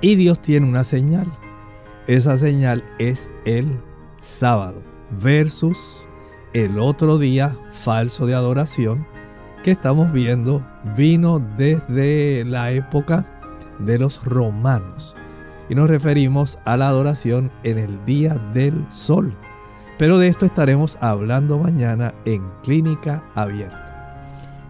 Y 0.00 0.16
Dios 0.16 0.40
tiene 0.40 0.66
una 0.66 0.82
señal. 0.82 1.32
Esa 2.08 2.36
señal 2.36 2.82
es 2.98 3.30
el 3.44 3.80
sábado 4.20 4.82
versus 5.22 6.04
el 6.54 6.80
otro 6.80 7.18
día 7.18 7.56
falso 7.70 8.26
de 8.26 8.34
adoración 8.34 9.06
que 9.62 9.70
estamos 9.70 10.12
viendo 10.12 10.66
vino 10.96 11.38
desde 11.56 12.44
la 12.44 12.72
época 12.72 13.24
de 13.78 13.96
los 13.96 14.24
romanos. 14.24 15.14
Y 15.68 15.76
nos 15.76 15.88
referimos 15.88 16.58
a 16.64 16.76
la 16.76 16.88
adoración 16.88 17.52
en 17.62 17.78
el 17.78 18.04
día 18.04 18.34
del 18.52 18.84
sol. 18.90 19.32
Pero 19.98 20.18
de 20.18 20.28
esto 20.28 20.44
estaremos 20.44 20.98
hablando 21.00 21.58
mañana 21.58 22.14
en 22.24 22.42
Clínica 22.62 23.24
Abierta. 23.34 23.84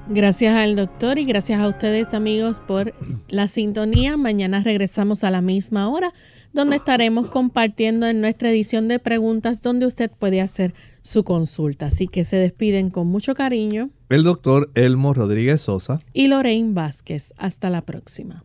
Gracias 0.06 0.54
al 0.54 0.76
doctor 0.76 1.18
y 1.18 1.24
gracias 1.24 1.60
a 1.60 1.68
ustedes 1.68 2.12
amigos 2.12 2.60
por 2.60 2.92
la 3.28 3.48
sintonía. 3.48 4.18
Mañana 4.18 4.62
regresamos 4.62 5.24
a 5.24 5.30
la 5.30 5.40
misma 5.40 5.88
hora 5.88 6.12
donde 6.52 6.76
estaremos 6.76 7.28
compartiendo 7.28 8.06
en 8.06 8.20
nuestra 8.20 8.50
edición 8.50 8.86
de 8.86 8.98
preguntas 8.98 9.62
donde 9.62 9.86
usted 9.86 10.10
puede 10.10 10.42
hacer 10.42 10.74
su 11.00 11.24
consulta. 11.24 11.86
Así 11.86 12.06
que 12.06 12.24
se 12.24 12.36
despiden 12.36 12.90
con 12.90 13.06
mucho 13.06 13.34
cariño. 13.34 13.88
El 14.10 14.24
doctor 14.24 14.70
Elmo 14.74 15.14
Rodríguez 15.14 15.62
Sosa 15.62 15.98
y 16.12 16.28
Lorraine 16.28 16.74
Vázquez. 16.74 17.32
Hasta 17.38 17.70
la 17.70 17.80
próxima. 17.80 18.44